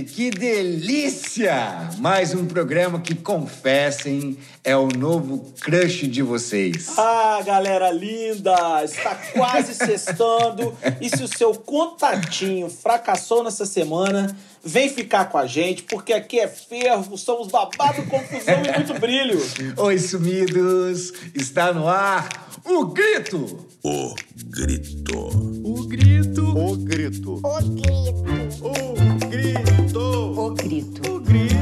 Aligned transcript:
gente, 0.00 0.12
que 0.12 0.30
delícia! 0.30 1.90
Mais 1.98 2.34
um 2.34 2.46
programa 2.46 3.00
que, 3.00 3.14
confessem, 3.14 4.38
é 4.64 4.76
o 4.76 4.88
novo 4.88 5.52
crush 5.60 6.06
de 6.06 6.22
vocês. 6.22 6.98
Ah, 6.98 7.40
galera 7.44 7.90
linda! 7.90 8.82
Está 8.84 9.14
quase 9.32 9.74
sextando. 9.74 10.74
E 11.00 11.08
se 11.08 11.22
o 11.22 11.28
seu 11.28 11.52
contatinho 11.54 12.68
fracassou 12.68 13.44
nessa 13.44 13.66
semana, 13.66 14.34
vem 14.64 14.88
ficar 14.88 15.26
com 15.26 15.38
a 15.38 15.46
gente, 15.46 15.82
porque 15.84 16.12
aqui 16.12 16.40
é 16.40 16.48
fervo, 16.48 17.16
somos 17.16 17.48
babado, 17.48 18.02
confusão 18.04 18.62
e 18.64 18.76
muito 18.76 18.98
brilho. 19.00 19.40
Oi, 19.76 19.98
sumidos! 19.98 21.12
Está 21.34 21.72
no 21.72 21.86
ar 21.86 22.50
o 22.64 22.86
grito! 22.86 23.66
O 23.82 24.14
grito. 24.46 25.30
O 25.64 25.86
grito! 25.86 26.40
O 26.52 26.76
grito. 26.76 27.40
O 27.42 27.60
grito. 27.60 28.60
O 28.62 29.28
grito. 29.28 29.79
O 30.20 30.50
grito. 30.50 31.00
O 31.10 31.18
grito. 31.18 31.56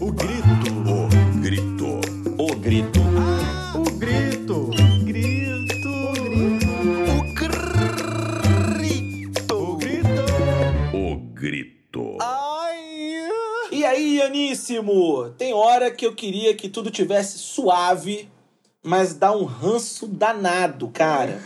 O 0.00 0.12
grito. 0.12 0.70
O 0.86 1.08
grito. 1.40 2.00
O 2.38 2.46
grito. 2.54 3.00
O 3.74 3.82
grito. 3.98 4.70
Grito. 5.04 5.88
O 5.92 6.12
grito. 7.34 7.74
O 9.52 9.76
grito. 9.76 10.22
O 10.94 11.16
grito. 11.34 12.18
Ai. 12.20 12.78
E 13.72 13.84
aí, 13.84 14.22
Aníssimo? 14.22 15.30
Tem 15.36 15.52
hora 15.52 15.90
que 15.90 16.06
eu 16.06 16.14
queria 16.14 16.54
que 16.54 16.68
tudo 16.68 16.92
tivesse 16.92 17.38
suave, 17.38 18.28
mas 18.80 19.12
dá 19.14 19.32
um 19.32 19.42
ranço 19.42 20.06
danado, 20.06 20.88
cara. 20.88 21.42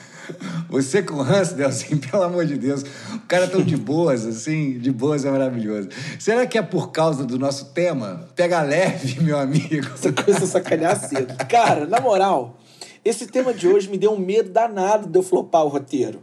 Você 0.69 1.03
com 1.03 1.17
ranço, 1.17 1.55
Delzinho, 1.55 1.99
pelo 2.11 2.23
amor 2.23 2.47
de 2.47 2.57
Deus. 2.57 2.83
O 3.15 3.21
cara 3.29 3.47
tão 3.47 3.63
de 3.63 3.77
boas, 3.77 4.25
assim, 4.27 4.79
de 4.79 4.91
boas 4.91 5.25
é 5.25 5.31
maravilhoso. 5.31 5.89
Será 6.19 6.47
que 6.47 6.57
é 6.57 6.63
por 6.63 6.91
causa 6.91 7.25
do 7.25 7.39
nosso 7.39 7.67
tema? 7.73 8.29
Pega 8.35 8.63
leve, 8.63 9.21
meu 9.23 9.39
amigo. 9.39 9.89
Essa 9.95 10.13
coisa 10.13 10.47
sacanear 10.47 10.99
cedo. 10.99 11.35
Cara, 11.49 11.87
na 11.87 12.01
moral, 12.01 12.59
esse 13.05 13.27
tema 13.27 13.53
de 13.53 13.69
hoje 13.69 13.89
me 13.89 13.99
deu 13.99 14.13
um 14.13 14.19
medo 14.19 14.51
danado 14.51 15.09
de 15.09 15.19
eu 15.19 15.23
flopar 15.23 15.65
o 15.65 15.69
roteiro. 15.69 16.21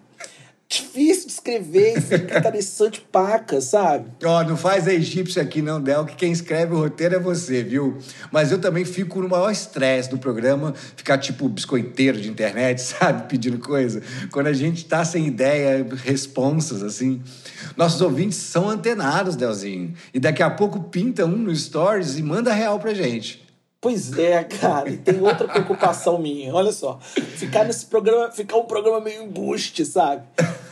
Difícil 0.71 1.25
de 1.25 1.31
escrever, 1.31 1.97
isso 1.97 2.13
interessante 2.13 3.01
paca, 3.11 3.59
sabe? 3.59 4.05
Ó, 4.23 4.43
não 4.43 4.55
faz 4.55 4.87
a 4.87 4.93
egípcia 4.93 5.41
aqui 5.41 5.63
não, 5.63 5.81
Del, 5.81 6.05
que 6.05 6.15
quem 6.15 6.31
escreve 6.31 6.75
o 6.75 6.77
roteiro 6.77 7.15
é 7.15 7.19
você, 7.19 7.63
viu? 7.63 7.97
Mas 8.31 8.51
eu 8.51 8.59
também 8.59 8.85
fico 8.85 9.19
no 9.19 9.27
maior 9.27 9.49
estresse 9.49 10.11
do 10.11 10.19
programa, 10.19 10.75
ficar 10.95 11.17
tipo 11.17 11.49
biscoiteiro 11.49 12.21
de 12.21 12.29
internet, 12.29 12.81
sabe? 12.85 13.27
Pedindo 13.27 13.57
coisa. 13.57 14.03
Quando 14.31 14.45
a 14.45 14.53
gente 14.53 14.85
tá 14.85 15.03
sem 15.03 15.25
ideia, 15.25 15.83
responsas, 16.03 16.83
assim. 16.83 17.19
Nossos 17.75 17.99
ouvintes 17.99 18.37
são 18.37 18.69
antenados, 18.69 19.35
Delzinho. 19.35 19.95
E 20.13 20.19
daqui 20.19 20.43
a 20.43 20.51
pouco 20.51 20.83
pinta 20.83 21.25
um 21.25 21.35
no 21.35 21.55
Stories 21.55 22.15
e 22.19 22.21
manda 22.21 22.53
real 22.53 22.79
pra 22.79 22.93
gente. 22.93 23.48
Pois 23.81 24.17
é, 24.17 24.43
cara, 24.43 24.89
e 24.89 24.97
tem 24.97 25.21
outra 25.21 25.47
preocupação 25.47 26.19
minha. 26.19 26.53
Olha 26.53 26.73
só, 26.73 26.99
ficar 26.99 27.63
nesse 27.63 27.85
programa, 27.85 28.29
ficar 28.29 28.57
um 28.57 28.65
programa 28.65 28.99
meio 28.99 29.23
embuste, 29.23 29.85
sabe? 29.85 30.23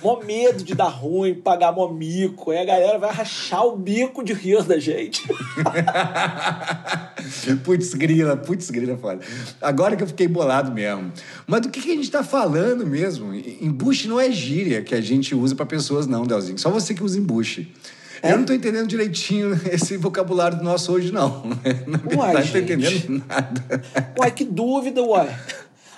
Mó 0.03 0.19
medo 0.19 0.61
de 0.61 0.75
dar 0.75 0.89
ruim, 0.89 1.35
pagar 1.35 1.72
mó 1.72 1.88
mico. 1.88 2.52
Aí 2.52 2.58
a 2.58 2.66
galera 2.66 3.00
vai 3.00 3.09
rachar 3.09 3.66
o 3.66 3.78
bico 3.78 4.25
de 4.25 4.33
rir 4.33 4.61
da 4.63 4.78
gente. 4.78 5.23
putz 7.63 7.94
grila, 7.94 8.35
putz 8.35 8.69
grila, 8.69 8.97
foda. 8.97 9.22
Agora 9.62 9.95
que 9.95 10.03
eu 10.03 10.07
fiquei 10.07 10.28
bolado 10.28 10.74
mesmo. 10.74 11.09
Mas 11.47 11.62
do 11.62 11.69
que, 11.69 11.81
que 11.81 11.91
a 11.91 11.95
gente 11.95 12.12
tá 12.12 12.25
falando 12.25 12.85
mesmo? 12.85 13.34
Embuste 13.34 14.09
não 14.09 14.19
é 14.19 14.29
gíria 14.29 14.81
que 14.81 14.94
a 14.94 15.00
gente 15.00 15.34
usa 15.34 15.56
pra 15.56 15.66
pessoas, 15.66 16.07
não, 16.07 16.28
Delzinho. 16.28 16.59
Só 16.59 16.69
você 16.69 16.94
que 16.94 17.03
usa 17.03 17.18
embuste. 17.18 17.74
É? 18.22 18.31
Eu 18.33 18.38
não 18.38 18.45
tô 18.45 18.53
entendendo 18.53 18.88
direitinho 18.88 19.59
esse 19.72 19.97
vocabulário 19.97 20.57
do 20.57 20.63
nosso 20.63 20.91
hoje, 20.91 21.11
não. 21.11 21.44
Na 21.85 21.97
verdade, 21.97 22.16
Uai, 22.16 22.33
não 22.33 22.41
tô 22.41 22.47
gente. 22.47 22.57
entendendo 22.59 23.23
nada. 23.28 23.83
Uai, 24.19 24.31
que 24.31 24.44
dúvida, 24.44 25.01
uai. 25.03 25.35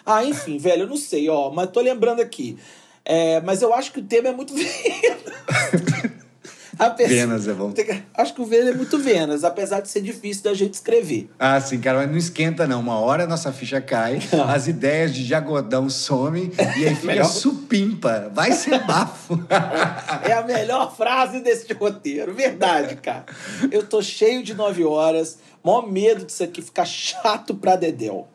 Ah, 0.06 0.24
enfim, 0.25 0.58
velho, 0.58 0.84
eu 0.84 0.88
não 0.88 0.97
sei, 0.97 1.29
ó, 1.29 1.52
mas 1.52 1.69
tô 1.69 1.81
lembrando 1.81 2.22
aqui. 2.22 2.58
É, 3.06 3.41
mas 3.41 3.62
eu 3.62 3.74
acho 3.74 3.91
que 3.91 4.00
o 4.00 4.03
tema 4.03 4.29
é 4.29 4.31
muito. 4.31 4.53
Apesar- 6.79 7.09
Venas 7.09 7.47
é 7.47 7.53
bom. 7.53 7.73
Acho 8.16 8.34
que 8.34 8.41
o 8.41 8.45
Vênus 8.45 8.69
é 8.69 8.73
muito 8.73 8.97
Vênus, 8.97 9.44
apesar 9.44 9.81
de 9.81 9.90
ser 9.90 10.01
difícil 10.01 10.44
da 10.44 10.53
gente 10.53 10.75
escrever. 10.75 11.29
Ah, 11.38 11.59
sim, 11.59 11.79
cara, 11.79 12.00
mas 12.00 12.09
não 12.09 12.17
esquenta, 12.17 12.66
não. 12.66 12.79
Uma 12.79 12.97
hora 13.00 13.25
a 13.25 13.28
nossa 13.28 13.51
ficha 13.51 13.81
cai, 13.81 14.19
as 14.47 14.67
ideias 14.67 15.13
de 15.13 15.25
jagodão 15.25 15.90
somem 15.90 16.51
e 16.78 16.88
aí 16.88 16.95
fica 16.95 17.25
supimpa. 17.25 18.31
Vai 18.34 18.53
ser 18.53 18.79
bafo. 18.88 19.38
É 20.23 20.31
a 20.34 20.41
melhor 20.44 20.95
frase 20.95 21.41
desse 21.41 21.72
roteiro, 21.73 22.34
verdade, 22.34 22.96
cara. 22.96 23.25
Eu 23.72 23.84
tô 23.85 24.01
cheio 24.01 24.41
de 24.41 24.53
nove 24.53 24.84
horas, 24.85 25.38
maior 25.63 25.85
medo 25.91 26.25
disso 26.25 26.44
aqui 26.44 26.61
ficar 26.61 26.85
chato 26.85 27.53
pra 27.56 27.75
Dedéu. 27.75 28.28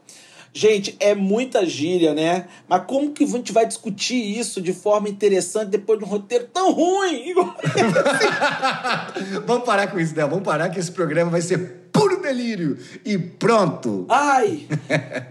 Gente, 0.57 0.95
é 1.01 1.17
muita 1.17 1.67
gíria, 1.67 2.15
né? 2.15 2.47
Mas 2.69 2.85
como 2.87 3.11
que 3.11 3.25
a 3.25 3.27
gente 3.27 3.53
vai 3.53 3.67
discutir 3.67 4.39
isso 4.39 4.63
de 4.63 4.73
forma 4.73 5.09
interessante 5.09 5.71
depois 5.71 5.99
de 5.99 6.05
um 6.05 6.09
roteiro 6.09 6.47
tão 6.53 6.71
ruim? 6.71 7.35
Vamos 9.45 9.65
parar 9.65 9.89
com 9.89 9.99
isso, 9.99 10.15
né? 10.15 10.25
Vamos 10.25 10.45
parar 10.45 10.69
que 10.69 10.79
esse 10.79 10.93
programa 10.93 11.29
vai 11.29 11.43
ser 11.43 11.89
puro 11.93 12.23
delírio. 12.23 12.79
E 13.05 13.19
pronto. 13.19 14.07
Ai! 14.09 14.69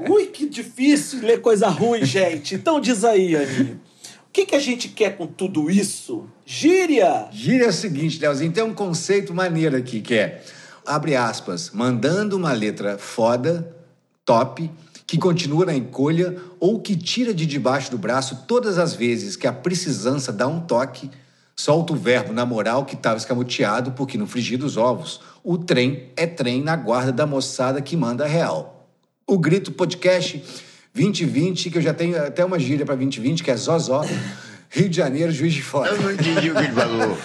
Ui, 0.09 0.25
que 0.25 0.45
difícil 0.45 1.21
ler 1.21 1.39
coisa 1.39 1.69
ruim, 1.69 2.03
gente. 2.03 2.55
Então 2.55 2.81
diz 2.81 3.05
aí, 3.05 3.33
Aninho. 3.33 3.79
O 4.27 4.33
que, 4.33 4.45
que 4.45 4.55
a 4.55 4.59
gente 4.59 4.89
quer 4.89 5.15
com 5.15 5.25
tudo 5.25 5.71
isso? 5.71 6.27
Gíria! 6.45 7.29
Gíria 7.31 7.67
é 7.67 7.69
o 7.69 7.73
seguinte, 7.73 8.19
Leozinho, 8.19 8.51
tem 8.51 8.63
um 8.63 8.73
conceito 8.73 9.33
maneiro 9.33 9.77
aqui 9.77 10.01
que 10.01 10.15
é, 10.15 10.43
abre 10.85 11.15
aspas, 11.15 11.71
mandando 11.71 12.35
uma 12.35 12.51
letra 12.51 12.97
foda, 12.97 13.73
top, 14.25 14.69
que 15.05 15.17
continua 15.17 15.65
na 15.65 15.75
encolha 15.75 16.37
ou 16.59 16.79
que 16.79 16.95
tira 16.95 17.33
de 17.33 17.45
debaixo 17.45 17.91
do 17.91 17.97
braço 17.97 18.45
todas 18.47 18.77
as 18.77 18.95
vezes 18.95 19.35
que 19.35 19.47
a 19.47 19.53
precisança 19.53 20.31
dá 20.31 20.47
um 20.47 20.61
toque, 20.61 21.09
solta 21.55 21.93
o 21.93 21.95
verbo 21.95 22.33
na 22.33 22.45
moral 22.45 22.85
que 22.85 22.95
estava 22.95 23.17
escamoteado 23.17 23.91
porque 23.91 24.17
no 24.17 24.27
frigir 24.27 24.57
dos 24.57 24.77
ovos, 24.77 25.21
o 25.43 25.57
trem 25.57 26.09
é 26.15 26.25
trem 26.25 26.61
na 26.61 26.75
guarda 26.75 27.11
da 27.11 27.25
moçada 27.25 27.81
que 27.81 27.97
manda 27.97 28.25
real. 28.25 28.89
O 29.27 29.37
Grito 29.37 29.71
Podcast 29.71 30.43
2020, 30.93 31.69
que 31.69 31.77
eu 31.77 31.81
já 31.81 31.93
tenho 31.93 32.21
até 32.21 32.45
uma 32.45 32.59
gíria 32.59 32.85
para 32.85 32.95
2020, 32.95 33.43
que 33.43 33.51
é 33.51 33.55
Zozó, 33.55 34.03
Rio 34.69 34.89
de 34.89 34.97
Janeiro, 34.97 35.31
Juiz 35.31 35.53
de 35.53 35.61
Fora. 35.61 35.91
Eu 35.91 36.01
não 36.01 36.11
entendi 36.11 36.49
o 36.49 36.55
que 36.55 36.63
ele 36.63 36.73
falou. 36.73 37.17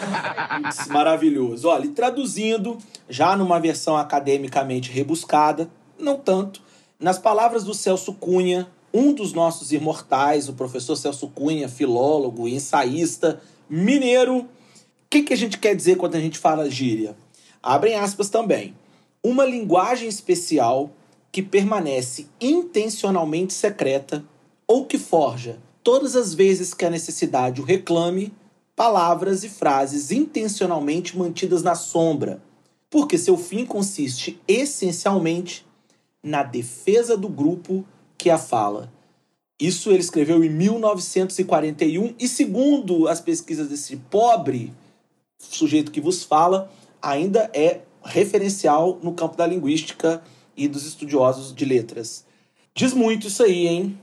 Maravilhoso. 0.88 1.68
Olha, 1.68 1.86
e 1.86 1.88
traduzindo, 1.88 2.78
já 3.08 3.36
numa 3.36 3.58
versão 3.58 3.96
academicamente 3.96 4.90
rebuscada, 4.90 5.68
não 5.98 6.16
tanto, 6.18 6.60
nas 6.98 7.18
palavras 7.18 7.64
do 7.64 7.72
Celso 7.72 8.12
Cunha, 8.12 8.68
um 8.92 9.12
dos 9.12 9.32
nossos 9.32 9.72
imortais, 9.72 10.48
o 10.48 10.54
professor 10.54 10.96
Celso 10.96 11.28
Cunha, 11.28 11.68
filólogo 11.68 12.48
ensaísta 12.48 13.40
mineiro, 13.68 14.38
o 14.38 14.46
que, 15.10 15.22
que 15.22 15.32
a 15.32 15.36
gente 15.36 15.58
quer 15.58 15.74
dizer 15.74 15.96
quando 15.96 16.16
a 16.16 16.20
gente 16.20 16.38
fala 16.38 16.70
gíria? 16.70 17.16
Abrem 17.62 17.94
aspas 17.94 18.28
também. 18.28 18.74
Uma 19.22 19.44
linguagem 19.44 20.08
especial 20.08 20.90
que 21.30 21.42
permanece 21.42 22.26
intencionalmente 22.40 23.52
secreta 23.52 24.24
ou 24.66 24.84
que 24.84 24.98
forja, 24.98 25.58
todas 25.82 26.16
as 26.16 26.34
vezes 26.34 26.74
que 26.74 26.84
a 26.84 26.90
necessidade 26.90 27.60
o 27.60 27.64
reclame, 27.64 28.32
palavras 28.74 29.44
e 29.44 29.48
frases 29.48 30.10
intencionalmente 30.10 31.16
mantidas 31.16 31.62
na 31.62 31.74
sombra, 31.74 32.42
porque 32.90 33.18
seu 33.18 33.36
fim 33.36 33.64
consiste 33.64 34.40
essencialmente 34.46 35.66
na 36.28 36.42
defesa 36.42 37.16
do 37.16 37.28
grupo 37.28 37.84
que 38.16 38.30
a 38.30 38.38
fala. 38.38 38.92
Isso 39.60 39.90
ele 39.90 40.00
escreveu 40.00 40.44
em 40.44 40.50
1941 40.50 42.14
e 42.18 42.28
segundo 42.28 43.08
as 43.08 43.20
pesquisas 43.20 43.68
desse 43.68 43.96
pobre 43.96 44.72
sujeito 45.38 45.90
que 45.90 46.00
vos 46.00 46.24
fala, 46.24 46.70
ainda 47.00 47.50
é 47.54 47.80
referencial 48.04 48.98
no 49.02 49.12
campo 49.12 49.36
da 49.36 49.46
linguística 49.46 50.22
e 50.56 50.66
dos 50.66 50.84
estudiosos 50.84 51.54
de 51.54 51.64
letras. 51.64 52.24
Diz 52.74 52.92
muito 52.92 53.28
isso 53.28 53.42
aí, 53.42 53.66
hein? 53.66 53.98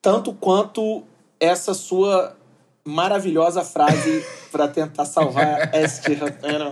Tanto 0.00 0.32
quanto 0.32 1.02
essa 1.38 1.74
sua 1.74 2.36
maravilhosa 2.84 3.62
frase 3.62 4.24
para 4.50 4.68
tentar 4.68 5.04
salvar 5.04 5.74
este 5.74 6.18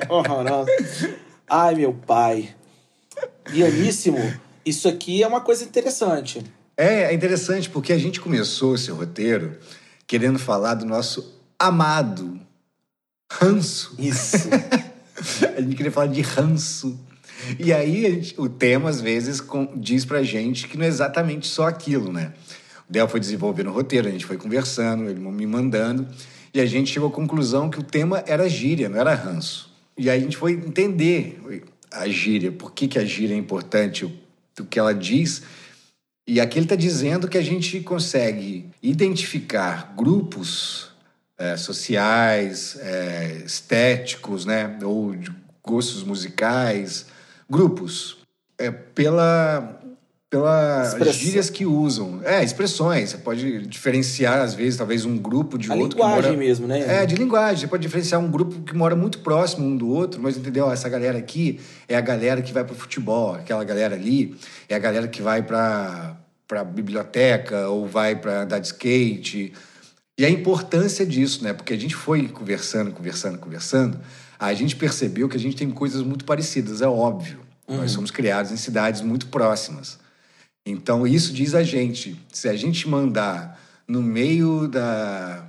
horroroso. 0.09 0.71
Ai, 1.49 1.75
meu 1.75 1.95
pai. 1.95 2.55
Pianíssimo, 3.45 4.19
isso 4.67 4.89
aqui 4.89 5.23
é 5.23 5.27
uma 5.27 5.41
coisa 5.41 5.65
interessante. 5.65 6.43
É, 6.77 7.05
é 7.05 7.15
interessante 7.15 7.71
porque 7.71 7.93
a 7.93 7.99
gente 7.99 8.21
começou 8.21 8.75
esse 8.75 8.91
roteiro 8.91 9.57
querendo 10.07 10.39
falar 10.39 10.75
do 10.75 10.85
nosso 10.85 11.35
amado 11.59 12.39
ranço. 13.33 13.95
Isso. 13.99 14.49
A 15.57 15.61
gente 15.63 15.75
queria 15.75 15.91
falar 15.91 16.09
de 16.09 16.21
ranço. 16.21 17.01
E 17.59 17.73
aí 17.73 18.03
gente- 18.03 18.35
o 18.39 18.49
tema, 18.49 18.91
às 18.91 19.01
vezes, 19.01 19.41
com- 19.41 19.73
diz 19.75 20.05
pra 20.05 20.23
gente 20.23 20.69
que 20.69 20.77
não 20.77 20.85
é 20.85 20.89
exatamente 20.89 21.47
só 21.47 21.67
aquilo, 21.67 22.13
né? 22.13 22.35
O 22.89 22.93
Del 22.93 23.09
foi 23.09 23.19
desenvolvendo 23.19 23.69
o 23.69 23.73
roteiro, 23.73 24.09
a 24.09 24.11
gente 24.11 24.27
foi 24.27 24.37
conversando, 24.37 25.09
ele 25.09 25.19
me 25.19 25.47
mandando, 25.47 26.07
e 26.53 26.61
a 26.61 26.67
gente 26.67 26.93
chegou 26.93 27.09
à 27.09 27.13
conclusão 27.13 27.71
que 27.71 27.79
o 27.79 27.83
tema 27.83 28.23
era 28.27 28.49
gíria, 28.49 28.89
não 28.91 28.99
era 29.01 29.15
ranço. 29.15 29.73
E 29.97 30.11
aí 30.11 30.19
a 30.19 30.23
gente 30.23 30.37
foi 30.37 30.53
entender 30.53 31.41
a 31.91 32.07
gíria, 32.09 32.53
por 32.53 32.73
que, 32.73 32.87
que 32.87 32.99
a 32.99 33.05
gíria 33.05 33.35
é 33.35 33.39
importante, 33.39 34.05
o, 34.59 34.63
o 34.63 34.67
que 34.67 34.79
ela 34.79 34.95
diz. 34.95 35.43
E 36.27 36.41
aqui 36.41 36.59
ele 36.59 36.67
está 36.67 36.77
dizendo 36.77 37.29
que 37.29 37.39
a 37.39 37.43
gente 37.43 37.81
consegue 37.81 38.69
identificar 38.83 39.95
grupos 39.97 40.91
é, 41.39 41.57
sociais, 41.57 42.77
é, 42.81 43.43
estéticos, 43.45 44.45
né? 44.45 44.79
ou 44.83 45.15
de 45.15 45.31
gostos 45.63 46.03
musicais, 46.03 47.07
grupos, 47.49 48.19
é, 48.59 48.71
pela, 48.71 49.81
pelas 50.99 51.15
gírias 51.15 51.51
que 51.51 51.65
usam. 51.65 52.21
É, 52.25 52.43
expressões. 52.43 53.11
Você 53.11 53.19
pode 53.19 53.67
diferenciar, 53.67 54.41
às 54.41 54.55
vezes, 54.55 54.77
talvez 54.77 55.05
um 55.05 55.17
grupo 55.17 55.59
de 55.59 55.71
A 55.71 55.75
outro. 55.75 55.99
linguagem 55.99 56.23
que 56.23 56.29
mora... 56.29 56.37
mesmo, 56.39 56.67
né? 56.67 57.03
É, 57.03 57.07
de 57.07 57.15
linguagem. 57.15 57.61
Você 57.61 57.67
pode 57.67 57.83
diferenciar 57.83 58.21
um 58.21 58.31
grupo 58.31 58.61
que 58.63 58.75
mora 58.75 58.97
muito 58.97 59.19
próximo 59.21 59.67
um 59.67 59.77
do 59.77 59.89
outro, 59.89 60.21
mas 60.21 60.37
entendeu? 60.37 60.71
Essa 60.71 60.89
galera 60.89 61.19
aqui 61.19 61.61
é 61.89 61.97
a 61.97 62.01
galera 62.01 62.43
que 62.43 62.53
vai 62.53 62.65
pro 62.65 62.75
futebol, 62.75 63.35
aquela 63.35 63.65
galera 63.65 63.95
ali 63.95 64.37
é 64.69 64.75
a 64.75 64.79
galera 64.79 65.09
que 65.09 65.23
vai 65.23 65.43
pra, 65.43 66.17
pra 66.47 66.65
biblioteca 66.65 67.69
ou 67.69 67.87
vai 67.87 68.17
pra 68.17 68.43
andar 68.43 68.59
de 68.59 68.67
skate. 68.67 69.53
E 70.19 70.25
a 70.25 70.31
importância 70.31 71.05
disso, 71.05 71.45
né? 71.45 71.53
Porque 71.53 71.75
a 71.75 71.79
gente 71.79 71.95
foi 71.95 72.29
conversando, 72.29 72.91
conversando, 72.91 73.39
conversando, 73.39 74.01
a 74.39 74.53
gente 74.55 74.75
percebeu 74.75 75.29
que 75.29 75.37
a 75.37 75.41
gente 75.41 75.57
tem 75.57 75.71
coisas 75.71 76.03
muito 76.03 76.25
parecidas, 76.25 76.81
é 76.81 76.89
óbvio. 76.89 77.41
Nós 77.69 77.91
somos 77.91 78.11
criados 78.11 78.53
em 78.53 78.57
cidades 78.57 79.01
muito 79.01 79.27
próximas. 79.27 79.99
Então, 80.67 81.07
isso 81.07 81.33
diz 81.33 81.55
a 81.55 81.63
gente. 81.63 82.21
Se 82.33 82.49
a 82.49 82.57
gente 82.57 82.89
mandar 82.89 83.59
no 83.87 84.03
meio 84.03 84.67
da, 84.67 85.45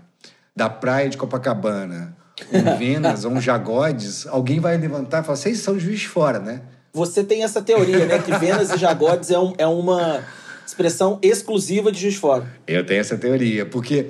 da 0.55 0.69
praia 0.69 1.09
de 1.09 1.17
Copacabana 1.17 2.15
um 2.53 2.77
Venas 2.77 3.25
ou 3.25 3.31
um 3.31 3.41
Jagodes, 3.41 4.27
alguém 4.27 4.59
vai 4.59 4.77
levantar 4.77 5.23
e 5.23 5.25
falar: 5.25 5.35
vocês 5.35 5.57
são 5.59 5.79
juiz 5.79 6.01
de 6.01 6.07
fora, 6.07 6.37
né? 6.39 6.61
Você 6.93 7.23
tem 7.23 7.43
essa 7.43 7.61
teoria, 7.61 8.05
né? 8.05 8.19
Que 8.19 8.31
Venas 8.37 8.71
e 8.71 8.77
Jagodes 8.77 9.31
é, 9.31 9.39
um- 9.39 9.53
é 9.57 9.67
uma 9.67 10.23
expressão 10.65 11.17
exclusiva 11.21 11.91
de 11.91 11.99
Juiz 11.99 12.13
de 12.15 12.19
Fora. 12.19 12.45
Eu 12.67 12.85
tenho 12.85 12.99
essa 13.01 13.17
teoria. 13.17 13.65
Porque, 13.65 14.07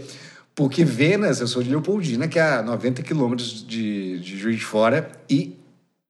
porque 0.56 0.84
Venas, 0.84 1.40
eu 1.40 1.48
sou 1.48 1.62
de 1.64 1.70
Leopoldina, 1.70 2.28
que 2.28 2.40
é 2.40 2.42
a 2.42 2.62
90 2.62 3.02
quilômetros 3.04 3.66
de, 3.66 4.20
de 4.20 4.38
Juiz 4.38 4.58
de 4.58 4.66
Fora, 4.66 5.10
e 5.30 5.56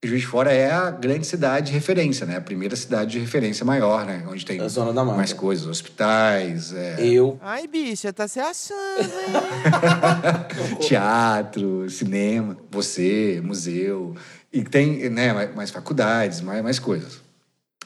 Juiz 0.05 0.21
de 0.21 0.27
Fora 0.27 0.53
é 0.53 0.69
a 0.69 0.91
grande 0.91 1.25
cidade 1.25 1.67
de 1.67 1.73
referência, 1.73 2.23
né? 2.23 2.37
A 2.37 2.41
primeira 2.41 2.75
cidade 2.75 3.13
de 3.13 3.19
referência 3.19 3.65
maior, 3.65 4.05
né? 4.05 4.23
Onde 4.29 4.45
tem 4.45 4.61
A 4.61 4.67
Zona 4.67 4.93
da 4.93 5.03
Mata. 5.03 5.17
mais 5.17 5.33
coisas, 5.33 5.65
hospitais, 5.65 6.71
é, 6.71 7.03
Eu. 7.03 7.39
Ai, 7.41 7.65
bicha, 7.65 8.13
tá 8.13 8.27
se 8.27 8.39
achando, 8.39 8.77
hein? 9.01 10.77
teatro, 10.87 11.89
cinema, 11.89 12.55
você, 12.69 13.41
museu, 13.43 14.15
e 14.53 14.63
tem 14.63 15.09
né, 15.09 15.33
mais, 15.33 15.55
mais 15.55 15.71
faculdades, 15.71 16.41
mais, 16.41 16.61
mais 16.61 16.77
coisas. 16.77 17.19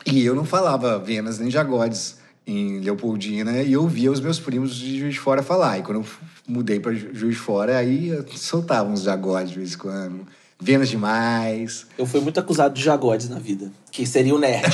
E 0.05 0.25
eu 0.25 0.35
não 0.35 0.43
falava 0.43 0.99
Venas 0.99 1.39
nem 1.39 1.49
Jagodes 1.49 2.17
em 2.45 2.79
Leopoldina 2.79 3.61
e 3.61 3.71
eu 3.71 3.87
via 3.87 4.11
os 4.11 4.19
meus 4.19 4.37
primos 4.37 4.75
de 4.75 4.99
Juiz 4.99 5.13
de 5.13 5.19
Fora 5.21 5.41
falar. 5.41 5.79
E 5.79 5.81
quando 5.81 6.01
eu 6.01 6.05
mudei 6.45 6.77
para 6.77 6.93
Juiz 6.93 7.35
de 7.35 7.41
Fora, 7.41 7.77
aí 7.77 8.09
eu 8.09 8.25
soltava 8.35 8.89
uns 8.89 9.03
Jagodes 9.03 9.51
de 9.51 9.59
vez 9.59 9.75
em 9.75 9.77
quando. 9.77 10.27
Venas 10.63 10.89
demais. 10.89 11.87
Eu 11.97 12.05
fui 12.05 12.19
muito 12.21 12.39
acusado 12.39 12.75
de 12.75 12.83
Jagodes 12.83 13.27
na 13.27 13.39
vida, 13.39 13.71
que 13.91 14.05
seria 14.05 14.35
o 14.35 14.37
nerd. 14.37 14.71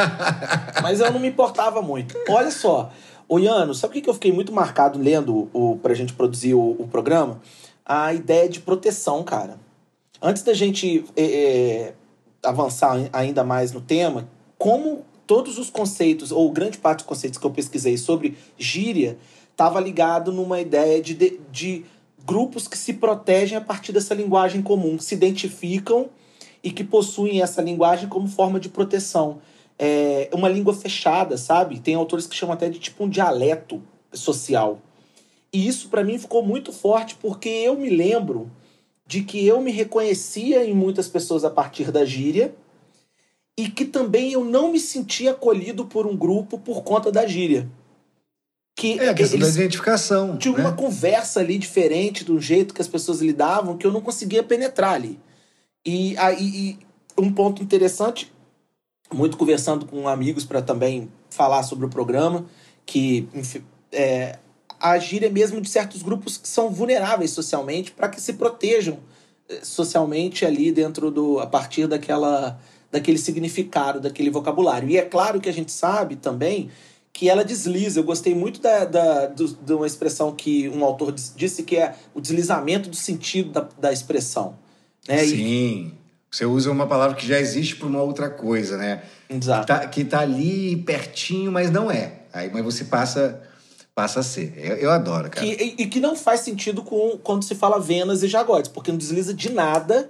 Mas 0.82 0.98
eu 0.98 1.12
não 1.12 1.20
me 1.20 1.28
importava 1.28 1.82
muito. 1.82 2.16
Olha 2.28 2.50
só, 2.50 2.90
ô 3.28 3.38
Iano, 3.38 3.74
sabe 3.74 3.98
o 3.98 4.02
que 4.02 4.08
eu 4.08 4.14
fiquei 4.14 4.32
muito 4.32 4.50
marcado 4.52 4.98
lendo 4.98 5.50
o, 5.52 5.76
pra 5.82 5.92
gente 5.92 6.14
produzir 6.14 6.54
o, 6.54 6.70
o 6.78 6.88
programa? 6.90 7.40
A 7.84 8.14
ideia 8.14 8.48
de 8.48 8.60
proteção, 8.60 9.22
cara. 9.22 9.58
Antes 10.22 10.42
da 10.42 10.54
gente 10.54 11.04
é, 11.14 11.22
é, 11.24 11.94
avançar 12.42 12.92
ai- 12.92 13.10
ainda 13.12 13.44
mais 13.44 13.72
no 13.72 13.80
tema, 13.80 14.26
como 14.56 15.04
todos 15.26 15.58
os 15.58 15.68
conceitos, 15.68 16.32
ou 16.32 16.50
grande 16.50 16.78
parte 16.78 16.98
dos 17.00 17.06
conceitos 17.06 17.38
que 17.38 17.44
eu 17.46 17.50
pesquisei 17.50 17.96
sobre 17.98 18.38
gíria, 18.58 19.18
estava 19.50 19.78
ligado 19.80 20.32
numa 20.32 20.60
ideia 20.60 21.00
de, 21.02 21.14
de, 21.14 21.40
de 21.52 21.84
grupos 22.24 22.68
que 22.68 22.76
se 22.76 22.94
protegem 22.94 23.56
a 23.56 23.60
partir 23.60 23.92
dessa 23.92 24.14
linguagem 24.14 24.62
comum, 24.62 24.98
se 24.98 25.14
identificam 25.14 26.08
e 26.62 26.70
que 26.70 26.84
possuem 26.84 27.42
essa 27.42 27.62
linguagem 27.62 28.08
como 28.08 28.28
forma 28.28 28.60
de 28.60 28.68
proteção. 28.68 29.40
É 29.78 30.28
uma 30.32 30.48
língua 30.48 30.74
fechada, 30.74 31.38
sabe? 31.38 31.80
Tem 31.80 31.94
autores 31.94 32.26
que 32.26 32.36
chamam 32.36 32.54
até 32.54 32.68
de 32.68 32.78
tipo 32.78 33.04
um 33.04 33.08
dialeto 33.08 33.82
social. 34.12 34.80
E 35.52 35.66
isso 35.66 35.88
para 35.88 36.04
mim 36.04 36.18
ficou 36.18 36.44
muito 36.44 36.72
forte 36.72 37.16
porque 37.16 37.48
eu 37.48 37.76
me 37.76 37.88
lembro 37.88 38.50
de 39.06 39.22
que 39.22 39.44
eu 39.44 39.60
me 39.60 39.72
reconhecia 39.72 40.64
em 40.64 40.74
muitas 40.74 41.08
pessoas 41.08 41.44
a 41.44 41.50
partir 41.50 41.90
da 41.90 42.04
gíria 42.04 42.54
e 43.58 43.68
que 43.68 43.84
também 43.84 44.32
eu 44.32 44.44
não 44.44 44.70
me 44.70 44.78
sentia 44.78 45.32
acolhido 45.32 45.84
por 45.84 46.06
um 46.06 46.16
grupo 46.16 46.58
por 46.58 46.82
conta 46.82 47.10
da 47.10 47.26
gíria. 47.26 47.68
Que 48.80 48.98
É 48.98 49.10
a 49.10 49.14
questão 49.14 49.38
da 49.38 49.46
identificação. 49.46 50.38
tinha 50.38 50.56
né? 50.56 50.64
uma 50.64 50.72
conversa 50.72 51.40
ali 51.40 51.58
diferente 51.58 52.24
do 52.24 52.40
jeito 52.40 52.72
que 52.72 52.80
as 52.80 52.88
pessoas 52.88 53.20
lidavam 53.20 53.76
que 53.76 53.86
eu 53.86 53.92
não 53.92 54.00
conseguia 54.00 54.42
penetrar 54.42 54.94
ali. 54.94 55.20
E 55.84 56.16
aí 56.16 56.42
e 56.42 56.78
um 57.18 57.30
ponto 57.30 57.62
interessante, 57.62 58.32
muito 59.12 59.36
conversando 59.36 59.84
com 59.84 60.08
amigos 60.08 60.46
para 60.46 60.62
também 60.62 61.10
falar 61.28 61.62
sobre 61.62 61.84
o 61.84 61.90
programa, 61.90 62.46
que 62.86 63.28
enfim, 63.34 63.62
é, 63.92 64.38
a 64.80 64.98
gíria 64.98 65.28
mesmo 65.28 65.60
de 65.60 65.68
certos 65.68 66.00
grupos 66.00 66.38
que 66.38 66.48
são 66.48 66.70
vulneráveis 66.70 67.32
socialmente 67.32 67.90
para 67.90 68.08
que 68.08 68.18
se 68.18 68.32
protejam 68.32 68.98
eh, 69.50 69.60
socialmente 69.62 70.46
ali 70.46 70.72
dentro 70.72 71.10
do 71.10 71.38
a 71.38 71.46
partir 71.46 71.86
daquela 71.86 72.58
daquele 72.90 73.18
significado, 73.18 74.00
daquele 74.00 74.30
vocabulário. 74.30 74.88
E 74.88 74.96
é 74.96 75.02
claro 75.02 75.38
que 75.38 75.50
a 75.50 75.52
gente 75.52 75.70
sabe 75.70 76.16
também 76.16 76.70
que 77.12 77.28
ela 77.28 77.44
desliza. 77.44 78.00
Eu 78.00 78.04
gostei 78.04 78.34
muito 78.34 78.60
da, 78.60 78.84
da, 78.84 79.26
do- 79.26 79.48
de 79.48 79.72
uma 79.72 79.86
expressão 79.86 80.32
que 80.32 80.68
um 80.68 80.84
autor 80.84 81.12
dis- 81.12 81.32
disse 81.36 81.62
que 81.62 81.76
é 81.76 81.94
o 82.14 82.20
deslizamento 82.20 82.88
do 82.88 82.96
sentido 82.96 83.50
da, 83.52 83.68
da 83.78 83.92
expressão. 83.92 84.56
Né? 85.08 85.24
E- 85.24 85.28
Sim. 85.28 85.92
Você 86.30 86.46
usa 86.46 86.70
uma 86.70 86.86
palavra 86.86 87.16
que 87.16 87.26
já 87.26 87.40
existe 87.40 87.74
para 87.74 87.88
uma 87.88 88.00
outra 88.00 88.30
coisa, 88.30 88.76
né? 88.76 89.02
Exato. 89.28 89.66
Tá, 89.66 89.84
que 89.88 90.04
tá 90.04 90.20
ali 90.20 90.76
pertinho, 90.76 91.50
mas 91.50 91.70
não 91.72 91.90
é. 91.90 92.20
Aí, 92.32 92.48
mas 92.52 92.62
você 92.64 92.84
passa, 92.84 93.42
passa 93.96 94.20
a 94.20 94.22
ser. 94.22 94.54
Eu, 94.56 94.76
eu 94.76 94.90
adoro, 94.92 95.28
cara. 95.28 95.44
Que, 95.44 95.52
e, 95.60 95.82
e 95.82 95.86
que 95.88 95.98
não 95.98 96.14
faz 96.14 96.40
sentido 96.40 96.82
com 96.82 97.18
quando 97.20 97.42
se 97.42 97.56
fala 97.56 97.80
Venas 97.80 98.22
e 98.22 98.28
Jagodes, 98.28 98.70
porque 98.70 98.92
não 98.92 98.98
desliza 98.98 99.34
de 99.34 99.50
nada. 99.50 100.08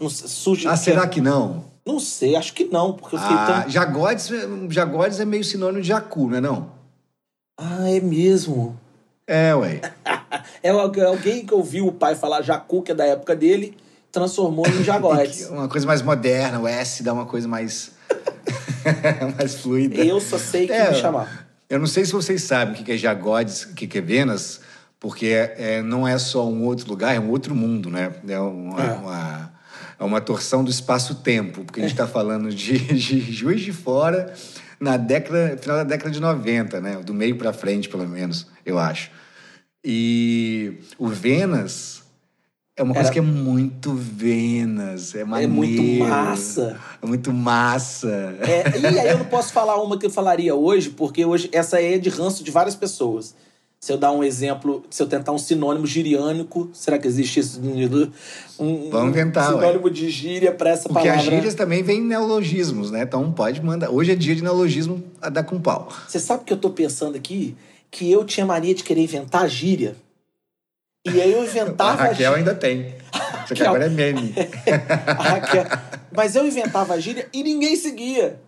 Não, 0.00 0.08
surge, 0.08 0.68
Ah, 0.68 0.76
será 0.76 1.08
que 1.08 1.20
não? 1.20 1.64
Não 1.86 2.00
sei, 2.00 2.34
acho 2.34 2.54
que 2.54 2.64
não, 2.64 2.92
porque 2.94 3.16
eu 3.16 3.20
fiquei 3.20 3.36
Ah, 3.36 3.62
tão. 3.62 3.70
Jagodes, 3.70 4.30
Jagodes 4.70 5.20
é 5.20 5.24
meio 5.24 5.44
sinônimo 5.44 5.82
de 5.82 5.88
Jacu, 5.88 6.28
não 6.30 6.36
é 6.36 6.40
não? 6.40 6.72
Ah, 7.58 7.90
é 7.90 8.00
mesmo. 8.00 8.78
É, 9.26 9.54
ué. 9.54 9.80
É 10.62 10.70
algu- 10.70 11.00
alguém 11.04 11.44
que 11.46 11.52
ouviu 11.54 11.86
o 11.86 11.92
pai 11.92 12.14
falar 12.14 12.40
Jacu, 12.42 12.82
que 12.82 12.92
é 12.92 12.94
da 12.94 13.04
época 13.04 13.36
dele, 13.36 13.76
transformou 14.10 14.66
em 14.66 14.80
Jagodes. 14.84 15.48
Uma 15.48 15.68
coisa 15.68 15.86
mais 15.86 16.00
moderna, 16.02 16.58
o 16.60 16.66
S 16.66 17.02
dá 17.02 17.12
uma 17.12 17.26
coisa 17.26 17.46
mais... 17.46 17.92
mais 19.38 19.54
fluida. 19.56 19.96
Eu 19.96 20.20
só 20.20 20.38
sei 20.38 20.66
que 20.66 20.72
É, 20.72 20.90
me 20.90 20.94
chamar. 20.96 21.46
Eu 21.68 21.78
não 21.78 21.86
sei 21.86 22.04
se 22.04 22.12
vocês 22.12 22.42
sabem 22.42 22.80
o 22.80 22.84
que 22.84 22.92
é 22.92 22.96
Jagodes, 22.96 23.64
o 23.64 23.74
que 23.74 23.86
que 23.86 23.98
é 23.98 24.00
Venas, 24.00 24.60
porque 25.00 25.26
é, 25.26 25.82
não 25.82 26.06
é 26.06 26.18
só 26.18 26.46
um 26.46 26.64
outro 26.64 26.88
lugar, 26.88 27.14
é 27.14 27.20
um 27.20 27.30
outro 27.30 27.54
mundo, 27.54 27.90
né? 27.90 28.12
É 28.28 28.38
uma, 28.38 28.82
É. 28.82 28.92
uma, 28.92 29.52
é 29.98 30.04
uma 30.04 30.20
torção 30.20 30.64
do 30.64 30.70
espaço-tempo, 30.70 31.64
porque 31.64 31.80
a 31.80 31.82
gente 31.82 31.92
está 31.92 32.06
falando 32.06 32.52
de, 32.54 32.78
de 32.78 33.20
Juiz 33.32 33.60
de 33.60 33.72
Fora 33.72 34.32
na 34.80 34.96
década, 34.96 35.56
final 35.60 35.76
da 35.78 35.84
década 35.84 36.10
de 36.10 36.20
90, 36.20 36.80
né? 36.80 36.96
Do 36.96 37.14
meio 37.14 37.36
para 37.36 37.52
frente, 37.52 37.88
pelo 37.88 38.06
menos, 38.08 38.46
eu 38.66 38.78
acho. 38.78 39.10
E 39.84 40.78
o 40.98 41.08
Venas 41.08 42.02
é 42.76 42.82
uma 42.82 42.92
coisa 42.94 43.08
Era- 43.08 43.12
que 43.12 43.18
é 43.18 43.22
muito 43.22 43.94
Venas, 43.94 45.14
é 45.14 45.20
É 45.20 45.24
maneiro. 45.24 45.52
muito 45.52 45.82
massa. 46.08 46.80
É 47.02 47.06
muito 47.06 47.32
massa. 47.32 48.34
É, 48.40 48.78
e 48.78 48.86
aí 48.98 49.08
eu 49.10 49.18
não 49.18 49.26
posso 49.26 49.52
falar 49.52 49.80
uma 49.82 49.98
que 49.98 50.06
eu 50.06 50.10
falaria 50.10 50.54
hoje, 50.54 50.90
porque 50.90 51.24
hoje 51.24 51.48
essa 51.52 51.80
é 51.80 51.98
de 51.98 52.08
ranço 52.08 52.42
de 52.42 52.50
várias 52.50 52.74
pessoas. 52.74 53.34
Se 53.84 53.92
eu 53.92 53.98
dar 53.98 54.12
um 54.12 54.24
exemplo, 54.24 54.82
se 54.88 55.02
eu 55.02 55.06
tentar 55.06 55.32
um 55.32 55.36
sinônimo 55.36 55.86
giriânico, 55.86 56.70
será 56.72 56.98
que 56.98 57.06
existe 57.06 57.40
isso? 57.40 57.60
Um, 58.58 58.88
Vamos 58.88 59.10
inventar, 59.10 59.50
um 59.54 59.58
sinônimo 59.58 59.90
de 59.90 60.08
gíria 60.08 60.52
para 60.52 60.70
essa 60.70 60.88
Porque 60.88 61.06
palavra. 61.06 61.20
as 61.20 61.24
gírias 61.26 61.54
também 61.54 61.82
vêm 61.82 62.00
neologismos, 62.00 62.90
né? 62.90 63.02
Então 63.02 63.30
pode 63.30 63.62
mandar. 63.62 63.90
Hoje 63.90 64.12
é 64.12 64.14
dia 64.14 64.34
de 64.34 64.42
neologismo 64.42 65.04
a 65.20 65.28
dar 65.28 65.42
com 65.44 65.60
pau. 65.60 65.92
Você 66.08 66.18
sabe 66.18 66.44
o 66.44 66.46
que 66.46 66.54
eu 66.54 66.56
tô 66.56 66.70
pensando 66.70 67.14
aqui? 67.14 67.54
Que 67.90 68.10
eu 68.10 68.24
tinha 68.24 68.46
mania 68.46 68.74
de 68.74 68.82
querer 68.82 69.02
inventar 69.02 69.46
gíria. 69.50 69.94
E 71.04 71.20
aí 71.20 71.34
eu 71.34 71.42
A 71.42 71.44
inventava 71.44 72.04
Raquel 72.04 72.14
gíria. 72.16 72.36
ainda 72.36 72.54
tem. 72.54 72.94
Só 73.46 73.54
que 73.54 73.62
Raquel. 73.62 73.66
agora 73.66 73.84
é 73.84 73.90
meme. 73.90 74.34
A 75.06 75.22
Raquel. 75.24 75.66
Mas 76.10 76.34
eu 76.34 76.46
inventava 76.46 76.98
gíria 76.98 77.28
e 77.34 77.42
ninguém 77.42 77.76
seguia. 77.76 78.40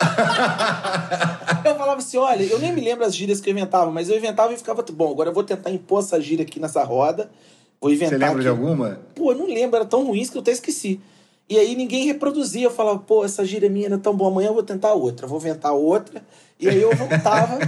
eu 1.64 1.74
falava 1.76 1.98
assim: 1.98 2.16
olha, 2.16 2.42
eu 2.42 2.58
nem 2.58 2.72
me 2.72 2.80
lembro 2.80 3.04
as 3.04 3.14
gírias 3.14 3.40
que 3.40 3.48
eu 3.48 3.52
inventava, 3.52 3.90
mas 3.90 4.08
eu 4.08 4.16
inventava 4.16 4.52
e 4.52 4.56
ficava, 4.56 4.84
bom, 4.92 5.10
agora 5.10 5.30
eu 5.30 5.34
vou 5.34 5.44
tentar 5.44 5.70
impor 5.70 6.00
essa 6.00 6.20
gíria 6.20 6.44
aqui 6.44 6.58
nessa 6.58 6.82
roda. 6.82 7.30
Vou 7.80 7.90
inventar 7.90 8.18
Você 8.18 8.24
lembra 8.24 8.34
aqui. 8.34 8.42
de 8.42 8.48
alguma? 8.48 9.00
Pô, 9.14 9.32
eu 9.32 9.38
não 9.38 9.46
lembro, 9.46 9.76
era 9.76 9.86
tão 9.86 10.04
ruim 10.04 10.26
que 10.26 10.36
eu 10.36 10.42
até 10.42 10.52
esqueci. 10.52 11.00
E 11.48 11.58
aí 11.58 11.74
ninguém 11.74 12.06
reproduzia. 12.06 12.66
Eu 12.66 12.70
falava, 12.70 12.98
pô, 12.98 13.24
essa 13.24 13.44
gíria 13.44 13.68
minha 13.68 13.86
era 13.86 13.98
tão 13.98 14.14
boa, 14.14 14.30
amanhã 14.30 14.48
eu 14.48 14.54
vou 14.54 14.62
tentar 14.62 14.92
outra, 14.92 15.26
vou 15.26 15.38
inventar 15.38 15.72
outra. 15.72 16.22
E 16.58 16.68
aí 16.68 16.80
eu 16.80 16.94
voltava. 16.94 17.58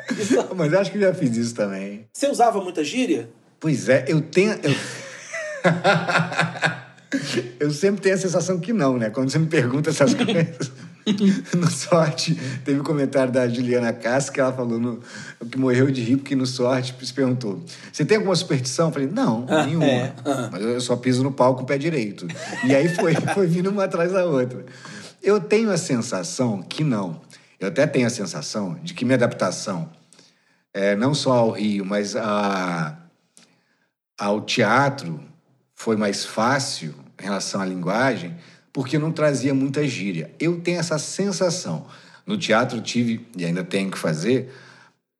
Mas 0.56 0.72
acho 0.72 0.90
que 0.90 0.98
já 0.98 1.12
fiz 1.14 1.36
isso 1.36 1.54
também. 1.54 2.06
Você 2.12 2.28
usava 2.28 2.60
muita 2.60 2.82
gíria? 2.82 3.28
Pois 3.60 3.88
é, 3.88 4.04
eu 4.08 4.20
tenho. 4.20 4.52
Eu... 4.52 4.74
eu 7.58 7.70
sempre 7.70 8.00
tenho 8.00 8.14
a 8.14 8.18
sensação 8.18 8.58
que 8.58 8.72
não, 8.72 8.98
né? 8.98 9.10
Quando 9.10 9.30
você 9.30 9.38
me 9.38 9.46
pergunta 9.46 9.90
essas 9.90 10.14
coisas. 10.14 10.70
No 11.56 11.70
sorte, 11.70 12.34
teve 12.66 12.80
um 12.80 12.84
comentário 12.84 13.32
da 13.32 13.48
Juliana 13.48 13.94
Cassi 13.94 14.30
que 14.30 14.40
ela 14.40 14.52
falou 14.52 14.78
no, 14.78 15.00
que 15.50 15.58
morreu 15.58 15.90
de 15.90 16.02
rir 16.02 16.18
porque 16.18 16.36
no 16.36 16.44
sorte 16.44 16.94
se 17.02 17.14
perguntou: 17.14 17.64
Você 17.90 18.04
tem 18.04 18.18
alguma 18.18 18.36
superstição? 18.36 18.88
Eu 18.88 18.92
falei: 18.92 19.08
Não, 19.08 19.46
nenhuma. 19.46 19.86
é. 19.86 20.12
Mas 20.52 20.62
eu 20.62 20.80
só 20.82 20.96
piso 20.96 21.22
no 21.22 21.32
palco 21.32 21.60
com 21.60 21.64
o 21.64 21.66
pé 21.66 21.78
direito. 21.78 22.26
E 22.62 22.74
aí 22.74 22.94
foi, 22.94 23.14
foi 23.14 23.46
vindo 23.46 23.70
uma 23.70 23.84
atrás 23.84 24.12
da 24.12 24.26
outra. 24.26 24.66
Eu 25.22 25.40
tenho 25.40 25.70
a 25.70 25.78
sensação 25.78 26.62
que 26.62 26.84
não. 26.84 27.20
Eu 27.58 27.68
até 27.68 27.86
tenho 27.86 28.06
a 28.06 28.10
sensação 28.10 28.78
de 28.82 28.94
que 28.94 29.04
minha 29.04 29.16
adaptação, 29.16 29.88
é, 30.72 30.94
não 30.94 31.14
só 31.14 31.32
ao 31.32 31.50
Rio, 31.52 31.84
mas 31.84 32.14
a, 32.14 32.98
ao 34.18 34.42
teatro, 34.42 35.20
foi 35.78 35.96
mais 35.96 36.24
fácil 36.24 36.92
em 37.20 37.22
relação 37.22 37.60
à 37.60 37.64
linguagem, 37.64 38.36
porque 38.72 38.98
não 38.98 39.12
trazia 39.12 39.54
muita 39.54 39.86
gíria. 39.86 40.28
Eu 40.40 40.60
tenho 40.60 40.80
essa 40.80 40.98
sensação. 40.98 41.86
No 42.26 42.36
teatro 42.36 42.80
tive, 42.80 43.24
e 43.36 43.44
ainda 43.44 43.62
tenho 43.62 43.88
que 43.88 43.96
fazer, 43.96 44.52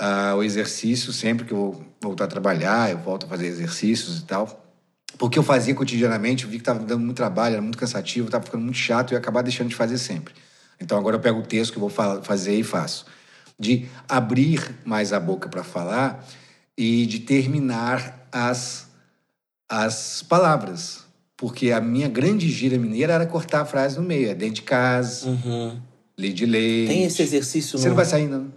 ah, 0.00 0.34
o 0.36 0.42
exercício 0.42 1.12
sempre 1.12 1.46
que 1.46 1.52
eu 1.52 1.56
vou 1.56 1.84
voltar 2.02 2.24
a 2.24 2.26
trabalhar, 2.26 2.90
eu 2.90 2.98
volto 2.98 3.24
a 3.24 3.28
fazer 3.28 3.46
exercícios 3.46 4.18
e 4.18 4.24
tal. 4.24 4.66
Porque 5.16 5.38
eu 5.38 5.44
fazia 5.44 5.72
cotidianamente, 5.76 6.42
eu 6.42 6.50
vi 6.50 6.56
que 6.56 6.62
estava 6.62 6.80
dando 6.80 7.04
muito 7.04 7.16
trabalho, 7.16 7.52
era 7.52 7.62
muito 7.62 7.78
cansativo, 7.78 8.26
estava 8.26 8.44
ficando 8.44 8.64
muito 8.64 8.78
chato 8.78 9.12
e 9.12 9.14
ia 9.14 9.18
acabar 9.18 9.42
deixando 9.42 9.68
de 9.68 9.76
fazer 9.76 9.96
sempre. 9.96 10.34
Então 10.80 10.98
agora 10.98 11.14
eu 11.14 11.20
pego 11.20 11.38
o 11.38 11.46
texto 11.46 11.70
que 11.70 11.78
eu 11.78 11.82
vou 11.82 11.88
fa- 11.88 12.20
fazer 12.22 12.58
e 12.58 12.64
faço. 12.64 13.06
De 13.56 13.86
abrir 14.08 14.74
mais 14.84 15.12
a 15.12 15.20
boca 15.20 15.48
para 15.48 15.62
falar 15.62 16.26
e 16.76 17.06
de 17.06 17.20
terminar 17.20 18.26
as, 18.32 18.87
as 19.68 20.22
palavras. 20.28 21.06
Porque 21.36 21.70
a 21.70 21.80
minha 21.80 22.08
grande 22.08 22.48
gíria 22.48 22.78
mineira 22.78 23.12
era 23.12 23.26
cortar 23.26 23.60
a 23.60 23.64
frase 23.64 23.96
no 23.96 24.02
meio. 24.02 24.28
É 24.30 24.34
dentro 24.34 24.56
de 24.56 24.62
casa, 24.62 25.28
Uhum. 25.28 25.78
lei 26.16 26.32
de 26.32 26.44
leite. 26.46 26.88
Tem 26.88 27.04
esse 27.04 27.22
exercício 27.22 27.78
Você 27.78 27.88
não 27.88 27.94
vai 27.94 28.04
sair, 28.04 28.26
não? 28.26 28.52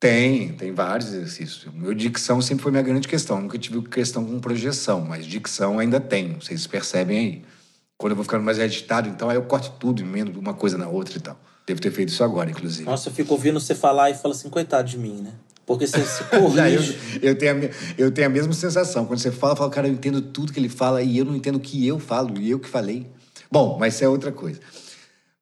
Tem, 0.00 0.48
tem 0.54 0.72
vários 0.72 1.08
exercícios. 1.12 1.72
Meu 1.74 1.94
dicção 1.94 2.40
sempre 2.40 2.62
foi 2.62 2.72
minha 2.72 2.82
grande 2.82 3.06
questão. 3.06 3.40
Nunca 3.40 3.58
tive 3.58 3.82
questão 3.82 4.24
com 4.24 4.40
projeção, 4.40 5.02
mas 5.02 5.26
dicção 5.26 5.78
ainda 5.78 6.00
tenho. 6.00 6.40
Vocês 6.42 6.66
percebem 6.66 7.18
aí. 7.18 7.42
Quando 7.98 8.12
eu 8.12 8.16
vou 8.16 8.24
ficando 8.24 8.42
mais 8.42 8.58
agitado, 8.58 9.08
então 9.08 9.28
aí 9.28 9.36
eu 9.36 9.42
corto 9.42 9.72
tudo, 9.78 10.02
emendo 10.02 10.40
uma 10.40 10.54
coisa 10.54 10.76
na 10.76 10.88
outra 10.88 11.16
e 11.18 11.20
tal. 11.20 11.38
Devo 11.66 11.80
ter 11.80 11.92
feito 11.92 12.08
isso 12.08 12.24
agora, 12.24 12.50
inclusive. 12.50 12.84
Nossa, 12.84 13.10
eu 13.10 13.12
fico 13.12 13.32
ouvindo 13.32 13.60
você 13.60 13.74
falar 13.76 14.10
e 14.10 14.14
falo 14.14 14.34
assim, 14.34 14.48
coitado 14.50 14.88
de 14.88 14.98
mim, 14.98 15.20
né? 15.22 15.32
Porque 15.66 15.86
você 15.86 16.04
se 16.04 16.24
Já 16.54 16.70
eu, 16.70 16.78
corrige. 16.80 16.98
eu, 17.22 17.38
tenho 17.38 17.52
a, 17.52 17.70
eu 17.96 18.10
tenho 18.10 18.26
a 18.26 18.30
mesma 18.30 18.52
sensação. 18.52 19.04
Quando 19.06 19.18
você 19.20 19.30
fala, 19.30 19.52
eu 19.52 19.56
falo, 19.56 19.70
cara, 19.70 19.88
eu 19.88 19.92
entendo 19.92 20.20
tudo 20.20 20.52
que 20.52 20.58
ele 20.58 20.68
fala 20.68 21.02
e 21.02 21.18
eu 21.18 21.24
não 21.24 21.36
entendo 21.36 21.56
o 21.56 21.60
que 21.60 21.86
eu 21.86 21.98
falo 21.98 22.38
e 22.38 22.50
eu 22.50 22.58
que 22.58 22.68
falei. 22.68 23.06
Bom, 23.50 23.76
mas 23.78 23.94
isso 23.94 24.04
é 24.04 24.08
outra 24.08 24.32
coisa. 24.32 24.60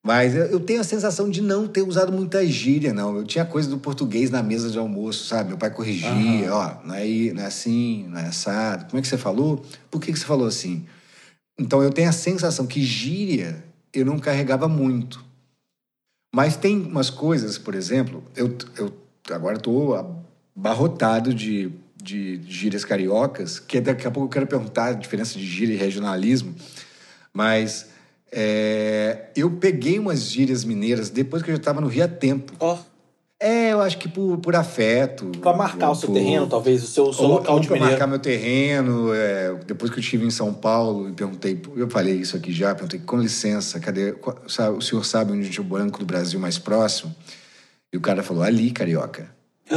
Mas 0.02 0.34
eu, 0.34 0.46
eu 0.46 0.60
tenho 0.60 0.80
a 0.80 0.84
sensação 0.84 1.28
de 1.28 1.42
não 1.42 1.66
ter 1.68 1.82
usado 1.82 2.10
muita 2.10 2.44
gíria, 2.46 2.92
não. 2.92 3.16
Eu 3.16 3.24
tinha 3.24 3.44
coisa 3.44 3.68
do 3.68 3.78
português 3.78 4.30
na 4.30 4.42
mesa 4.42 4.70
de 4.70 4.78
almoço, 4.78 5.26
sabe? 5.26 5.50
Meu 5.50 5.58
pai 5.58 5.70
corrigia, 5.70 6.52
ó, 6.52 6.76
não 6.84 6.94
é, 6.94 7.04
não 7.32 7.42
é 7.42 7.46
assim, 7.46 8.06
não 8.08 8.18
é 8.18 8.26
assado. 8.26 8.86
Como 8.86 8.98
é 8.98 9.02
que 9.02 9.08
você 9.08 9.18
falou? 9.18 9.62
Por 9.90 10.00
que, 10.00 10.12
que 10.12 10.18
você 10.18 10.24
falou 10.24 10.46
assim? 10.46 10.86
Então 11.58 11.82
eu 11.82 11.90
tenho 11.90 12.08
a 12.08 12.12
sensação 12.12 12.66
que 12.66 12.82
gíria 12.82 13.62
eu 13.92 14.06
não 14.06 14.18
carregava 14.18 14.68
muito. 14.68 15.22
Mas 16.34 16.56
tem 16.56 16.80
umas 16.80 17.10
coisas, 17.10 17.58
por 17.58 17.74
exemplo, 17.74 18.22
eu, 18.36 18.56
eu 18.78 18.92
agora 19.30 19.56
estou 19.56 19.94
abarrotado 20.56 21.32
de, 21.34 21.72
de 22.02 22.40
gírias 22.48 22.84
cariocas, 22.84 23.58
que 23.58 23.80
daqui 23.80 24.06
a 24.06 24.10
pouco 24.10 24.26
eu 24.28 24.30
quero 24.32 24.46
perguntar 24.46 24.86
a 24.86 24.92
diferença 24.92 25.38
de 25.38 25.44
gíria 25.46 25.74
e 25.74 25.76
regionalismo, 25.76 26.54
mas 27.32 27.88
é, 28.32 29.26
eu 29.36 29.50
peguei 29.52 29.98
umas 29.98 30.22
gírias 30.24 30.64
mineiras 30.64 31.10
depois 31.10 31.42
que 31.42 31.50
eu 31.50 31.54
já 31.54 31.60
estava 31.60 31.80
no 31.80 31.88
Rio 31.88 32.04
há 32.04 32.08
tempo. 32.08 32.52
Ó, 32.60 32.78
É, 33.42 33.72
eu 33.72 33.80
acho 33.80 33.96
que 33.98 34.06
por, 34.08 34.36
por 34.38 34.54
afeto. 34.54 35.32
pra 35.40 35.52
marcar 35.54 35.90
o 35.90 35.94
seu 35.94 36.08
por- 36.08 36.14
terreno, 36.14 36.46
talvez, 36.46 36.82
o 36.82 36.86
seu, 36.86 37.04
o 37.08 37.12
seu 37.14 37.24
ou, 37.24 37.30
local 37.32 37.54
ou 37.54 37.60
de 37.60 37.66
pra 37.68 37.74
mineiro. 37.76 37.92
marcar 37.92 38.06
meu 38.06 38.18
terreno. 38.18 39.14
é, 39.14 39.54
depois 39.66 39.90
que 39.90 39.96
eu 39.98 40.00
estive 40.02 40.26
em 40.26 40.30
São 40.30 40.52
Paulo 40.52 41.08
e 41.08 41.12
perguntei, 41.12 41.60
eu 41.76 41.88
falei 41.88 42.16
isso 42.16 42.36
aqui 42.36 42.52
já, 42.52 42.74
perguntei, 42.74 43.00
com 43.00 43.16
licença, 43.16 43.80
cadê, 43.80 44.14
o 44.76 44.80
senhor 44.82 45.04
sabe 45.04 45.32
onde 45.32 45.56
é 45.56 45.60
o 45.60 45.64
Banco 45.64 45.98
do 46.00 46.04
Brasil 46.04 46.38
mais 46.38 46.58
próximo? 46.58 47.14
E 47.92 47.97
o 47.97 48.00
cara 48.00 48.23
falou, 48.23 48.42
ali, 48.42 48.70
carioca. 48.70 49.30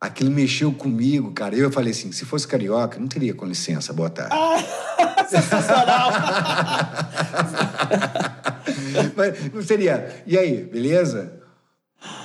Aquilo 0.00 0.30
mexeu 0.30 0.70
comigo, 0.72 1.32
cara. 1.32 1.56
Eu 1.56 1.70
falei 1.70 1.92
assim, 1.92 2.12
se 2.12 2.26
fosse 2.26 2.46
carioca, 2.46 2.98
não 2.98 3.08
teria 3.08 3.32
com 3.32 3.46
licença, 3.46 3.92
boa 3.92 4.10
tarde. 4.10 4.34
Sensacional! 5.28 6.10
Mas 9.16 9.52
não 9.52 9.62
seria. 9.62 10.22
E 10.26 10.36
aí, 10.36 10.64
beleza? 10.64 11.40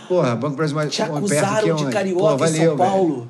Porra, 0.10 0.36
Banco 0.36 0.52
do 0.52 0.58
Brasil 0.58 0.76
mais 0.76 0.94
Te 0.94 1.02
acusaram 1.02 1.76
de 1.76 1.86
carioca 1.86 2.22
Pô, 2.22 2.34
em 2.34 2.38
valeu, 2.38 2.56
São 2.56 2.58
velho. 2.58 2.78
Paulo. 2.78 3.30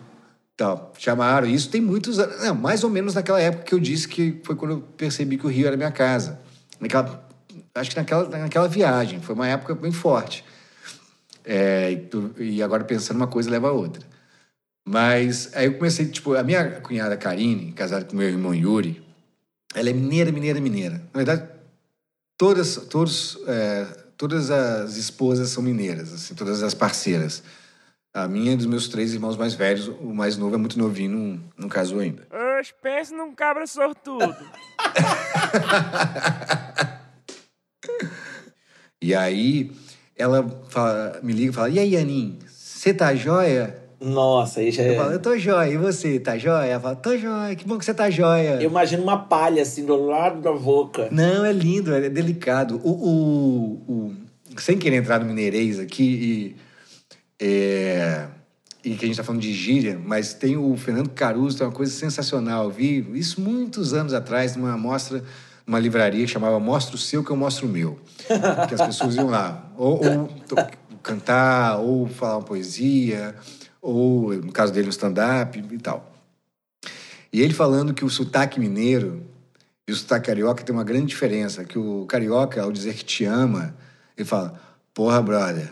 Então, 0.55 0.89
chamaram. 0.97 1.47
Isso 1.47 1.69
tem 1.69 1.79
muitos 1.79 2.17
anos. 2.17 2.43
Não, 2.43 2.55
mais 2.55 2.83
ou 2.83 2.89
menos 2.89 3.13
naquela 3.13 3.39
época 3.39 3.63
que 3.63 3.73
eu 3.73 3.79
disse 3.79 4.07
que 4.07 4.41
foi 4.43 4.55
quando 4.55 4.71
eu 4.71 4.81
percebi 4.97 5.37
que 5.37 5.45
o 5.45 5.49
Rio 5.49 5.67
era 5.67 5.77
minha 5.77 5.91
casa. 5.91 6.39
Naquela, 6.79 7.23
acho 7.75 7.91
que 7.91 7.95
naquela, 7.95 8.27
naquela 8.27 8.67
viagem. 8.67 9.21
Foi 9.21 9.35
uma 9.35 9.47
época 9.47 9.75
bem 9.75 9.91
forte. 9.91 10.43
É, 11.51 11.91
e 11.91 11.97
tu- 11.97 12.35
e 12.37 12.61
agora 12.61 12.83
pensando 12.83 13.17
uma 13.17 13.25
coisa 13.27 13.49
leva 13.49 13.69
a 13.69 13.71
outra. 13.71 14.03
Mas 14.87 15.49
aí 15.55 15.65
eu 15.65 15.73
comecei, 15.79 16.05
tipo, 16.05 16.35
a 16.35 16.43
minha 16.43 16.79
cunhada 16.81 17.17
Karine, 17.17 17.71
casada 17.71 18.05
com 18.05 18.15
meu 18.15 18.27
irmão 18.29 18.53
Yuri, 18.53 19.01
ela 19.73 19.89
é 19.89 19.93
mineira, 19.93 20.31
mineira, 20.31 20.61
mineira. 20.61 21.01
Na 21.11 21.23
verdade, 21.23 21.49
todas, 22.37 22.75
todos, 22.87 23.39
é, 23.47 23.85
todas 24.15 24.51
as 24.51 24.95
esposas 24.95 25.49
são 25.49 25.63
mineiras, 25.63 26.13
assim, 26.13 26.35
todas 26.35 26.61
as 26.61 26.75
parceiras. 26.75 27.41
A 28.13 28.27
minha 28.27 28.53
e 28.53 28.55
dos 28.55 28.65
meus 28.67 28.87
três 28.87 29.13
irmãos 29.13 29.35
mais 29.37 29.55
velhos, 29.55 29.87
o 29.87 30.13
mais 30.13 30.37
novo 30.37 30.53
é 30.53 30.57
muito 30.57 30.77
novinho, 30.77 31.11
não, 31.17 31.43
não 31.57 31.69
casou 31.69 31.99
ainda. 31.99 32.27
Oxe, 32.59 32.73
pensa 32.81 33.15
num 33.15 33.33
cabra 33.33 33.65
sortudo. 33.65 34.35
E 39.01 39.15
aí 39.15 39.71
ela 40.19 40.45
fala- 40.69 41.19
me 41.23 41.33
liga 41.33 41.49
e 41.49 41.53
fala: 41.53 41.69
E 41.69 41.79
aí, 41.79 41.97
Anin, 41.97 42.37
você 42.47 42.93
tá 42.93 43.15
joia? 43.15 43.75
Nossa, 44.01 44.59
aí 44.59 44.71
já 44.71 44.83
Eu 44.83 44.93
é... 44.93 44.95
falo: 44.97 45.11
Eu 45.13 45.19
tô 45.19 45.37
joia. 45.37 45.69
E 45.73 45.77
você, 45.77 46.19
tá 46.19 46.37
joia? 46.37 46.65
Ela 46.67 46.79
fala: 46.79 46.95
Tô 46.95 47.17
joia, 47.17 47.55
que 47.55 47.65
bom 47.67 47.77
que 47.77 47.85
você 47.85 47.93
tá 47.93 48.09
joia. 48.09 48.61
Eu 48.61 48.69
imagino 48.69 49.01
uma 49.01 49.17
palha, 49.17 49.61
assim, 49.63 49.85
do 49.85 49.95
lado 50.05 50.41
da 50.41 50.51
boca. 50.51 51.07
Não, 51.11 51.43
é 51.45 51.51
lindo, 51.51 51.93
é 51.93 52.07
delicado. 52.09 52.79
O, 52.83 52.89
o- 52.91 53.93
o- 53.93 54.15
sem 54.59 54.77
querer 54.77 54.97
entrar 54.97 55.19
no 55.19 55.25
mineirês 55.25 55.79
aqui 55.79 56.55
e, 57.39 57.45
é, 57.45 58.25
e 58.83 58.89
que 58.91 59.05
a 59.05 59.07
gente 59.07 59.11
está 59.11 59.23
falando 59.23 59.41
de 59.41 59.53
gíria, 59.53 59.99
mas 60.03 60.33
tem 60.33 60.57
o 60.57 60.75
Fernando 60.75 61.09
Caruso, 61.09 61.57
tem 61.57 61.67
uma 61.67 61.73
coisa 61.73 61.91
sensacional. 61.91 62.65
Eu 62.65 62.69
vi 62.71 63.05
isso 63.13 63.39
muitos 63.41 63.93
anos 63.93 64.13
atrás 64.13 64.55
numa 64.55 64.77
mostra, 64.77 65.23
numa 65.69 65.79
livraria 65.79 66.25
que 66.25 66.31
chamava 66.31 66.59
Mostra 66.59 66.95
o 66.95 66.97
Seu 66.97 67.23
que 67.23 67.29
eu 67.29 67.35
mostro 67.35 67.67
o 67.67 67.69
meu. 67.69 67.99
que 68.67 68.73
as 68.73 68.81
pessoas 68.81 69.15
iam 69.15 69.27
lá, 69.27 69.71
ou, 69.77 70.01
ou 70.03 70.29
cantar, 71.03 71.77
ou 71.77 72.07
falar 72.07 72.37
uma 72.37 72.43
poesia, 72.43 73.35
ou, 73.79 74.33
no 74.33 74.51
caso 74.51 74.73
dele, 74.73 74.87
um 74.87 74.89
stand-up 74.89 75.59
e 75.59 75.77
tal. 75.77 76.11
E 77.31 77.39
ele 77.39 77.53
falando 77.53 77.93
que 77.93 78.03
o 78.03 78.09
sotaque 78.09 78.59
mineiro 78.59 79.23
e 79.87 79.91
o 79.91 79.95
sotaque 79.95 80.25
carioca 80.25 80.63
tem 80.63 80.73
uma 80.73 80.83
grande 80.83 81.05
diferença, 81.05 81.63
que 81.63 81.77
o 81.77 82.03
carioca, 82.07 82.63
ao 82.63 82.71
dizer 82.71 82.95
que 82.95 83.05
te 83.05 83.25
ama, 83.25 83.75
ele 84.17 84.27
fala, 84.27 84.59
porra, 84.91 85.21
brother, 85.21 85.71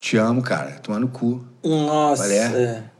te 0.00 0.16
amo, 0.16 0.42
cara, 0.42 0.78
tomar 0.78 1.00
no 1.00 1.08
cu. 1.08 1.44
Nossa. 1.64 2.22
Olha. 2.22 2.92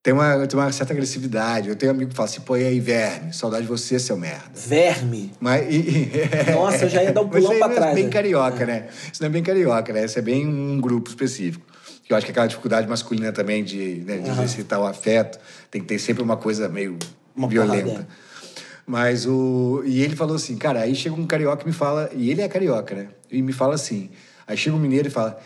É. 0.00 0.02
Tem 0.02 0.14
uma, 0.14 0.46
tem 0.46 0.58
uma 0.58 0.72
certa 0.72 0.92
agressividade. 0.92 1.68
Eu 1.68 1.76
tenho 1.76 1.92
um 1.92 1.94
amigo 1.94 2.10
que 2.10 2.16
fala 2.16 2.28
assim, 2.28 2.40
pô, 2.40 2.56
e 2.56 2.64
aí, 2.66 2.80
verme, 2.80 3.32
saudade 3.32 3.62
de 3.64 3.68
você, 3.68 3.98
seu 3.98 4.16
merda. 4.16 4.44
Verme. 4.54 5.32
Mas, 5.38 5.66
e- 5.72 5.76
e- 5.78 6.10
Nossa, 6.52 6.84
eu 6.86 6.88
já 6.88 7.02
ia 7.02 7.12
dar 7.12 7.20
um 7.22 7.28
pulão 7.28 7.50
isso 7.52 7.58
pra 7.58 7.68
não 7.68 7.74
trás, 7.76 7.92
É 7.92 7.94
bem 7.94 8.04
né? 8.04 8.10
carioca, 8.10 8.66
né? 8.66 8.88
Isso 9.12 9.22
não 9.22 9.26
é 9.28 9.30
bem 9.30 9.42
carioca, 9.42 9.92
né? 9.92 10.04
Isso 10.04 10.18
é 10.18 10.22
bem 10.22 10.46
um 10.46 10.80
grupo 10.80 11.08
específico. 11.10 11.64
Eu 12.08 12.16
acho 12.16 12.26
que 12.26 12.32
aquela 12.32 12.46
dificuldade 12.46 12.88
masculina 12.88 13.30
também 13.30 13.62
de, 13.62 14.02
né, 14.04 14.18
de 14.18 14.30
Aham. 14.30 14.42
exercitar 14.42 14.80
o 14.80 14.86
afeto 14.86 15.38
tem 15.70 15.80
que 15.80 15.86
ter 15.86 15.98
sempre 16.00 16.22
uma 16.24 16.36
coisa 16.36 16.68
meio 16.68 16.98
Uma 17.36 17.46
violenta. 17.46 17.84
porrada. 17.84 18.08
Mas 18.84 19.26
o. 19.26 19.82
E 19.86 20.02
ele 20.02 20.16
falou 20.16 20.34
assim, 20.34 20.56
cara, 20.56 20.80
aí 20.80 20.94
chega 20.96 21.14
um 21.14 21.24
carioca 21.24 21.62
e 21.62 21.66
me 21.66 21.72
fala. 21.72 22.10
E 22.12 22.28
ele 22.30 22.40
é 22.42 22.48
carioca, 22.48 22.94
né? 22.96 23.08
E 23.30 23.40
me 23.40 23.52
fala 23.52 23.76
assim. 23.76 24.10
Aí 24.48 24.56
chega 24.56 24.74
um 24.74 24.80
mineiro 24.80 25.06
e 25.06 25.10
fala: 25.10 25.38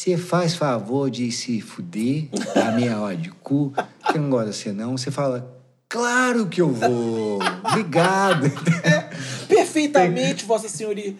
Você 0.00 0.16
faz 0.16 0.54
favor 0.54 1.10
de 1.10 1.30
se 1.30 1.60
fuder, 1.60 2.28
a 2.56 2.72
meia 2.72 2.98
hora 2.98 3.14
de 3.14 3.28
cu, 3.28 3.70
que 4.10 4.16
eu 4.16 4.22
não 4.22 4.30
gosto 4.30 4.46
de 4.46 4.56
você, 4.56 4.72
não. 4.72 4.96
Você 4.96 5.10
fala, 5.10 5.54
Claro 5.90 6.46
que 6.46 6.62
eu 6.62 6.70
vou. 6.70 7.38
Obrigado. 7.62 8.50
Perfeitamente, 9.46 10.46
Vossa 10.46 10.70
Senhoria. 10.70 11.14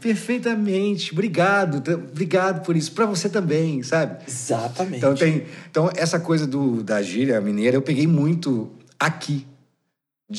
Perfeitamente. 0.00 1.12
Obrigado. 1.12 1.82
Obrigado 1.92 2.64
por 2.64 2.74
isso. 2.74 2.92
Pra 2.92 3.04
você 3.04 3.28
também, 3.28 3.82
sabe? 3.82 4.24
Exatamente. 4.26 4.96
Então, 4.96 5.14
tem, 5.14 5.46
então 5.70 5.90
essa 5.94 6.18
coisa 6.18 6.46
do, 6.46 6.82
da 6.82 7.02
gíria 7.02 7.38
mineira 7.38 7.76
eu 7.76 7.82
peguei 7.82 8.06
muito 8.06 8.72
aqui. 8.98 9.46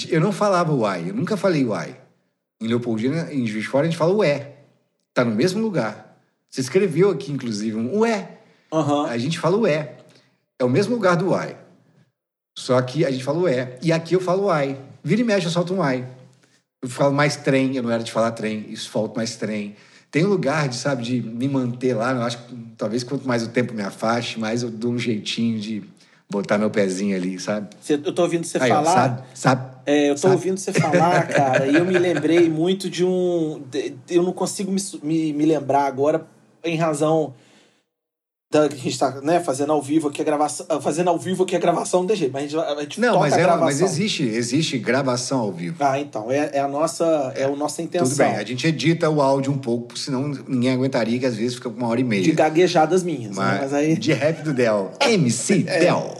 Eu 0.09 0.19
não 0.19 0.31
falava 0.31 0.73
uai, 0.73 1.11
eu 1.11 1.13
nunca 1.13 1.37
falei 1.37 1.63
uai. 1.63 1.95
Em 2.59 2.65
Leopoldina, 2.65 3.31
em 3.31 3.45
Juiz 3.45 3.65
de 3.65 3.69
Fora, 3.69 3.85
a 3.85 3.87
gente 3.87 3.99
fala 3.99 4.15
ué. 4.15 4.53
Tá 5.13 5.23
no 5.23 5.35
mesmo 5.35 5.61
lugar. 5.61 6.12
Você 6.53 6.61
escreveu 6.61 7.09
aqui, 7.09 7.31
inclusive, 7.31 7.75
um 7.75 7.97
ué. 8.01 8.29
Aham. 8.71 9.05
A 9.07 9.17
gente 9.17 9.39
fala 9.39 9.57
ué. 9.57 9.95
É 10.59 10.63
o 10.63 10.69
mesmo 10.69 10.93
lugar 10.93 11.15
do 11.17 11.29
uai. 11.29 11.57
Só 12.55 12.79
que 12.83 13.03
a 13.03 13.09
gente 13.09 13.23
fala 13.23 13.39
ué. 13.39 13.79
E 13.81 13.91
aqui 13.91 14.13
eu 14.15 14.19
falo 14.21 14.43
uai. 14.43 14.77
Vira 15.03 15.21
e 15.21 15.23
mexe, 15.23 15.47
eu 15.47 15.51
solto 15.51 15.73
um 15.73 15.79
uai. 15.79 16.07
Eu 16.83 16.87
falo 16.87 17.11
mais 17.11 17.35
trem, 17.37 17.75
eu 17.75 17.81
não 17.81 17.89
era 17.89 18.03
de 18.03 18.11
falar 18.11 18.33
trem, 18.33 18.67
isso 18.69 18.87
falta 18.91 19.15
mais 19.15 19.35
trem. 19.35 19.75
Tem 20.11 20.23
um 20.23 20.29
lugar 20.29 20.69
de, 20.69 20.75
sabe, 20.75 21.01
de 21.01 21.21
me 21.23 21.49
manter 21.49 21.95
lá. 21.95 22.11
Eu 22.11 22.21
acho 22.21 22.37
que 22.37 22.55
talvez 22.77 23.03
quanto 23.03 23.27
mais 23.27 23.41
o 23.41 23.49
tempo 23.49 23.73
me 23.73 23.81
afaste, 23.81 24.39
mais 24.39 24.61
eu 24.61 24.69
dou 24.69 24.91
um 24.91 24.99
jeitinho 24.99 25.59
de 25.59 25.81
botar 26.29 26.59
meu 26.59 26.69
pezinho 26.69 27.15
ali, 27.17 27.39
sabe? 27.39 27.69
Cê- 27.81 27.95
Eu 27.95 28.13
tô 28.13 28.21
ouvindo 28.21 28.45
você 28.45 28.59
Aí, 28.59 28.69
ó, 28.71 28.75
falar. 28.75 28.93
sabe? 28.93 29.23
Sabe? 29.33 29.73
É, 29.87 30.11
eu 30.11 30.13
tô 30.13 30.21
Sabe? 30.21 30.33
ouvindo 30.35 30.57
você 30.59 30.71
falar, 30.71 31.27
cara, 31.29 31.65
e 31.65 31.75
eu 31.77 31.83
me 31.83 31.97
lembrei 31.97 32.47
muito 32.47 32.91
de 32.91 33.03
um. 33.03 33.63
de- 33.71 33.95
eu 34.07 34.21
não 34.21 34.31
consigo 34.33 34.71
me, 34.71 34.79
me, 35.01 35.33
me 35.33 35.45
lembrar 35.47 35.87
agora, 35.87 36.27
em 36.63 36.75
razão 36.77 37.33
da 38.51 38.69
que 38.69 38.75
a 38.75 38.77
gente 38.77 38.99
tá 38.99 39.19
né, 39.21 39.39
fazendo 39.39 39.71
ao 39.71 39.81
vivo 39.81 40.09
aqui 40.09 40.21
a 40.21 40.23
gravação. 40.23 40.65
ah, 40.69 40.79
Fazendo 40.79 41.09
ao 41.09 41.17
vivo 41.17 41.43
aqui 41.43 41.55
a 41.55 41.59
gravação 41.59 42.01
não 42.01 42.07
tem 42.07 42.15
jeito, 42.15 42.31
mas 42.31 42.43
a 42.43 42.47
gente, 42.47 42.57
a 42.57 42.81
gente 42.81 43.01
Não, 43.01 43.19
mas, 43.19 43.33
é, 43.33 43.47
mas 43.57 43.81
existe, 43.81 44.23
existe 44.23 44.77
gravação 44.77 45.39
ao 45.39 45.51
vivo. 45.51 45.75
Ah, 45.79 45.99
então. 45.99 46.31
É, 46.31 46.51
é 46.53 46.59
a 46.59 46.67
nossa, 46.67 47.33
é 47.35 47.45
a 47.45 47.49
nossa 47.49 47.81
intenção. 47.81 48.07
Tudo 48.07 48.17
bem, 48.17 48.35
a 48.35 48.43
gente 48.45 48.67
edita 48.67 49.09
o 49.09 49.21
áudio 49.21 49.51
um 49.51 49.57
pouco, 49.57 49.97
senão 49.97 50.27
ninguém 50.47 50.71
aguentaria, 50.71 51.17
que 51.17 51.25
às 51.25 51.35
vezes 51.35 51.55
fica 51.55 51.69
com 51.69 51.77
uma 51.77 51.87
hora 51.87 51.99
e 51.99 52.03
meia. 52.03 52.21
De 52.21 52.31
gaguejadas 52.31 53.03
minhas. 53.03 53.35
né? 53.35 53.43
Mas, 53.43 53.61
Mas 53.61 53.73
aí. 53.73 53.95
De 53.97 54.13
rap 54.13 54.43
do 54.43 54.53
Del. 54.53 54.91
MC 55.01 55.63
Del. 55.63 56.15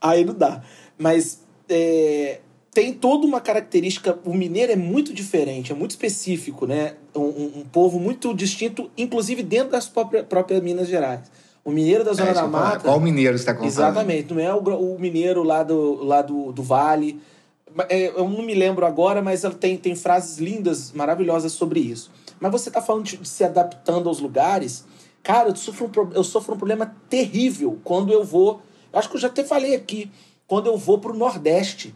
Aí 0.00 0.24
não 0.24 0.34
dá. 0.34 0.62
Mas 0.96 1.40
é, 1.68 2.38
tem 2.74 2.92
toda 2.92 3.26
uma 3.26 3.40
característica. 3.40 4.18
O 4.24 4.32
mineiro 4.34 4.72
é 4.72 4.76
muito 4.76 5.12
diferente, 5.12 5.72
é 5.72 5.74
muito 5.74 5.90
específico, 5.90 6.66
né? 6.66 6.94
Um, 7.14 7.20
um- 7.60 7.64
povo 7.70 8.00
muito 8.00 8.34
distinto, 8.34 8.90
inclusive 8.96 9.42
dentro 9.42 9.70
das 9.72 9.88
próprias, 9.88 10.24
próprias 10.26 10.62
Minas 10.62 10.88
Gerais. 10.88 11.20
O 11.64 11.70
mineiro 11.70 12.02
da 12.02 12.12
Zona 12.12 12.30
É, 12.30 12.34
da. 12.34 12.46
Mata. 12.46 12.80
Qual 12.80 12.98
mineiro 12.98 13.36
está 13.36 13.52
falando? 13.52 13.68
Exatamente, 13.68 14.32
não 14.34 14.40
é 14.40 14.52
o, 14.52 14.58
o 14.58 14.98
mineiro 14.98 15.42
lá 15.44 15.62
do, 15.62 16.02
lá 16.02 16.22
do, 16.22 16.50
do 16.50 16.62
Vale. 16.62 17.20
É, 17.88 18.08
Eu 18.08 18.28
não 18.28 18.42
me 18.42 18.54
lembro 18.54 18.84
agora, 18.84 19.22
mas 19.22 19.44
ela 19.44 19.54
tem, 19.54 19.76
tem 19.76 19.94
frases 19.94 20.38
lindas, 20.38 20.92
maravilhosas 20.92 21.52
sobre 21.52 21.78
isso. 21.80 22.10
Mas 22.40 22.50
você 22.50 22.70
tá 22.70 22.82
falando 22.82 23.04
de, 23.04 23.16
de 23.18 23.28
se 23.28 23.44
adaptando 23.44 24.08
aos 24.08 24.18
lugares. 24.18 24.84
Cara, 25.22 25.50
eu 25.50 25.54
sofro, 25.56 25.86
um, 25.86 26.12
eu 26.14 26.24
sofro 26.24 26.54
um 26.54 26.58
problema 26.58 26.96
terrível 27.08 27.78
quando 27.84 28.12
eu 28.12 28.24
vou. 28.24 28.60
Acho 28.92 29.08
que 29.08 29.16
eu 29.16 29.20
já 29.20 29.28
até 29.28 29.44
falei 29.44 29.74
aqui. 29.76 30.10
Quando 30.46 30.66
eu 30.66 30.76
vou 30.76 30.98
pro 30.98 31.14
Nordeste. 31.16 31.94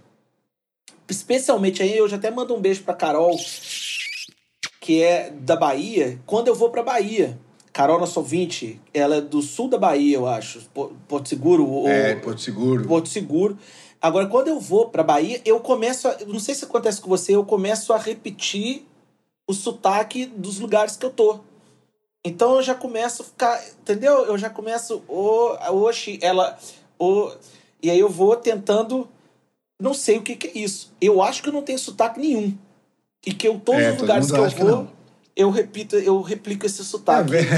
Especialmente 1.08 1.82
aí, 1.82 1.96
eu 1.96 2.08
já 2.08 2.16
até 2.16 2.30
mando 2.30 2.54
um 2.54 2.60
beijo 2.60 2.82
pra 2.82 2.94
Carol, 2.94 3.36
que 4.80 5.02
é 5.02 5.30
da 5.30 5.56
Bahia. 5.56 6.18
Quando 6.26 6.48
eu 6.48 6.54
vou 6.54 6.70
pra 6.70 6.82
Bahia. 6.82 7.38
Carol, 7.72 8.00
nossa 8.00 8.18
ouvinte, 8.18 8.80
ela 8.94 9.16
é 9.16 9.20
do 9.20 9.42
sul 9.42 9.68
da 9.68 9.76
Bahia, 9.78 10.16
eu 10.16 10.26
acho. 10.26 10.62
Po- 10.72 10.92
Porto 11.06 11.28
Seguro. 11.28 11.66
ou- 11.68 11.88
É, 11.88 12.14
Porto 12.16 12.40
Seguro. 12.40 12.86
Porto 12.88 13.08
Seguro. 13.08 13.58
Agora, 14.00 14.26
quando 14.26 14.48
eu 14.48 14.58
vou 14.58 14.88
pra 14.88 15.02
Bahia, 15.02 15.40
eu 15.44 15.60
começo 15.60 16.08
a. 16.08 16.16
Não 16.26 16.40
sei 16.40 16.54
se 16.54 16.64
acontece 16.64 17.00
com 17.00 17.08
você, 17.08 17.34
eu 17.34 17.44
começo 17.44 17.92
a 17.92 17.98
repetir 17.98 18.86
o 19.46 19.52
sotaque 19.52 20.24
dos 20.26 20.58
lugares 20.58 20.96
que 20.96 21.04
eu 21.04 21.10
tô. 21.10 21.40
Então 22.24 22.56
eu 22.56 22.62
já 22.62 22.74
começo 22.74 23.22
a 23.22 23.24
ficar. 23.26 23.62
Entendeu? 23.80 24.24
Eu 24.24 24.38
já 24.38 24.48
começo. 24.48 25.02
Oxi, 25.08 26.18
ela. 26.22 26.58
Ô, 26.98 27.30
e 27.82 27.90
aí 27.90 27.98
eu 27.98 28.08
vou 28.08 28.36
tentando. 28.36 29.06
Não 29.80 29.92
sei 29.92 30.18
o 30.18 30.22
que, 30.22 30.36
que 30.36 30.46
é 30.48 30.58
isso. 30.62 30.92
Eu 31.00 31.22
acho 31.22 31.42
que 31.42 31.48
eu 31.48 31.52
não 31.52 31.62
tenho 31.62 31.78
sotaque 31.78 32.18
nenhum. 32.20 32.56
E 33.26 33.32
que 33.34 33.46
eu, 33.46 33.58
todos 33.58 33.82
É, 33.82 33.92
os 33.92 34.00
lugares 34.00 34.30
que 34.30 34.38
eu 34.38 34.48
que 34.48 34.60
vou, 34.60 34.68
não. 34.70 34.92
eu 35.36 35.50
repito, 35.50 35.96
eu 35.96 36.20
replico 36.22 36.64
esse 36.64 36.80
É, 36.80 36.84
sotaque. 36.84 37.30
velho- 37.30 37.48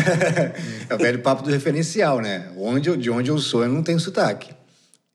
é 0.89 0.95
o 0.95 0.99
velho 0.99 1.23
papo 1.23 1.43
do 1.43 1.51
referencial, 1.51 2.21
né? 2.21 2.53
Onde 2.57 2.89
eu- 2.89 2.97
de 2.97 3.11
onde 3.11 3.31
eu 3.31 3.39
sou, 3.39 3.63
eu 3.63 3.69
não 3.69 3.83
tenho 3.83 4.01
sotaque. 4.01 4.53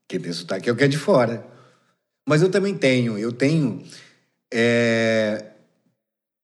Quem 0.08 0.20
tem 0.20 0.32
sotaque 0.32 0.68
é 0.68 0.72
o 0.72 0.76
que 0.76 0.84
é 0.84 0.88
de 0.88 0.96
fora. 0.98 1.46
Mas 2.26 2.40
eu 2.40 2.50
também 2.50 2.74
tenho. 2.74 3.18
Eu 3.18 3.32
tenho. 3.32 3.82
É, 4.52 5.44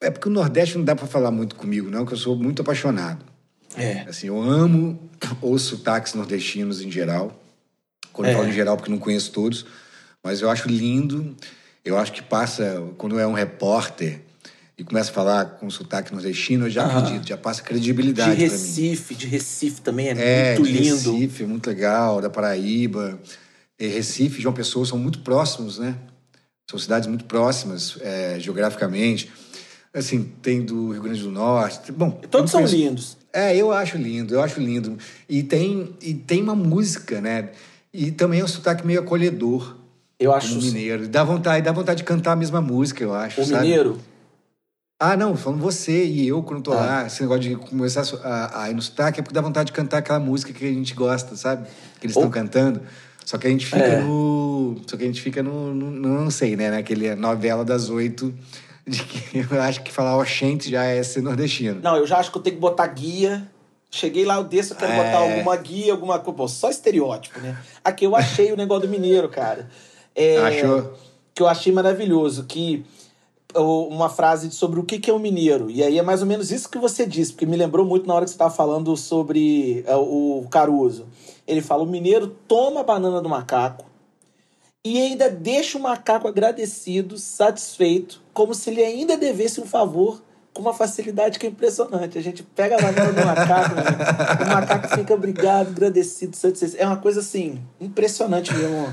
é 0.02 0.10
porque 0.10 0.28
o 0.28 0.32
Nordeste 0.32 0.76
não 0.76 0.84
dá 0.84 0.94
para 0.96 1.06
falar 1.06 1.30
muito 1.30 1.54
comigo, 1.54 1.88
não, 1.90 2.04
que 2.04 2.12
eu 2.12 2.18
sou 2.18 2.36
muito 2.36 2.60
apaixonado. 2.62 3.24
É. 3.76 4.00
Assim, 4.00 4.26
eu 4.26 4.40
amo 4.42 4.98
os 5.40 5.62
sotaques 5.62 6.12
nordestinos 6.14 6.80
em 6.82 6.90
geral. 6.90 7.32
Quando 8.12 8.28
eu 8.28 8.32
É. 8.32 8.36
falo 8.36 8.48
em 8.48 8.52
geral, 8.52 8.76
porque 8.76 8.90
não 8.90 8.98
conheço 8.98 9.30
todos. 9.32 9.64
Mas 10.22 10.40
eu 10.40 10.50
acho 10.50 10.68
lindo. 10.68 11.34
Eu 11.84 11.96
acho 11.98 12.12
que 12.12 12.22
passa, 12.22 12.82
quando 12.98 13.18
é 13.18 13.26
um 13.26 13.32
repórter 13.32 14.20
e 14.76 14.84
começa 14.84 15.10
a 15.10 15.14
falar 15.14 15.44
com 15.44 15.68
sotaque 15.70 16.12
nordestino, 16.12 16.66
eu 16.66 16.70
já 16.70 16.84
Aham. 16.84 16.98
acredito, 16.98 17.28
já 17.28 17.36
passa 17.36 17.62
De 17.62 17.68
credibilidade 17.68 18.36
mim. 18.36 18.48
Recife, 18.48 19.14
de 19.14 19.26
Recife 19.26 19.80
também 19.80 20.08
é, 20.08 20.12
É, 20.12 20.56
muito 20.56 20.66
de 20.70 20.78
lindo. 20.78 21.12
Recife, 21.12 21.44
muito 21.44 21.66
legal, 21.68 22.20
da 22.20 22.28
Paraíba. 22.30 23.18
E 23.78 23.86
Recife 23.86 24.38
e 24.38 24.42
João 24.42 24.54
Pessoa 24.54 24.84
são 24.84 24.98
muito 24.98 25.20
próximos, 25.20 25.78
né? 25.78 25.96
São 26.70 26.78
cidades 26.78 27.08
muito 27.08 27.24
próximas, 27.24 27.96
é, 28.00 28.38
geograficamente. 28.38 29.30
Assim, 29.92 30.22
tem 30.42 30.62
do 30.62 30.92
Rio 30.92 31.02
Grande 31.02 31.22
do 31.22 31.30
Norte. 31.30 31.90
Bom, 31.90 32.10
Todos 32.30 32.50
são 32.50 32.64
lindos. 32.64 33.16
É, 33.32 33.56
eu 33.56 33.72
acho 33.72 33.96
lindo, 33.96 34.34
eu 34.34 34.42
acho 34.42 34.60
lindo. 34.60 34.96
E 35.28 35.42
tem, 35.42 35.94
e 36.00 36.14
tem 36.14 36.42
uma 36.42 36.54
música, 36.54 37.20
né? 37.20 37.50
E 37.92 38.12
também 38.12 38.40
é 38.40 38.44
um 38.44 38.48
sotaque 38.48 38.86
meio 38.86 39.00
acolhedor, 39.00 39.76
Eu 40.20 40.32
acho 40.34 40.50
como 40.50 40.60
mineiro. 40.62 41.08
Dá 41.08 41.24
vontade, 41.24 41.64
dá 41.64 41.72
vontade 41.72 41.98
de 41.98 42.04
cantar 42.04 42.32
a 42.32 42.36
mesma 42.36 42.60
música, 42.60 43.02
eu 43.02 43.14
acho. 43.14 43.40
o 43.40 43.44
sabe? 43.44 43.62
mineiro. 43.62 43.98
Ah, 45.02 45.16
não, 45.16 45.34
falando 45.34 45.60
você 45.62 46.04
e 46.04 46.28
eu 46.28 46.42
quando 46.42 46.62
tô 46.62 46.72
Ah. 46.72 46.76
lá, 46.76 47.06
esse 47.06 47.22
negócio 47.22 47.40
de 47.42 47.56
começar 47.56 48.02
a, 48.22 48.64
a 48.64 48.70
ir 48.70 48.74
no 48.74 48.82
sotaque 48.82 49.20
é 49.20 49.22
porque 49.22 49.34
dá 49.34 49.40
vontade 49.40 49.68
de 49.68 49.72
cantar 49.72 49.96
aquela 49.98 50.20
música 50.20 50.52
que 50.52 50.62
a 50.62 50.68
gente 50.68 50.92
gosta, 50.92 51.34
sabe? 51.36 51.66
Que 51.98 52.04
eles 52.06 52.14
estão 52.14 52.24
Ou- 52.24 52.30
cantando. 52.30 52.82
Só 53.24 53.38
que 53.38 53.46
a 53.46 53.50
gente 53.50 53.64
fica 53.64 53.78
É. 53.78 54.00
no. 54.02 54.76
Só 54.86 54.96
que 54.98 55.04
a 55.04 55.06
gente 55.06 55.22
fica 55.22 55.42
no, 55.42 55.72
no- 55.72 55.90
no- 55.90 56.20
Não 56.24 56.30
sei, 56.30 56.54
né? 56.54 56.68
Naquele 56.70 57.14
novela 57.14 57.64
das 57.64 57.88
oito, 57.88 58.34
de 58.86 59.02
que 59.02 59.38
eu 59.50 59.62
acho 59.62 59.82
que 59.82 59.90
falar 59.90 60.18
oxente 60.18 60.70
já 60.70 60.84
é 60.84 61.02
ser 61.02 61.22
nordestino. 61.22 61.80
Não, 61.82 61.96
eu 61.96 62.06
já 62.06 62.18
acho 62.18 62.30
que 62.30 62.36
eu 62.36 62.42
tenho 62.42 62.56
que 62.56 62.60
botar 62.60 62.86
guia. 62.88 63.48
Cheguei 63.90 64.24
lá, 64.26 64.36
eu 64.36 64.44
desço, 64.44 64.74
eu 64.74 64.76
quero 64.76 64.92
É. 64.92 64.96
botar 64.96 65.18
alguma 65.18 65.56
guia, 65.56 65.92
alguma 65.92 66.18
coisa. 66.18 66.36
Pô, 66.36 66.46
só 66.46 66.68
estereótipo, 66.68 67.40
né? 67.40 67.56
Aqui 67.82 68.04
eu 68.04 68.14
achei 68.14 68.52
o 68.52 68.56
negócio 68.56 68.86
do 68.86 68.90
mineiro, 68.90 69.28
cara. 69.30 69.68
É, 70.14 70.38
Achou? 70.38 70.92
Que 71.34 71.42
eu 71.42 71.48
achei 71.48 71.72
maravilhoso. 71.72 72.44
Que 72.44 72.84
uma 73.54 74.08
frase 74.08 74.50
sobre 74.50 74.78
o 74.78 74.84
que 74.84 75.10
é 75.10 75.12
o 75.12 75.18
mineiro. 75.18 75.70
E 75.70 75.82
aí 75.82 75.98
é 75.98 76.02
mais 76.02 76.20
ou 76.20 76.26
menos 76.26 76.50
isso 76.50 76.68
que 76.68 76.78
você 76.78 77.04
disse, 77.04 77.32
porque 77.32 77.46
me 77.46 77.56
lembrou 77.56 77.84
muito 77.84 78.06
na 78.06 78.14
hora 78.14 78.24
que 78.24 78.30
você 78.30 78.34
estava 78.34 78.54
falando 78.54 78.96
sobre 78.96 79.82
é, 79.86 79.96
o 79.96 80.46
Caruso. 80.50 81.06
Ele 81.46 81.60
fala: 81.60 81.82
o 81.82 81.86
mineiro 81.86 82.28
toma 82.46 82.80
a 82.80 82.84
banana 82.84 83.20
do 83.20 83.28
macaco 83.28 83.86
e 84.84 84.98
ainda 84.98 85.28
deixa 85.28 85.76
o 85.76 85.80
macaco 85.80 86.26
agradecido, 86.26 87.18
satisfeito, 87.18 88.22
como 88.32 88.54
se 88.54 88.70
ele 88.70 88.82
ainda 88.82 89.16
devesse 89.16 89.60
um 89.60 89.66
favor 89.66 90.22
com 90.54 90.62
uma 90.62 90.72
facilidade 90.72 91.38
que 91.38 91.46
é 91.46 91.50
impressionante. 91.50 92.18
A 92.18 92.22
gente 92.22 92.42
pega 92.42 92.76
a 92.76 92.80
banana 92.80 93.12
do 93.12 93.26
macaco, 93.26 93.74
né? 93.74 93.82
o 94.42 94.48
macaco 94.48 94.88
fica 94.88 95.14
obrigado, 95.14 95.68
agradecido, 95.68 96.34
satisfeito. 96.36 96.82
É 96.82 96.86
uma 96.86 96.96
coisa 96.96 97.20
assim, 97.20 97.60
impressionante 97.80 98.54
mesmo. 98.54 98.92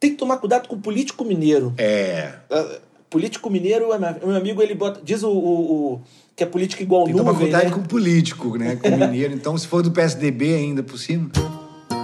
Tem 0.00 0.12
que 0.12 0.16
tomar 0.16 0.38
cuidado 0.38 0.66
com 0.66 0.76
o 0.76 0.80
político 0.80 1.22
mineiro. 1.26 1.74
É. 1.76 2.32
Uh, 2.50 2.80
político 3.10 3.50
mineiro, 3.50 3.90
o 3.94 3.98
meu 4.26 4.34
amigo, 4.36 4.62
ele 4.62 4.74
bota. 4.74 4.98
Diz 5.04 5.22
o, 5.22 5.28
o- 5.30 5.92
o- 5.94 6.00
que 6.34 6.42
é 6.42 6.46
política 6.46 6.82
igual 6.82 7.04
Tem 7.04 7.12
que 7.12 7.18
tomar 7.20 7.34
cuidado 7.38 7.64
né? 7.64 7.70
com 7.70 7.80
o 7.80 7.86
político, 7.86 8.56
né? 8.56 8.76
Com 8.76 8.88
o 8.88 8.96
mineiro. 8.98 9.34
Então, 9.34 9.58
se 9.58 9.66
for 9.66 9.82
do 9.82 9.90
PSDB 9.90 10.54
ainda 10.54 10.82
por 10.82 10.96
cima. 10.98 11.30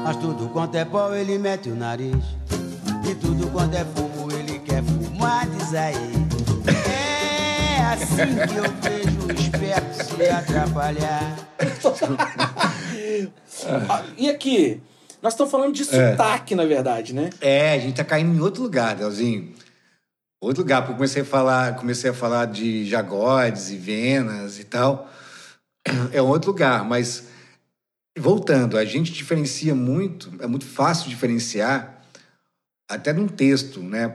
Mas 0.04 0.16
tudo 0.18 0.50
quanto 0.50 0.74
é 0.76 0.84
pau 0.84 1.14
ele 1.14 1.38
mete 1.38 1.68
o 1.70 1.74
nariz 1.74 2.14
E 3.10 3.14
tudo 3.16 3.48
quanto 3.48 3.74
é 3.74 3.84
fumo 3.84 4.30
ele 4.30 4.58
quer 4.60 4.80
fumar, 4.84 5.48
diz 5.48 5.74
aí 5.74 5.94
É 6.94 7.80
assim 7.92 8.36
que 8.46 8.56
eu 8.56 8.64
vejo 8.82 9.26
o 9.26 9.32
esperto 9.32 10.04
se 10.04 10.28
atrapalhar 10.28 11.36
Ah, 13.88 14.04
e 14.16 14.28
aqui? 14.28 14.80
Nós 15.26 15.32
estamos 15.32 15.50
falando 15.50 15.74
de 15.74 15.82
É. 15.82 16.12
sotaque, 16.12 16.54
na 16.54 16.64
verdade, 16.64 17.12
né? 17.12 17.30
É, 17.40 17.72
a 17.72 17.78
gente 17.80 17.96
tá 17.96 18.04
caindo 18.04 18.32
em 18.32 18.40
outro 18.40 18.62
lugar, 18.62 18.94
Delzinho. 18.94 19.52
Outro 20.40 20.62
lugar, 20.62 20.82
porque 20.82 20.92
eu 20.92 20.96
comecei 20.98 21.22
a 21.22 21.24
falar, 21.24 21.74
comecei 21.74 22.08
a 22.08 22.14
falar 22.14 22.44
de 22.44 22.84
jagodes 22.84 23.70
e 23.70 23.76
venas 23.76 24.60
e 24.60 24.64
tal. 24.64 25.10
É 26.12 26.22
um 26.22 26.28
outro 26.28 26.52
lugar, 26.52 26.84
mas 26.84 27.24
voltando, 28.16 28.78
a 28.78 28.84
gente 28.84 29.12
diferencia 29.12 29.74
muito, 29.74 30.32
é 30.38 30.46
muito 30.46 30.64
fácil 30.64 31.10
diferenciar 31.10 32.04
até 32.88 33.12
num 33.12 33.26
texto, 33.26 33.82
né? 33.82 34.14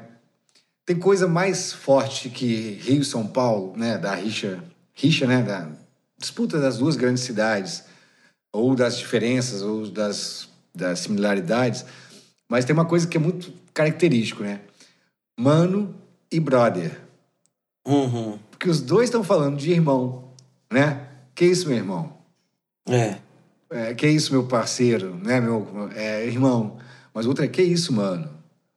Tem 0.86 0.97
coisa 0.97 1.28
mais 1.28 1.74
forte 1.74 2.30
que 2.30 2.80
Rio 2.82 3.02
e 3.02 3.06
São 3.06 3.28
Paulo, 3.28 3.76
né? 3.76 3.97
Da 3.97 4.15
rixa, 4.15 4.63
rixa, 4.93 5.28
né? 5.28 5.41
Da 5.41 5.67
disputa 6.17 6.58
das 6.58 6.78
duas 6.78 6.95
grandes 6.95 7.24
cidades, 7.24 7.84
ou 8.54 8.76
das 8.76 8.97
diferenças, 8.97 9.62
ou 9.62 9.88
das, 9.89 10.47
das 10.75 10.99
similaridades. 10.99 11.86
Mas 12.49 12.65
tem 12.65 12.73
uma 12.73 12.86
coisa 12.86 13.07
que 13.07 13.17
é 13.17 13.19
muito 13.19 13.53
característico, 13.73 14.43
né? 14.43 14.62
Mano 15.39 15.95
e 16.31 16.39
brother. 16.39 16.99
Uhum. 17.88 18.38
Porque 18.49 18.69
os 18.69 18.81
dois 18.81 19.05
estão 19.05 19.23
falando 19.23 19.57
de 19.57 19.71
irmão, 19.71 20.25
né? 20.71 21.07
Que 21.34 21.45
isso, 21.45 21.67
meu 21.67 21.77
irmão? 21.77 22.13
É. 22.88 23.15
É, 23.69 23.93
que 23.93 24.07
isso, 24.07 24.34
meu 24.34 24.43
parceiro, 24.43 25.15
né, 25.23 25.39
meu 25.39 25.89
é, 25.95 26.25
irmão? 26.25 26.77
Mas 27.13 27.25
outra 27.25 27.45
é, 27.45 27.47
que 27.47 27.62
isso, 27.62 27.93
mano? 27.93 28.29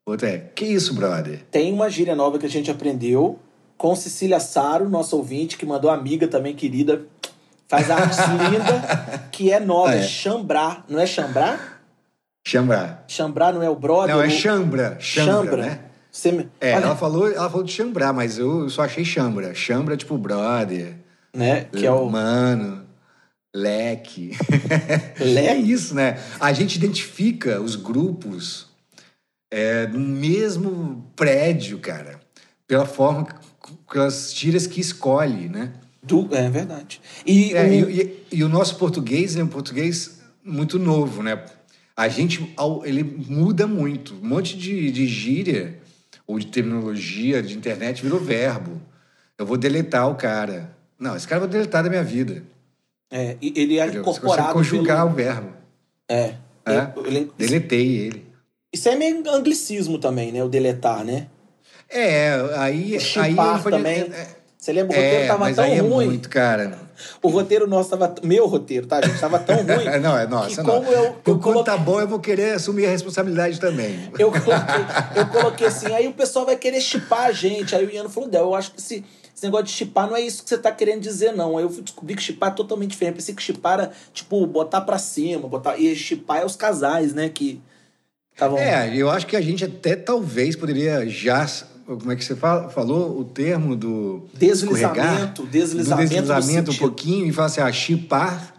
Outra 0.07 0.31
é, 0.31 0.39
que 0.39 0.65
isso, 0.65 0.95
brother? 0.95 1.43
Tem 1.51 1.73
uma 1.73 1.91
gíria 1.91 2.15
nova 2.15 2.39
que 2.39 2.47
a 2.47 2.51
gente 2.51 2.71
aprendeu 2.71 3.39
com 3.77 3.95
Cecília 3.97 4.39
Saro, 4.39 4.89
nossa 4.89 5.17
ouvinte, 5.17 5.59
que 5.59 5.67
mandou 5.67 5.91
amiga 5.91 6.29
também 6.29 6.55
querida. 6.55 7.05
Faz 7.67 7.91
artes 7.91 8.19
linda, 8.51 9.29
que 9.33 9.51
é 9.51 9.59
nova, 9.59 9.91
Ah, 9.91 9.97
é 9.97 10.01
é. 10.01 10.03
chambrar. 10.03 10.85
Não 10.89 11.01
é 11.01 11.07
chambrar? 11.07 11.74
Chambrar. 12.47 13.05
Chambrar 13.09 13.55
não 13.55 13.63
é 13.63 13.71
o 13.71 13.75
brother? 13.75 14.15
Não, 14.15 14.23
é 14.23 14.27
o- 14.27 14.31
chambra. 14.31 14.97
Chambra, 15.01 15.57
né? 15.57 15.81
Me- 16.27 16.49
É, 16.61 16.75
Olha, 16.77 16.85
ela 16.85 16.97
falou, 16.97 17.29
ela 17.33 17.49
falou 17.51 17.65
de 17.65 17.73
chambrar, 17.73 18.13
mas 18.15 18.39
eu 18.39 18.69
só 18.71 18.83
achei 18.83 19.05
chambra. 19.05 19.55
Chambra, 19.55 19.97
tipo, 19.97 20.17
brother, 20.19 20.95
né? 21.35 21.65
Que 21.73 21.87
é 21.87 21.91
o 21.91 22.09
mano, 22.09 22.85
leque. 23.55 24.33
Leque? 25.19 25.49
É 25.49 25.57
isso, 25.57 25.95
né? 25.95 26.19
A 26.39 26.53
gente 26.53 26.77
identifica 26.77 27.61
os 27.61 27.75
grupos 27.77 28.67
é, 29.51 29.87
no 29.87 29.99
mesmo 29.99 31.11
prédio, 31.17 31.79
cara, 31.79 32.21
pela 32.69 32.85
forma, 32.87 33.27
pelas 33.91 34.33
tiras 34.33 34.67
que 34.67 34.81
escolhe, 34.81 35.49
né? 35.49 35.73
do... 36.03 36.29
É 36.33 36.51
verdade. 36.51 37.01
E, 37.27 37.55
É, 37.55 37.63
o- 37.65 37.73
e, 37.91 38.03
e- 38.03 38.27
e 38.33 38.45
o 38.45 38.49
nosso 38.49 38.77
português 38.77 39.35
é 39.37 39.43
um 39.43 39.47
português 39.49 40.21
muito 40.45 40.79
novo, 40.79 41.23
né? 41.23 41.43
A 41.97 42.09
gente, 42.09 42.55
ele 42.85 43.03
muda 43.05 43.67
muito. 43.67 44.15
Um 44.23 44.27
monte 44.29 44.57
de, 44.59 44.91
de 44.91 45.07
gíria 45.07 45.79
ou 46.27 46.39
de 46.39 46.47
terminologia 46.47 47.43
de 47.43 47.57
internet 47.57 48.03
virou 48.03 48.19
verbo. 48.19 48.81
Eu 49.39 49.47
vou 49.47 49.57
deletar 49.57 50.09
o 50.11 50.15
cara. 50.17 50.75
Não, 50.99 51.15
esse 51.17 51.27
cara 51.27 51.39
eu 51.43 51.49
vou 51.49 51.53
deletar 51.53 51.83
da 51.85 51.89
minha 51.91 52.03
vida. 52.03 52.43
é, 53.11 53.37
e 53.41 53.53
ele 53.57 53.79
é 53.79 53.85
entendeu? 53.85 54.05
Você 54.05 54.19
incorporado 54.19 54.53
conjugar 54.53 54.99
pelo... 55.03 55.11
o 55.11 55.15
verbo. 55.15 55.49
É. 56.09 56.35
É? 56.67 56.93
Ele- 57.05 57.31
Deletei 57.37 57.97
ele. 57.99 58.25
Isso 58.73 58.89
é 58.89 58.97
meio 58.97 59.23
anglicismo 59.31 59.99
também, 59.99 60.33
né? 60.33 60.43
O 60.43 60.49
deletar, 60.49 61.05
né? 61.05 61.29
É, 61.89 62.33
aí... 62.57 62.95
aí 62.95 63.01
Chipar 63.01 63.57
eu 63.59 63.63
falei- 63.63 63.79
também. 63.79 64.01
É, 64.19 64.27
Você 64.59 64.73
lembra? 64.73 64.97
O 64.97 65.01
roteiro 65.01 65.25
é, 65.25 65.27
tava 65.29 65.39
mas 65.41 65.57
tão 65.57 65.65
aí 65.65 65.73
é 65.73 65.81
ruim. 65.81 66.07
muito, 66.07 66.29
cara. 66.29 66.79
O 67.23 67.29
roteiro 67.29 67.67
nosso 67.67 67.91
tava. 67.91 68.15
Meu 68.23 68.47
roteiro, 68.47 68.87
tá, 68.87 69.01
gente? 69.01 69.19
Tava 69.19 69.39
tão 69.39 69.57
ruim. 69.63 70.01
não, 70.01 70.17
é 70.19 70.25
que 70.25 70.31
nossa, 70.31 70.63
não. 70.63 70.81
como 70.81 70.93
eu, 70.93 71.03
eu, 71.05 71.13
Quando 71.25 71.41
coloquei, 71.41 71.65
tá 71.65 71.77
bom, 71.79 72.01
eu 72.01 72.09
vou 72.09 72.21
querer 72.21 72.53
assumir 72.53 72.87
a 72.87 72.91
responsabilidade 72.91 73.61
também. 73.61 74.11
eu, 74.19 74.31
coloquei, 74.31 74.55
eu 75.17 75.27
coloquei 75.29 75.67
assim, 75.67 75.93
aí 75.93 76.07
o 76.07 76.13
pessoal 76.13 76.47
vai 76.47 76.57
querer 76.57 76.81
chipar 76.81 77.27
a 77.27 77.33
gente. 77.33 77.75
Aí 77.75 77.85
o 77.85 77.91
Iano 77.91 78.09
falou, 78.09 78.29
Del, 78.29 78.43
eu 78.43 78.55
acho 78.55 78.73
que 78.73 78.81
esse, 78.81 79.05
esse 79.35 79.45
negócio 79.45 79.67
de 79.67 79.73
chipar 79.73 80.09
não 80.09 80.17
é 80.17 80.21
isso 80.21 80.43
que 80.43 80.49
você 80.49 80.59
tá 80.59 80.71
querendo 80.71 81.01
dizer, 81.01 81.33
não. 81.33 81.59
Aí 81.59 81.65
eu 81.65 81.71
fui 81.71 81.83
descobrir 81.83 82.15
que 82.15 82.23
chipar 82.23 82.51
é 82.51 82.55
totalmente 82.55 82.91
diferente. 82.91 83.17
Pensei 83.17 83.35
que 83.35 83.43
chipar 83.43 83.81
era, 83.81 83.93
tipo, 84.13 84.47
botar 84.47 84.81
pra 84.81 84.99
cima, 84.99 85.49
botar. 85.49 85.77
E 85.77 85.95
chipar 85.97 86.43
é 86.43 86.45
os 86.45 86.57
casais, 86.57 87.13
né? 87.13 87.29
Que 87.29 87.61
estavam. 88.33 88.59
É, 88.59 88.95
eu 88.97 89.11
acho 89.11 89.27
que 89.27 89.37
a 89.37 89.41
gente 89.41 89.65
até 89.65 89.97
talvez 89.97 90.55
poderia 90.57 91.09
já. 91.09 91.47
Como 91.87 92.11
é 92.13 92.17
que 92.17 92.25
você 92.25 92.35
fala, 92.35 92.69
falou 92.71 93.19
o 93.19 93.25
termo 93.25 93.77
do. 93.77 94.27
Deslizamento, 94.35 95.47
deslizamento 95.47 96.09
Do 96.09 96.09
deslizamento 96.09 96.71
do 96.71 96.75
um 96.75 96.79
pouquinho 96.79 97.27
e 97.27 97.33
falar 97.33 97.47
assim, 97.47 97.61
ah, 97.61 97.71
chipar 97.73 98.55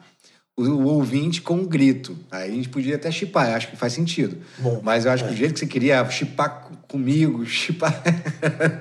o, 0.55 0.63
o 0.63 0.85
ouvinte 0.85 1.41
com 1.41 1.55
um 1.55 1.65
grito. 1.65 2.15
Aí 2.31 2.49
a 2.51 2.53
gente 2.53 2.69
podia 2.69 2.95
até 2.95 3.09
chipar, 3.11 3.49
acho 3.55 3.67
que 3.69 3.75
faz 3.75 3.93
sentido. 3.93 4.37
Bom, 4.59 4.79
Mas 4.83 5.05
eu 5.05 5.11
acho 5.11 5.25
que 5.25 5.33
o 5.33 5.35
jeito 5.35 5.53
que 5.53 5.59
você 5.59 5.65
queria 5.67 6.07
chipar 6.09 6.61
co- 6.61 6.75
comigo, 6.87 7.43
chipar. 7.49 8.01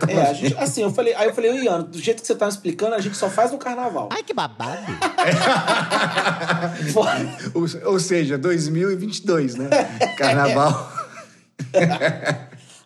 É, 0.09 0.21
a 0.21 0.33
gente, 0.35 0.55
assim, 0.59 0.83
eu 0.83 0.93
falei, 0.93 1.15
aí 1.15 1.27
eu 1.29 1.35
falei, 1.35 1.51
ô 1.51 1.55
Iano, 1.55 1.85
do 1.85 1.99
jeito 1.99 2.21
que 2.21 2.27
você 2.27 2.35
tá 2.35 2.45
me 2.47 2.53
explicando, 2.53 2.95
a 2.95 3.01
gente 3.01 3.17
só 3.17 3.29
faz 3.31 3.51
no 3.51 3.59
carnaval. 3.59 4.09
Ai, 4.13 4.23
que 4.23 4.33
babado. 4.35 4.79
ou, 7.55 7.67
ou 7.93 7.99
seja, 7.99 8.37
2022, 8.39 9.55
né? 9.57 9.69
Carnaval. 10.19 10.93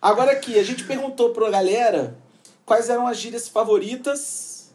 Agora 0.01 0.31
aqui, 0.31 0.57
a 0.57 0.63
gente 0.63 0.83
perguntou 0.83 1.31
pra 1.31 1.49
galera 1.49 2.15
quais 2.65 2.89
eram 2.89 3.07
as 3.07 3.17
gírias 3.17 3.47
favoritas, 3.47 4.71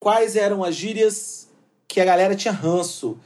quais 0.00 0.34
eram 0.36 0.64
as 0.64 0.74
gírias 0.74 1.48
que 1.86 2.00
a 2.00 2.04
galera 2.04 2.34
tinha 2.34 2.52
ranço. 2.52 3.18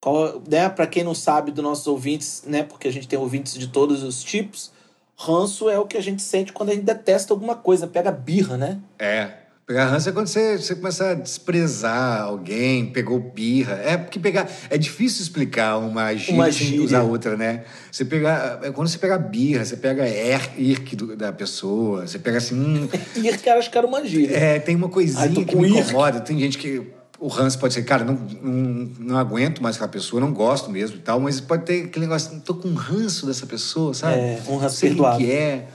Qual, 0.00 0.42
né, 0.48 0.68
pra 0.68 0.86
quem 0.86 1.04
não 1.04 1.14
sabe 1.14 1.50
dos 1.50 1.62
nossos 1.62 1.86
ouvintes, 1.86 2.42
né, 2.46 2.62
porque 2.62 2.88
a 2.88 2.92
gente 2.92 3.06
tem 3.06 3.18
ouvintes 3.18 3.54
de 3.54 3.68
todos 3.68 4.02
os 4.02 4.22
tipos, 4.22 4.72
ranço 5.14 5.68
é 5.68 5.78
o 5.78 5.86
que 5.86 5.98
a 5.98 6.02
gente 6.02 6.22
sente 6.22 6.52
quando 6.52 6.70
a 6.70 6.74
gente 6.74 6.84
detesta 6.84 7.34
alguma 7.34 7.54
coisa, 7.54 7.86
pega 7.86 8.10
birra, 8.10 8.56
né? 8.56 8.80
É. 8.98 9.39
Pegar 9.70 9.86
ranço 9.86 10.08
é 10.08 10.12
quando 10.12 10.26
você, 10.26 10.58
você 10.58 10.74
começa 10.74 11.10
a 11.10 11.14
desprezar 11.14 12.22
alguém, 12.22 12.86
pegou 12.86 13.20
birra. 13.20 13.74
É 13.84 13.96
porque 13.96 14.18
pegar. 14.18 14.50
É 14.68 14.76
difícil 14.76 15.22
explicar 15.22 15.78
uma 15.78 16.12
gíria 16.16 16.34
Uma 16.34 16.50
gíria. 16.50 16.82
usar 16.82 17.02
outra, 17.02 17.36
né? 17.36 17.62
Você 17.92 18.04
pegar. 18.04 18.58
É 18.64 18.72
quando 18.72 18.88
você 18.88 18.98
pega 18.98 19.16
birra, 19.16 19.64
você 19.64 19.76
pega 19.76 20.04
er, 20.04 20.40
irk 20.58 20.96
do- 20.96 21.16
da 21.16 21.32
pessoa, 21.32 22.04
você 22.04 22.18
pega 22.18 22.38
assim. 22.38 22.56
Hum, 22.56 22.88
E 23.14 23.20
que 23.38 23.48
acho 23.48 23.70
que 23.70 23.78
era 23.78 23.86
uma 23.86 24.04
gíria. 24.04 24.36
é, 24.36 24.58
tem 24.58 24.74
uma 24.74 24.88
Ai, 24.88 24.92
coisinha 24.92 25.32
tô 25.32 25.44
que 25.44 25.54
me 25.54 25.68
irk. 25.68 25.78
incomoda. 25.88 26.18
Tem 26.20 26.36
gente 26.40 26.58
que. 26.58 26.82
O 27.20 27.28
ranço 27.28 27.56
pode 27.56 27.72
ser, 27.74 27.84
cara, 27.84 28.02
não, 28.02 28.14
não, 28.42 28.90
não 28.98 29.18
aguento 29.18 29.62
mais 29.62 29.76
aquela 29.76 29.90
pessoa, 29.90 30.20
não 30.20 30.32
gosto 30.32 30.68
mesmo 30.68 30.96
e 30.96 31.00
tal, 31.00 31.20
mas 31.20 31.38
pode 31.40 31.64
ter 31.64 31.84
aquele 31.84 32.06
negócio, 32.06 32.32
não 32.32 32.40
tô 32.40 32.54
com 32.54 32.72
ranço 32.72 33.24
dessa 33.26 33.46
pessoa, 33.46 33.94
sabe? 33.94 34.14
É, 34.18 34.42
um 34.48 34.56
ranço 34.56 34.62
Não 34.62 34.68
sei 34.70 34.88
o 34.88 34.92
que 34.94 34.96
perdoável. 34.96 35.26
que 35.28 35.30
é. 35.32 35.68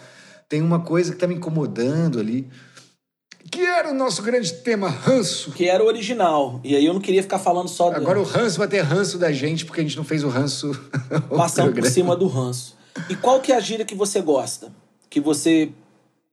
Tem 0.49 0.61
uma 0.61 0.79
coisa 0.81 1.13
que 1.13 1.17
tá 1.17 1.27
me 1.27 1.35
incomodando 1.35 2.19
ali. 2.19 2.49
Que 3.51 3.61
era 3.61 3.91
o 3.91 3.93
nosso 3.93 4.21
grande 4.23 4.51
tema, 4.53 4.89
ranço. 4.89 5.51
Que 5.51 5.69
era 5.69 5.83
o 5.83 5.87
original. 5.87 6.59
E 6.63 6.75
aí 6.75 6.85
eu 6.85 6.93
não 6.93 7.01
queria 7.01 7.21
ficar 7.21 7.39
falando 7.39 7.67
só 7.67 7.89
do... 7.89 7.97
Agora 7.97 8.19
o 8.19 8.23
ranço 8.23 8.57
vai 8.57 8.67
ter 8.67 8.81
ranço 8.81 9.17
da 9.17 9.31
gente, 9.31 9.65
porque 9.65 9.81
a 9.81 9.83
gente 9.83 9.95
não 9.95 10.03
fez 10.03 10.23
o 10.23 10.29
ranço. 10.29 10.71
Passando 11.29 11.73
por 11.73 11.85
cima 11.85 12.15
do 12.15 12.27
ranço. 12.27 12.75
E 13.09 13.15
qual 13.15 13.39
que 13.39 13.51
é 13.51 13.55
a 13.55 13.59
gíria 13.59 13.85
que 13.85 13.95
você 13.95 14.21
gosta? 14.21 14.71
Que 15.09 15.19
você 15.19 15.71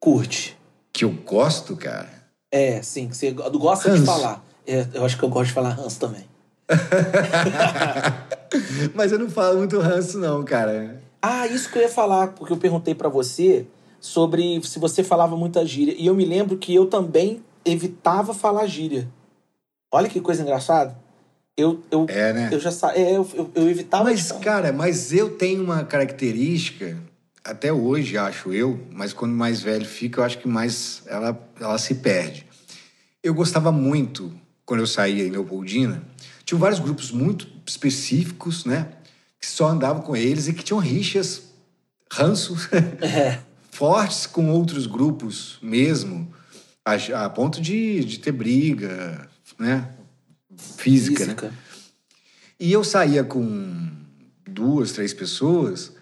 curte? 0.00 0.56
Que 0.92 1.04
eu 1.04 1.10
gosto, 1.10 1.76
cara. 1.76 2.10
É, 2.50 2.82
sim, 2.82 3.08
que 3.08 3.16
você 3.16 3.30
gosta 3.30 3.90
de 3.90 3.98
Ranço. 3.98 4.06
falar. 4.06 4.44
É, 4.66 4.86
eu 4.94 5.04
acho 5.04 5.18
que 5.18 5.24
eu 5.24 5.28
gosto 5.28 5.48
de 5.48 5.54
falar 5.54 5.70
ranço 5.70 5.98
também. 5.98 6.24
Mas 8.94 9.10
eu 9.10 9.18
não 9.18 9.30
falo 9.30 9.58
muito 9.58 9.78
ranço, 9.80 10.18
não, 10.18 10.44
cara. 10.44 11.02
Ah, 11.20 11.46
isso 11.46 11.70
que 11.70 11.78
eu 11.78 11.82
ia 11.82 11.88
falar, 11.88 12.28
porque 12.28 12.52
eu 12.52 12.56
perguntei 12.56 12.94
pra 12.94 13.08
você 13.08 13.66
sobre 14.02 14.60
se 14.64 14.80
você 14.80 15.04
falava 15.04 15.36
muita 15.36 15.64
gíria. 15.64 15.94
E 15.96 16.06
eu 16.06 16.14
me 16.14 16.24
lembro 16.24 16.58
que 16.58 16.74
eu 16.74 16.86
também 16.86 17.40
evitava 17.64 18.34
falar 18.34 18.66
gíria. 18.66 19.08
Olha 19.92 20.08
que 20.08 20.20
coisa 20.20 20.42
engraçada. 20.42 20.98
Eu, 21.56 21.80
eu, 21.88 22.06
É, 22.08 22.32
né? 22.32 22.48
eu 22.50 22.58
já 22.58 22.72
sa... 22.72 22.92
é, 22.96 23.16
eu, 23.16 23.28
eu, 23.32 23.50
eu 23.54 23.70
evitava 23.70 24.04
Mas, 24.04 24.28
falar. 24.28 24.40
cara, 24.40 24.72
mas 24.72 25.12
eu 25.12 25.36
tenho 25.36 25.62
uma 25.62 25.84
característica, 25.84 26.98
até 27.44 27.72
hoje, 27.72 28.18
acho 28.18 28.52
eu, 28.52 28.80
mas 28.90 29.12
quando 29.12 29.32
mais 29.32 29.62
velho 29.62 29.84
fica, 29.84 30.20
eu 30.20 30.24
acho 30.24 30.38
que 30.38 30.48
mais 30.48 31.02
ela, 31.06 31.38
ela 31.60 31.78
se 31.78 31.94
perde. 31.96 32.44
Eu 33.22 33.34
gostava 33.34 33.70
muito, 33.70 34.32
quando 34.66 34.80
eu 34.80 34.86
saía 34.86 35.24
em 35.24 35.30
Leopoldina, 35.30 36.02
tinha 36.44 36.58
vários 36.58 36.80
grupos 36.80 37.12
muito 37.12 37.46
específicos, 37.64 38.64
né? 38.64 38.88
Que 39.38 39.46
só 39.46 39.68
andavam 39.68 40.02
com 40.02 40.16
eles 40.16 40.48
e 40.48 40.52
que 40.52 40.64
tinham 40.64 40.80
rixas, 40.80 41.42
ranços 42.10 42.68
É. 43.00 43.38
fortes 43.72 44.26
com 44.26 44.50
outros 44.50 44.86
grupos 44.86 45.58
mesmo, 45.62 46.32
a, 46.84 47.24
a 47.24 47.30
ponto 47.30 47.60
de, 47.60 48.04
de 48.04 48.18
ter 48.18 48.30
briga, 48.30 49.28
né? 49.58 49.88
Física, 50.76 51.26
né? 51.26 51.34
Física. 51.34 51.52
E 52.60 52.70
eu 52.70 52.84
saía 52.84 53.24
com 53.24 53.90
duas, 54.46 54.92
três 54.92 55.12
pessoas, 55.12 55.92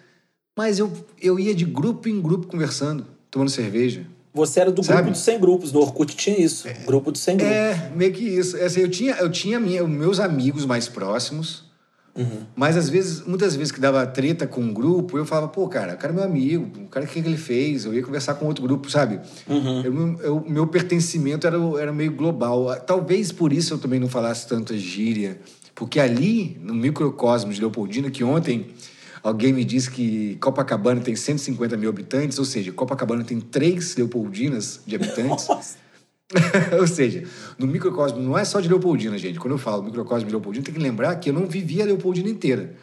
mas 0.55 0.77
eu, 0.77 0.91
eu 1.19 1.39
ia 1.39 1.55
de 1.55 1.65
grupo 1.65 2.07
em 2.07 2.21
grupo 2.21 2.45
conversando, 2.47 3.07
tomando 3.31 3.49
cerveja. 3.49 4.05
Você 4.33 4.59
era 4.59 4.71
do 4.71 4.83
Sabe? 4.83 4.97
grupo 4.97 5.11
dos 5.11 5.21
100 5.21 5.39
grupos. 5.39 5.71
No 5.71 5.79
Orkut 5.79 6.15
tinha 6.15 6.39
isso. 6.39 6.67
Grupo 6.85 7.11
dos 7.11 7.21
100 7.21 7.37
grupos. 7.37 7.55
É, 7.55 7.91
meio 7.95 8.13
que 8.13 8.23
isso. 8.23 8.57
É, 8.57 8.65
assim, 8.65 8.81
eu 8.81 8.89
tinha, 8.89 9.13
eu 9.15 9.29
tinha 9.29 9.59
minha, 9.59 9.85
meus 9.87 10.19
amigos 10.19 10.65
mais 10.65 10.87
próximos, 10.87 11.70
mas 12.55 12.75
às 12.77 12.89
vezes, 12.89 13.25
muitas 13.25 13.55
vezes 13.55 13.71
que 13.71 13.79
dava 13.79 14.05
treta 14.05 14.45
com 14.45 14.61
um 14.61 14.73
grupo, 14.73 15.17
eu 15.17 15.25
falava, 15.25 15.47
pô, 15.47 15.67
cara, 15.67 15.93
o 15.93 15.97
cara 15.97 16.11
é 16.13 16.15
meu 16.15 16.23
amigo, 16.25 16.67
o 16.83 16.87
cara, 16.87 17.05
o 17.05 17.09
que, 17.09 17.21
que 17.21 17.27
ele 17.27 17.37
fez? 17.37 17.85
Eu 17.85 17.93
ia 17.93 18.03
conversar 18.03 18.33
com 18.35 18.45
outro 18.45 18.63
grupo, 18.63 18.89
sabe? 18.91 19.19
Eu, 19.85 20.17
eu- 20.21 20.45
meu 20.47 20.67
pertencimento 20.67 21.47
era, 21.47 21.57
era 21.79 21.93
meio 21.93 22.11
global. 22.11 22.75
Talvez 22.85 23.31
por 23.31 23.53
isso 23.53 23.73
eu 23.73 23.77
também 23.77 23.99
não 23.99 24.09
falasse 24.09 24.47
tanta 24.47 24.77
gíria, 24.77 25.39
porque 25.73 25.99
ali, 25.99 26.57
no 26.61 26.73
microcosmo 26.73 27.51
de 27.53 27.59
Leopoldina, 27.61 28.11
que 28.11 28.23
ontem 28.23 28.67
alguém 29.23 29.53
me 29.53 29.63
disse 29.63 29.89
que 29.89 30.35
Copacabana 30.41 30.99
tem 30.99 31.15
150 31.15 31.77
mil 31.77 31.89
habitantes, 31.89 32.37
ou 32.39 32.45
seja, 32.45 32.71
Copacabana 32.71 33.23
tem 33.23 33.39
três 33.39 33.95
Leopoldinas 33.95 34.81
de 34.85 34.95
habitantes. 34.95 35.47
Nossa. 35.49 35.77
ou 36.79 36.87
seja, 36.87 37.23
no 37.57 37.67
microcosmo 37.67 38.19
não 38.21 38.37
é 38.37 38.43
só 38.45 38.59
de 38.59 38.67
Leopoldina, 38.67 39.17
gente. 39.17 39.39
Quando 39.39 39.53
eu 39.53 39.57
falo 39.57 39.83
microcosmo 39.83 40.25
de 40.25 40.31
Leopoldina, 40.31 40.65
tem 40.65 40.73
que 40.73 40.79
lembrar 40.79 41.15
que 41.15 41.29
eu 41.29 41.33
não 41.33 41.45
vivia 41.45 41.83
a 41.83 41.87
Leopoldina 41.87 42.29
inteira. 42.29 42.73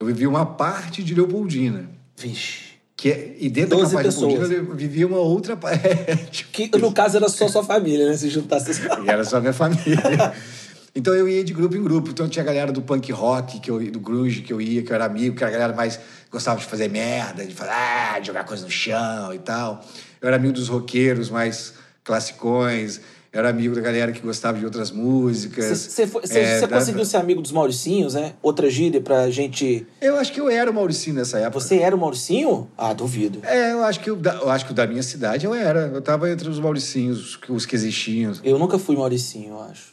Eu 0.00 0.06
vivia 0.06 0.28
uma 0.28 0.46
parte 0.46 1.02
de 1.02 1.14
Leopoldina. 1.14 1.90
Vixe. 2.16 2.70
Que 2.96 3.10
é- 3.10 3.36
e 3.38 3.48
dentro 3.48 3.70
da 3.70 3.76
12 3.76 3.94
parte 3.94 4.08
de 4.10 4.16
Leopoldina 4.16 4.48
pessoas. 4.48 4.68
eu 4.68 4.74
vivia 4.76 5.06
uma 5.06 5.18
outra 5.18 5.56
parte. 5.56 5.80
Que 6.52 6.70
no 6.78 6.92
caso 6.92 7.16
era 7.16 7.28
só 7.28 7.48
sua 7.48 7.62
família, 7.64 8.06
né? 8.08 8.16
Se 8.16 8.28
juntasse. 8.28 8.82
E 9.04 9.08
era 9.08 9.24
só 9.24 9.40
minha 9.40 9.52
família. 9.52 10.32
Então 10.94 11.14
eu 11.14 11.28
ia 11.28 11.44
de 11.44 11.52
grupo 11.52 11.76
em 11.76 11.82
grupo. 11.82 12.10
Então 12.10 12.28
tinha 12.28 12.42
a 12.42 12.46
galera 12.46 12.72
do 12.72 12.82
punk 12.82 13.12
rock, 13.12 13.60
que 13.60 13.70
eu, 13.70 13.78
do 13.90 14.00
grunge 14.00 14.42
que 14.42 14.52
eu 14.52 14.60
ia, 14.60 14.82
que 14.82 14.90
eu 14.90 14.94
era 14.94 15.04
amigo, 15.04 15.36
que 15.36 15.42
era 15.44 15.50
a 15.50 15.52
galera 15.52 15.72
mais 15.72 16.00
gostava 16.30 16.58
de 16.58 16.66
fazer 16.66 16.88
merda, 16.88 17.46
de 17.46 17.54
falar, 17.54 18.14
ah, 18.16 18.18
de 18.18 18.26
jogar 18.26 18.44
coisa 18.44 18.64
no 18.64 18.70
chão 18.70 19.32
e 19.32 19.38
tal. 19.38 19.84
Eu 20.20 20.26
era 20.26 20.36
amigo 20.36 20.52
dos 20.52 20.68
roqueiros 20.68 21.30
mais 21.30 21.74
classicões. 22.10 23.00
Eu 23.32 23.38
era 23.38 23.48
amigo 23.48 23.76
da 23.76 23.80
galera 23.80 24.10
que 24.10 24.18
gostava 24.20 24.58
de 24.58 24.64
outras 24.64 24.90
músicas. 24.90 25.78
Você 25.86 26.02
É, 26.36 26.60
da- 26.66 26.78
conseguiu 26.78 27.04
ser 27.04 27.16
amigo 27.18 27.40
dos 27.40 27.52
Mauricinhos, 27.52 28.14
né? 28.14 28.32
Outra 28.42 28.68
gíria 28.68 29.00
pra 29.00 29.30
gente. 29.30 29.86
Eu 30.00 30.16
acho 30.16 30.32
que 30.32 30.40
eu 30.40 30.50
era 30.50 30.68
o 30.68 30.74
Mauricinho 30.74 31.14
nessa 31.14 31.38
época. 31.38 31.60
Você 31.60 31.76
era 31.78 31.94
o 31.94 31.98
Mauricinho? 31.98 32.68
Ah, 32.76 32.92
duvido. 32.92 33.38
É, 33.44 33.70
eu 33.72 33.84
acho 33.84 34.00
que 34.00 34.10
o 34.10 34.16
da, 34.16 34.34
eu 34.34 34.50
acho 34.50 34.66
que 34.66 34.74
da 34.74 34.84
minha 34.84 35.02
cidade 35.04 35.46
eu 35.46 35.54
era. 35.54 35.82
Eu 35.94 36.02
tava 36.02 36.28
entre 36.28 36.48
os 36.48 36.58
Mauricinhos, 36.58 37.20
os 37.20 37.36
que- 37.36 37.52
os 37.52 37.64
que 37.64 37.76
existiam. 37.76 38.32
Eu 38.42 38.58
nunca 38.58 38.80
fui 38.80 38.96
Mauricinho, 38.96 39.50
eu 39.50 39.60
acho. 39.62 39.90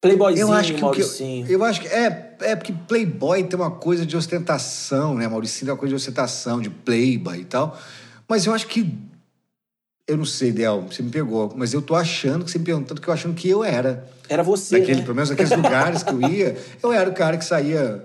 Playboyzinho, 0.00 0.46
Eu 0.46 0.52
acho 0.52 0.68
que 0.74 0.84
o 0.84 0.90
que 0.92 1.00
eu, 1.00 1.04
Mauricinho. 1.04 1.46
eu 1.48 1.64
acho 1.64 1.80
que 1.80 1.88
é, 1.88 2.36
é 2.42 2.54
porque 2.54 2.72
Playboy 2.86 3.42
tem 3.42 3.58
uma 3.58 3.72
coisa 3.72 4.06
de 4.06 4.16
ostentação, 4.16 5.16
né? 5.16 5.26
Mauricinho 5.26 5.64
tem 5.66 5.72
uma 5.72 5.76
coisa 5.78 5.90
de 5.90 5.96
ostentação, 5.96 6.60
de 6.60 6.70
Playboy 6.70 7.40
e 7.40 7.44
tal. 7.44 7.76
Mas 8.28 8.46
eu 8.46 8.54
acho 8.54 8.68
que 8.68 8.96
eu 10.08 10.16
não 10.16 10.24
sei, 10.24 10.50
Del, 10.50 10.86
você 10.90 11.02
me 11.02 11.10
pegou, 11.10 11.52
mas 11.54 11.74
eu 11.74 11.82
tô 11.82 11.94
achando 11.94 12.42
que 12.42 12.50
você 12.50 12.58
me 12.58 12.64
perguntando 12.64 12.98
que 12.98 13.06
eu 13.06 13.12
achando 13.12 13.34
que 13.34 13.48
eu 13.48 13.62
era. 13.62 14.08
Era 14.26 14.42
você, 14.42 14.80
Daquele, 14.80 15.00
né? 15.00 15.02
pelo 15.02 15.14
menos 15.14 15.28
naqueles 15.28 15.52
lugares 15.54 16.02
que 16.02 16.10
eu 16.10 16.22
ia, 16.22 16.56
eu 16.82 16.90
era 16.90 17.10
o 17.10 17.12
cara 17.12 17.36
que 17.36 17.44
saía, 17.44 18.02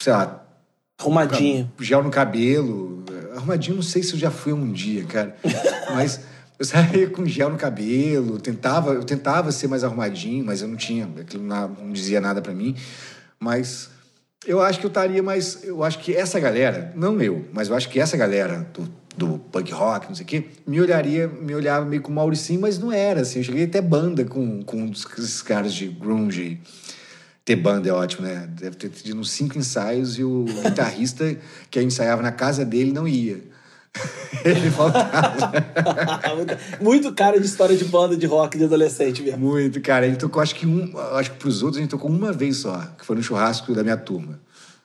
sei 0.00 0.12
lá, 0.14 0.42
Arrumadinho. 0.98 1.70
gel 1.78 2.02
no 2.02 2.10
cabelo. 2.10 3.04
Arrumadinho, 3.36 3.76
não 3.76 3.82
sei 3.82 4.02
se 4.02 4.14
eu 4.14 4.18
já 4.18 4.30
fui 4.30 4.54
um 4.54 4.72
dia, 4.72 5.04
cara. 5.04 5.36
Mas 5.94 6.20
eu 6.58 6.64
saía 6.64 7.10
com 7.10 7.26
gel 7.26 7.50
no 7.50 7.58
cabelo, 7.58 8.40
tentava, 8.40 8.94
eu 8.94 9.04
tentava 9.04 9.52
ser 9.52 9.68
mais 9.68 9.84
arrumadinho, 9.84 10.44
mas 10.44 10.60
eu 10.60 10.66
não 10.66 10.74
tinha, 10.74 11.08
aquilo 11.20 11.44
não, 11.44 11.68
não 11.68 11.92
dizia 11.92 12.20
nada 12.20 12.42
pra 12.42 12.52
mim. 12.52 12.74
Mas 13.38 13.90
eu 14.44 14.60
acho 14.60 14.80
que 14.80 14.86
eu 14.86 14.88
estaria 14.88 15.22
mais. 15.22 15.62
Eu 15.62 15.84
acho 15.84 16.00
que 16.00 16.12
essa 16.12 16.40
galera, 16.40 16.92
não 16.96 17.20
eu, 17.20 17.46
mas 17.52 17.68
eu 17.68 17.76
acho 17.76 17.88
que 17.88 18.00
essa 18.00 18.16
galera 18.16 18.66
do, 18.74 18.90
do 19.18 19.38
punk 19.38 19.72
rock, 19.72 20.08
não 20.08 20.14
sei 20.14 20.24
o 20.24 20.28
quê, 20.28 20.44
me 20.66 20.80
olharia, 20.80 21.26
me 21.26 21.54
olhava 21.54 21.84
meio 21.84 22.00
com 22.00 22.12
Mauricinho, 22.12 22.60
mas 22.60 22.78
não 22.78 22.92
era 22.92 23.22
assim. 23.22 23.40
Eu 23.40 23.44
cheguei 23.44 23.64
até 23.64 23.80
banda 23.80 24.24
com, 24.24 24.62
com 24.62 24.76
um 24.78 24.92
esses 24.92 25.42
caras 25.42 25.74
de 25.74 25.88
grunge. 25.88 26.60
Ter 27.44 27.56
banda 27.56 27.88
é 27.88 27.92
ótimo, 27.92 28.26
né? 28.26 28.48
Deve 28.60 28.76
ter 28.76 28.90
tido 28.90 29.18
uns 29.18 29.30
cinco 29.30 29.58
ensaios 29.58 30.18
e 30.18 30.24
o 30.24 30.44
guitarrista 30.64 31.36
que 31.70 31.82
ensaiava 31.82 32.22
na 32.22 32.30
casa 32.30 32.64
dele 32.64 32.92
não 32.92 33.08
ia. 33.08 33.42
Ele 34.44 34.70
faltava. 34.70 35.52
muito, 36.36 36.56
muito 36.80 37.14
cara 37.14 37.40
de 37.40 37.46
história 37.46 37.76
de 37.76 37.84
banda 37.86 38.16
de 38.16 38.26
rock 38.26 38.56
de 38.56 38.64
adolescente 38.64 39.22
mesmo. 39.22 39.38
Muito, 39.38 39.80
cara. 39.80 40.06
Ele 40.06 40.16
tocou, 40.16 40.42
acho 40.42 40.54
que 40.54 40.66
um. 40.66 40.92
Acho 41.14 41.32
que 41.32 41.38
pros 41.38 41.62
outros 41.62 41.78
a 41.78 41.80
gente 41.80 41.90
tocou 41.90 42.10
uma 42.10 42.32
vez 42.32 42.58
só, 42.58 42.78
que 42.98 43.04
foi 43.04 43.16
no 43.16 43.22
churrasco 43.22 43.74
da 43.74 43.82
minha 43.82 43.96
turma. 43.96 44.38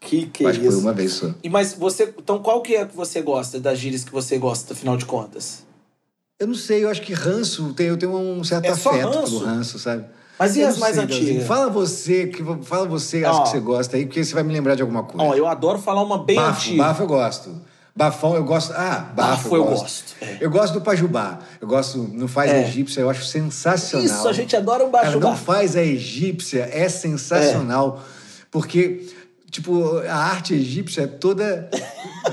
Que 0.05 0.25
que 0.27 0.45
é 0.45 0.51
que 0.51 0.59
foi 0.59 0.67
isso? 0.67 0.79
uma 0.79 0.93
vez 0.93 1.13
só. 1.13 1.31
E 1.43 1.49
mas 1.49 1.73
você, 1.73 2.13
então 2.17 2.39
qual 2.39 2.61
que 2.61 2.75
é 2.75 2.85
que 2.85 2.95
você 2.95 3.21
gosta 3.21 3.59
das 3.59 3.79
gírias 3.79 4.03
que 4.03 4.11
você 4.11 4.37
gosta, 4.37 4.73
afinal 4.73 4.97
de 4.97 5.05
contas? 5.05 5.63
Eu 6.39 6.47
não 6.47 6.55
sei, 6.55 6.83
eu 6.83 6.89
acho 6.89 7.01
que 7.01 7.13
ranço, 7.13 7.73
tem, 7.73 7.87
eu 7.87 7.97
tenho 7.97 8.15
um 8.15 8.43
certo 8.43 8.65
É 8.65 8.69
afeto 8.69 8.95
ranço? 9.07 9.39
pelo 9.39 9.45
ranço, 9.45 9.79
sabe? 9.79 10.05
Mas 10.37 10.55
e 10.57 10.61
Eu 10.61 10.67
as 10.67 10.77
mais 10.77 10.95
sei, 10.95 11.03
antigas? 11.05 11.47
Fala 11.47 11.69
você, 11.69 12.27
que, 12.27 12.43
fala 12.63 12.85
você, 12.87 13.23
acho 13.23 13.43
que 13.43 13.49
você 13.49 13.59
gosta 13.59 13.95
aí, 13.95 14.05
porque 14.05 14.23
você 14.23 14.33
vai 14.33 14.43
me 14.43 14.51
lembrar 14.51 14.75
de 14.75 14.81
alguma 14.81 15.03
coisa. 15.03 15.23
Ó, 15.25 15.35
eu 15.35 15.47
adoro 15.47 15.79
falar 15.79 16.01
uma 16.03 16.17
bem 16.23 16.35
bafo, 16.35 16.59
antiga. 16.59 16.83
bafo 16.83 17.03
eu 17.03 17.07
gosto. 17.07 17.61
Bafão 17.95 18.35
eu 18.35 18.43
gosto. 18.43 18.73
Ah, 18.73 19.11
bafo, 19.15 19.43
Bafo 19.43 19.55
eu 19.55 19.63
gosto, 19.65 20.15
é. 20.19 20.37
Eu 20.41 20.49
gosto 20.49 20.73
do 20.73 20.81
Pajubá. 20.81 21.37
Eu 21.61 21.67
gosto, 21.67 21.99
não 22.11 22.27
faz 22.27 22.49
É. 22.51 22.55
a 22.55 22.67
egípcia, 22.67 23.01
eu 23.01 23.09
acho 23.09 23.23
sensacional. 23.23 24.03
Isso, 24.05 24.27
a 24.27 24.33
gente 24.33 24.55
adora 24.55 24.83
um 24.83 24.89
Cara, 24.91 25.05
Pajubá. 25.05 25.29
não 25.29 25.37
faz 25.37 25.75
a 25.75 25.83
egípcia, 25.83 26.67
é 26.73 26.89
sensacional. 26.89 28.03
Porque, 28.49 29.07
tipo, 29.53 29.97
a 29.99 30.15
arte 30.15 30.53
egípcia 30.53 31.03
é 31.03 31.07
toda 31.07 31.69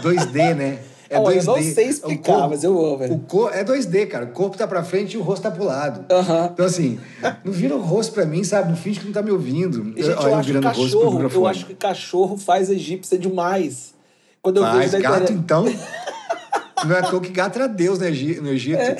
2D, 0.03 0.55
né? 0.55 0.79
É 1.09 1.19
Olha, 1.19 1.41
2D. 1.41 1.47
eu 1.49 1.57
não 1.57 1.75
sei 1.75 1.87
explicar, 1.89 2.49
mas 2.49 2.63
eu 2.63 2.79
amo, 2.85 2.99
velho. 2.99 3.15
O 3.15 3.19
cor, 3.21 3.53
é 3.53 3.65
2D, 3.65 4.07
cara. 4.07 4.27
O 4.27 4.29
corpo 4.31 4.57
tá 4.57 4.67
pra 4.67 4.83
frente 4.85 5.15
e 5.15 5.17
o 5.19 5.23
rosto 5.23 5.43
tá 5.43 5.51
pro 5.51 5.65
lado. 5.65 6.05
Então, 6.53 6.65
assim, 6.65 7.01
não 7.45 7.53
vira 7.53 7.75
o 7.75 7.81
rosto 7.81 8.13
pra 8.13 8.25
mim, 8.25 8.45
sabe? 8.45 8.69
Não 8.71 8.77
finge 8.77 9.01
que 9.01 9.07
não 9.07 9.13
tá 9.13 9.21
me 9.21 9.31
ouvindo. 9.33 9.93
E, 9.99 10.03
gente, 10.05 10.17
Olha, 10.19 10.29
eu 10.31 10.35
acho 10.37 10.53
que 10.53 10.61
cachorro, 10.61 11.29
eu 11.33 11.47
acho 11.49 11.67
que 11.67 11.75
cachorro 11.75 12.37
faz 12.37 12.71
egípcia 12.71 13.19
demais. 13.19 13.93
Quando 14.41 14.59
eu 14.59 14.63
Faz, 14.63 14.93
vejo 14.93 15.03
gato, 15.03 15.23
internet. 15.33 15.33
então. 15.33 15.65
Não 16.87 16.97
é 16.97 17.03
toa 17.03 17.21
que 17.21 17.29
gato 17.31 17.57
era 17.57 17.69
Deus 17.69 17.99
no 17.99 18.07
Egi- 18.07 18.41
no 18.41 18.49
Egito. 18.49 18.79
É, 18.81 18.97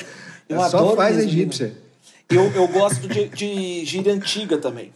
eu 0.47 0.59
Só 0.69 0.95
faz 0.95 1.17
egípcia. 1.17 1.73
Eu, 2.29 2.43
eu 2.51 2.67
gosto 2.67 3.07
de, 3.07 3.27
de 3.29 3.83
gíria 3.85 4.13
antiga 4.13 4.57
também. 4.57 4.93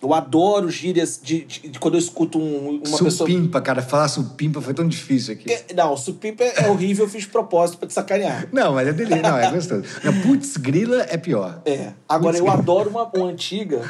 Eu 0.00 0.14
adoro 0.14 0.70
gírias 0.70 1.18
de, 1.22 1.44
de- 1.44 1.68
de 1.70 1.78
quando 1.80 1.94
eu 1.94 1.98
escuto 1.98 2.38
um- 2.38 2.70
uma 2.76 2.80
pessoa. 2.82 3.10
Supimpa, 3.10 3.60
cara. 3.60 3.82
Falar 3.82 4.06
supimpa 4.08 4.60
foi 4.60 4.72
tão 4.72 4.86
difícil 4.86 5.34
aqui. 5.34 5.44
Que- 5.54 5.74
Não, 5.74 5.96
supimpa 5.96 6.44
é 6.44 6.68
horrível, 6.70 7.04
eu 7.04 7.10
fiz 7.10 7.22
de 7.22 7.28
propósito 7.28 7.78
pra 7.78 7.88
te 7.88 7.94
sacanear. 7.94 8.46
Não, 8.52 8.74
mas 8.74 8.86
é 8.86 8.92
delícia. 8.92 9.20
Não, 9.22 9.36
é 9.36 9.50
gostoso. 9.50 9.82
Putz, 10.22 10.56
grila 10.56 11.02
é 11.08 11.16
pior. 11.16 11.60
É. 11.64 11.92
Agora, 12.08 12.34
Putz, 12.34 12.38
eu 12.38 12.44
grila. 12.44 12.58
adoro 12.58 12.90
uma, 12.90 13.04
uma 13.12 13.26
antiga 13.26 13.82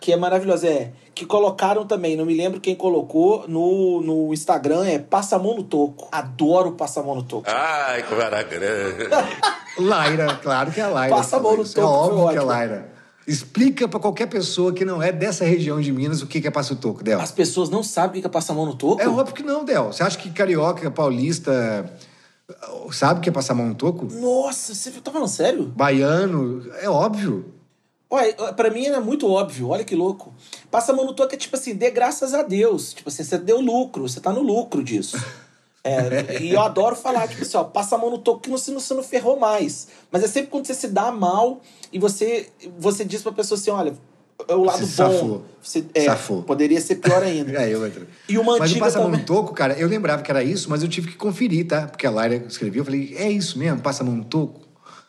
que 0.00 0.12
é 0.12 0.16
maravilhosa. 0.16 0.66
É, 0.68 0.90
que 1.14 1.24
colocaram 1.24 1.86
também, 1.86 2.16
não 2.16 2.26
me 2.26 2.34
lembro 2.36 2.60
quem 2.60 2.74
colocou, 2.74 3.44
no, 3.48 4.00
no 4.02 4.34
Instagram, 4.34 4.84
é 4.84 4.98
Passa 4.98 5.36
a 5.36 5.38
mão 5.38 5.54
no 5.56 5.62
toco. 5.62 6.08
Adoro 6.12 6.72
Passa 6.72 7.00
a 7.00 7.02
mão 7.04 7.14
no 7.14 7.22
toco. 7.22 7.44
Ai, 7.48 8.02
como 8.02 8.20
era 8.20 8.42
grande. 8.42 9.04
Laira, 9.78 10.34
claro 10.42 10.70
que 10.70 10.80
é 10.80 10.84
a 10.84 10.88
Laira. 10.88 11.16
Passa 11.16 11.36
a 11.36 11.40
mão 11.40 11.56
no 11.56 11.62
É 11.62 11.66
toco, 11.66 11.74
foi 11.74 11.84
óbvio 11.84 12.16
que 12.16 12.36
é 12.36 12.40
ótimo. 12.40 12.46
Laira. 12.46 12.93
Explica 13.26 13.88
pra 13.88 13.98
qualquer 13.98 14.26
pessoa 14.26 14.72
que 14.72 14.84
não 14.84 15.02
é 15.02 15.10
dessa 15.10 15.44
região 15.44 15.80
de 15.80 15.90
Minas 15.90 16.20
o 16.20 16.26
que 16.26 16.46
é 16.46 16.50
passa 16.50 16.74
o 16.74 16.76
toco, 16.76 17.02
Del. 17.02 17.20
As 17.20 17.32
pessoas 17.32 17.70
não 17.70 17.82
sabem 17.82 18.18
o 18.18 18.22
que 18.22 18.26
é 18.26 18.30
Passa 18.30 18.52
a 18.52 18.54
mão 18.54 18.66
no 18.66 18.74
toco? 18.74 19.00
É 19.00 19.08
óbvio 19.08 19.34
que 19.34 19.42
não, 19.42 19.64
Del. 19.64 19.92
Você 19.92 20.02
acha 20.02 20.18
que 20.18 20.30
carioca, 20.30 20.90
paulista, 20.90 21.90
sabe 22.92 23.20
o 23.20 23.22
que 23.22 23.28
é 23.28 23.32
passar 23.32 23.54
a 23.54 23.56
mão 23.56 23.68
no 23.68 23.74
toco? 23.74 24.06
Nossa, 24.12 24.74
você 24.74 24.90
tá 24.90 25.10
falando 25.10 25.28
sério? 25.28 25.72
Baiano, 25.74 26.70
é 26.80 26.88
óbvio. 26.88 27.52
Olha, 28.10 28.32
pra 28.52 28.70
mim 28.70 28.86
era 28.86 29.00
muito 29.00 29.28
óbvio, 29.28 29.70
olha 29.70 29.84
que 29.84 29.96
louco. 29.96 30.32
Passa 30.70 30.92
a 30.92 30.94
mão 30.94 31.04
no 31.04 31.14
toque 31.14 31.34
é 31.34 31.38
tipo 31.38 31.56
assim, 31.56 31.74
dê 31.74 31.90
graças 31.90 32.34
a 32.34 32.42
Deus. 32.42 32.92
Tipo 32.92 33.08
assim, 33.08 33.24
você 33.24 33.38
deu 33.38 33.60
lucro, 33.60 34.06
você 34.08 34.20
tá 34.20 34.32
no 34.32 34.42
lucro 34.42 34.84
disso. 34.84 35.16
É, 35.86 36.40
e 36.40 36.50
eu 36.50 36.62
adoro 36.62 36.96
falar, 36.96 37.28
tipo 37.28 37.42
assim, 37.42 37.58
ó, 37.58 37.64
passa 37.64 37.94
a 37.94 37.98
mão 37.98 38.08
no 38.10 38.16
toco 38.16 38.40
que 38.40 38.48
você 38.48 38.70
não, 38.70 38.80
você 38.80 38.94
não 38.94 39.02
ferrou 39.02 39.38
mais. 39.38 39.88
Mas 40.10 40.24
é 40.24 40.26
sempre 40.26 40.50
quando 40.50 40.66
você 40.66 40.72
se 40.72 40.88
dá 40.88 41.12
mal 41.12 41.60
e 41.92 41.98
você, 41.98 42.48
você 42.78 43.04
diz 43.04 43.22
pra 43.22 43.32
pessoa 43.32 43.58
assim, 43.58 43.70
olha, 43.70 43.94
é 44.48 44.54
o 44.54 44.64
lado 44.64 44.78
Você 44.78 45.02
bom. 45.02 45.12
safou. 45.12 45.44
Você, 45.62 45.84
é, 45.94 46.04
Safou. 46.04 46.42
Poderia 46.42 46.80
ser 46.80 46.96
pior 46.96 47.22
ainda. 47.22 47.52
É, 47.60 47.72
eu 47.72 47.86
entro. 47.86 48.06
E 48.28 48.38
uma 48.38 48.58
Mas 48.58 48.72
o 48.72 48.78
passa 48.78 48.98
a 48.98 49.02
mão 49.02 49.10
no 49.10 49.24
toco, 49.24 49.52
cara, 49.52 49.74
eu 49.78 49.86
lembrava 49.86 50.22
que 50.22 50.30
era 50.30 50.42
isso, 50.42 50.68
mas 50.68 50.82
eu 50.82 50.88
tive 50.88 51.12
que 51.12 51.16
conferir, 51.16 51.66
tá? 51.66 51.86
Porque 51.86 52.06
a 52.06 52.10
Laira 52.10 52.36
escreveu, 52.48 52.80
eu 52.80 52.84
falei, 52.84 53.14
é 53.16 53.30
isso 53.30 53.58
mesmo, 53.58 53.80
passa 53.80 54.02
a 54.02 54.06
mão 54.06 54.16
no 54.16 54.24
toco? 54.24 54.60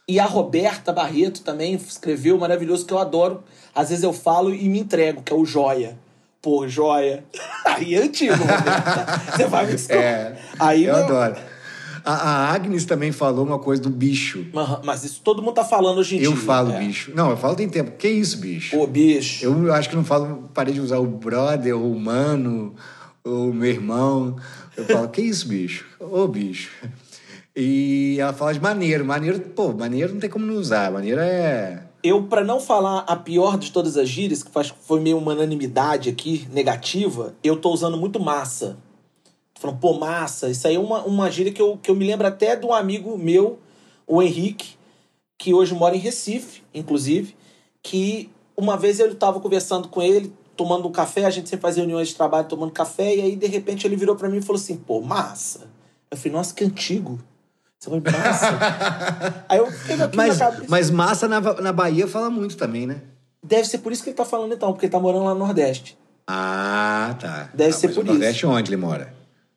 E 0.08 0.20
a 0.20 0.26
Roberta 0.26 0.94
Barreto 0.94 1.42
também 1.42 1.74
escreveu 1.74 2.38
maravilhoso 2.38 2.86
que 2.86 2.94
eu 2.94 3.00
adoro. 3.00 3.44
Às 3.74 3.90
vezes 3.90 4.04
eu 4.04 4.14
falo 4.14 4.54
e 4.54 4.70
me 4.70 4.80
entrego, 4.80 5.24
que 5.24 5.34
é 5.34 5.36
o 5.36 5.44
Joia. 5.44 5.98
Pô, 6.46 6.68
Joia. 6.68 7.26
Aí 7.66 7.96
é 7.96 8.04
antigo, 8.04 8.36
Roberta. 8.36 9.32
Você 9.36 9.46
vai 9.48 9.66
me 9.66 9.72
desculpar. 9.72 10.04
É, 10.04 10.38
Aí 10.60 10.86
eu 10.86 10.94
não- 10.94 11.04
adoro. 11.04 11.36
A, 12.06 12.54
Agnes 12.54 12.86
também 12.86 13.12
falou 13.12 13.44
uma 13.44 13.58
coisa 13.58 13.82
do 13.82 13.90
bicho. 13.90 14.46
Mas 14.84 15.04
isso 15.04 15.22
todo 15.24 15.42
mundo 15.42 15.56
tá 15.56 15.66
falando 15.66 15.98
hoje 15.98 16.18
em 16.18 16.20
dia. 16.20 16.28
Eu 16.28 16.36
falo 16.36 16.72
é. 16.72 16.78
bicho. 16.78 17.12
Não, 17.16 17.32
eu 17.32 17.38
falo 17.38 17.56
tem 17.56 17.68
tempo. 17.68 17.94
Que 17.98 18.08
isso, 18.08 18.38
bicho? 18.38 18.78
Pô, 18.78 18.86
bicho. 18.86 19.44
Eu 19.44 19.74
acho 19.74 19.90
que 19.90 19.96
não 19.96 20.06
falo, 20.06 20.48
parei 20.54 20.72
de 20.72 20.80
usar 20.80 21.00
o 21.00 21.08
brother, 21.08 21.76
ou 21.76 21.92
o 21.92 22.00
mano, 22.00 22.76
ou 23.24 23.50
o 23.50 23.54
meu 23.54 23.72
irmão. 23.72 24.36
Eu 24.78 24.86
falo, 24.86 25.10
que 25.10 25.24
isso, 25.24 25.48
bicho? 25.48 25.84
Ô, 26.00 26.28
bicho. 26.28 26.70
E 27.56 28.18
ela 28.20 28.34
fala 28.34 28.54
de 28.54 28.62
maneiro. 28.62 29.04
Maneiro, 29.04 29.40
pô, 29.40 29.74
maneiro 29.74 30.14
não 30.14 30.20
tem 30.20 30.30
como 30.30 30.46
não 30.46 30.54
usar. 30.54 30.92
Maneiro 30.92 31.20
é. 31.22 31.85
Eu, 32.06 32.22
pra 32.22 32.44
não 32.44 32.60
falar 32.60 33.00
a 33.00 33.16
pior 33.16 33.58
de 33.58 33.72
todas 33.72 33.98
as 33.98 34.08
gírias, 34.08 34.44
que 34.44 34.52
faz- 34.52 34.72
foi 34.82 35.00
meio 35.00 35.18
uma 35.18 35.32
unanimidade 35.34 36.08
aqui, 36.08 36.48
negativa, 36.52 37.34
eu 37.44 37.58
tô 37.60 37.72
usando 37.72 37.98
muito 37.98 38.20
massa. 38.20 38.78
Tô 39.56 39.62
falando, 39.62 39.80
pô, 39.80 39.94
massa. 39.94 40.48
Isso 40.48 40.68
aí 40.68 40.76
é 40.76 40.80
uma, 40.80 41.02
uma 41.04 41.32
gíria 41.32 41.52
que 41.52 41.60
eu, 41.60 41.78
que 41.82 41.90
eu 41.90 41.96
me 41.96 42.06
lembro 42.06 42.28
até 42.28 42.56
de 42.56 42.64
um 42.64 42.72
amigo 42.72 43.18
meu, 43.18 43.58
o 44.06 44.22
Henrique, 44.22 44.76
que 45.36 45.52
hoje 45.52 45.74
mora 45.74 45.96
em 45.96 46.00
Recife, 46.00 46.62
inclusive, 46.76 47.36
que 47.82 48.30
uma 48.56 48.78
vez 48.78 49.00
eu 49.00 49.16
tava 49.16 49.40
conversando 49.40 49.88
com 49.88 50.00
ele, 50.00 50.32
tomando 50.56 50.88
um 50.88 50.92
café, 50.92 51.26
a 51.26 51.32
gente 51.32 51.50
sempre 51.50 51.64
fazia 51.64 51.82
reuniões 51.82 52.10
de 52.10 52.16
trabalho 52.16 52.48
tomando 52.48 52.72
café, 52.72 53.16
e 53.16 53.22
aí, 53.22 53.36
de 53.36 53.48
repente, 53.48 53.88
ele 53.88 53.96
virou 53.96 54.16
pra 54.16 54.30
mim 54.30 54.38
e 54.38 54.42
falou 54.44 54.62
assim, 54.62 54.78
pô, 54.78 55.02
massa. 55.02 55.72
Eu 56.12 56.18
falei, 56.18 56.34
nossa, 56.34 56.54
que 56.54 56.64
antigo. 56.64 57.20
Você 57.80 57.90
falou, 57.90 58.02
massa. 58.06 59.44
aí 59.50 59.58
eu 59.60 59.68
fiquei 59.72 60.02
aqui 60.02 60.18
Mas, 60.18 60.38
na 60.40 60.46
cabeça. 60.46 60.66
mas 60.70 60.90
massa 60.90 61.28
na, 61.28 61.40
na 61.42 61.72
Bahia 61.74 62.08
fala 62.08 62.30
muito 62.30 62.56
também, 62.58 62.88
né? 62.88 62.98
Deve 63.44 63.66
ser 63.68 63.80
por 63.80 63.92
isso 63.92 64.04
que 64.04 64.10
ele 64.10 64.18
tá 64.18 64.26
falando 64.26 64.54
então, 64.54 64.72
porque 64.74 64.86
ele 64.88 64.92
tá 64.92 65.00
morando 65.00 65.26
lá 65.26 65.34
no 65.34 65.40
Nordeste. 65.40 65.98
Ah, 66.28 67.16
tá. 67.20 67.50
Deve 67.54 67.70
Ah, 67.70 67.74
ser 67.74 67.90
por 67.90 68.04
o 68.04 68.08
Nordeste 68.08 68.46
onde 68.46 68.70
ele 68.70 68.78
mora? 68.78 69.14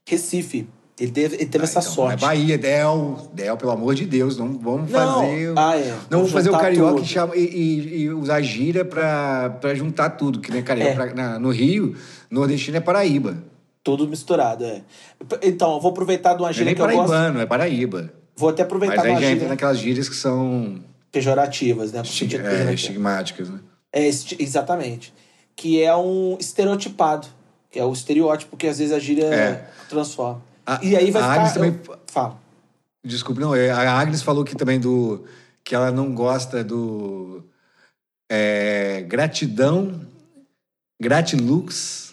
Recife. 0.07 0.69
Ele 1.01 1.13
teve, 1.13 1.37
ele 1.37 1.47
teve 1.47 1.63
Ah, 1.63 1.69
essa 1.69 1.79
então, 1.79 1.93
sorte. 1.93 2.21
Não 2.21 2.29
é 2.29 2.35
Bahia, 2.35 2.59
Del. 2.59 3.31
Del, 3.33 3.57
pelo 3.57 3.71
amor 3.71 3.95
de 3.95 4.05
Deus, 4.05 4.37
não 4.37 4.59
vamos 4.59 4.91
Não. 4.91 5.21
fazer. 5.23 5.55
Ah, 5.57 5.77
é. 5.79 5.91
Não 6.11 6.19
vamos 6.19 6.33
fazer 6.33 6.51
o 6.51 6.59
carioca 6.59 7.01
e, 7.01 7.05
chama- 7.07 7.37
e- 7.37 7.41
e- 7.41 7.99
e 8.03 8.11
usar 8.11 8.43
gíria 8.43 8.85
pra, 8.85 9.51
pra 9.61 9.75
juntar 9.77 10.11
tudo. 10.11 10.41
Que 10.41 10.51
nem 10.51 10.63
carioca. 10.63 10.91
É. 10.91 10.95
pra- 10.95 11.15
na- 11.15 11.39
no 11.39 11.51
Rio, 11.51 11.95
nordestino 12.29 12.77
é 12.77 12.81
Paraíba. 12.81 13.39
Tudo 13.83 14.07
misturado, 14.09 14.65
é. 14.65 14.83
Então, 15.43 15.75
eu 15.75 15.81
vou 15.81 15.91
aproveitar 15.91 16.35
de 16.35 16.43
uma 16.43 16.51
é 16.51 16.53
gíria 16.53 16.67
nem 16.67 16.75
que 16.75 16.81
eu 16.83 16.87
gosto. 16.87 17.09
paraibano, 17.11 17.41
é 17.41 17.47
Paraíba. 17.47 18.13
Vou 18.37 18.51
até 18.51 18.63
aproveitar 18.63 18.97
Mas 18.97 19.05
aí 19.07 19.11
uma 19.13 19.21
já 19.21 19.27
entra 19.27 19.35
gíria 19.39 19.49
naquelas 19.49 19.79
gírias 19.79 20.09
que 20.09 20.15
são 20.17 20.83
pejorativas, 21.11 21.93
né? 21.93 22.03
Estig- 22.03 22.35
é, 22.35 22.39
pejorativo. 22.39 22.73
estigmáticas, 22.73 23.49
né? 23.51 23.61
É, 23.93 24.07
esti- 24.07 24.37
exatamente. 24.39 25.13
Que 25.57 25.83
é 25.83 25.95
um 25.97 26.37
estereotipado. 26.39 27.27
Que 27.71 27.79
é 27.79 27.85
o 27.85 27.93
estereótipo 27.93 28.57
que 28.57 28.67
às 28.67 28.79
vezes 28.79 28.93
a 28.95 28.99
gíria 28.99 29.25
É. 29.27 29.69
transforma. 29.89 30.43
A- 30.67 30.81
e 30.83 30.97
aí 30.97 31.11
vai 31.11 31.23
a 31.23 31.25
ficar... 31.27 31.41
Agnes 31.41 31.53
também- 31.55 31.81
eu- 31.89 31.99
Fala. 32.07 32.39
Desculpe, 33.05 33.41
não. 33.41 33.55
é, 33.55 33.71
A 33.71 33.99
Agnes 33.99 34.23
falou 34.23 34.45
que 34.45 34.55
também 34.57 34.79
do. 34.79 35.25
que 35.65 35.75
ela 35.75 35.91
não 35.91 36.15
gosta 36.15 36.63
do. 36.65 37.43
é, 38.31 39.03
gratidão, 39.09 40.01
gratilux. 41.01 42.08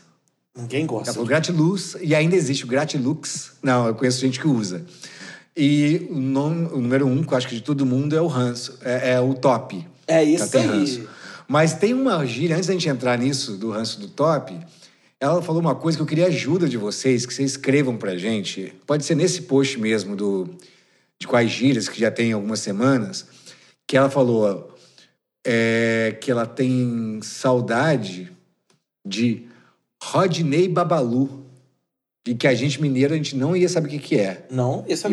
Ninguém 0.56 0.82
Ela 0.82 0.88
gosta. 0.88 1.14
falou 1.14 1.28
gratiluz 1.28 1.96
e 2.02 2.16
ainda 2.16 2.36
existe 2.36 2.64
o 2.64 2.68
gratilux. 2.68 3.52
Não, 3.62 3.88
eu 3.88 3.96
conheço 3.96 4.20
gente 4.22 4.40
que 4.40 4.48
usa. 4.48 4.86
E 5.56 6.08
o, 6.10 6.16
nome- 6.20 6.68
o 6.68 6.78
número 6.80 7.06
um, 7.08 7.24
que 7.24 7.34
eu 7.34 7.38
acho 7.38 7.48
que 7.48 7.56
de 7.56 7.62
todo 7.62 7.86
mundo, 7.86 8.16
é 8.16 8.22
o 8.22 8.28
ranço. 8.28 8.78
É, 8.82 9.12
é 9.14 9.20
o 9.20 9.34
top. 9.34 9.86
É 10.08 10.16
Ela 10.16 10.24
isso 10.24 10.50
tem 10.52 10.62
aí. 10.62 10.68
ranço. 10.68 11.08
Mas 11.48 11.74
tem 11.74 11.94
uma 11.94 12.26
gíria, 12.26 12.56
antes 12.56 12.68
da 12.68 12.74
gente 12.74 12.88
entrar 12.90 13.18
nisso, 13.18 13.58
do 13.58 13.70
ranço 13.72 14.00
do 14.00 14.08
top, 14.08 14.58
ela 15.20 15.42
falou 15.42 15.62
uma 15.62 15.76
coisa 15.76 15.98
que 15.98 16.02
eu 16.02 16.08
queria 16.08 16.28
ajuda 16.28 16.68
de 16.68 16.78
vocês, 16.78 17.26
que 17.26 17.34
vocês 17.34 17.52
escrevam 17.52 17.98
pra 17.98 18.18
gente. 18.18 18.74
Pode 18.88 19.06
ser 19.06 19.16
nesse 19.16 19.44
post 19.44 19.80
mesmo 19.80 20.16
do, 20.16 20.50
de 21.20 21.28
quais 21.28 21.52
gírias, 21.52 21.88
que 21.88 22.00
já 22.00 22.10
tem 22.10 22.32
algumas 22.34 22.60
semanas, 22.62 23.26
que 23.88 23.96
ela 23.96 24.10
falou 24.10 24.74
é, 25.46 26.18
que 26.20 26.32
ela 26.32 26.46
tem 26.46 27.20
saudade 27.22 28.32
de 29.06 29.48
Rodney 30.04 30.68
Babalu. 30.68 31.44
E 32.28 32.34
que 32.34 32.48
a 32.48 32.56
gente 32.56 32.82
mineiro, 32.82 33.14
a 33.14 33.18
gente 33.18 33.36
não 33.36 33.56
ia 33.56 33.70
saber 33.70 33.88
o 33.88 33.92
que, 33.92 34.00
que 34.00 34.20
é. 34.20 34.48
Não, 34.50 34.84
esse 34.88 35.06
é 35.06 35.10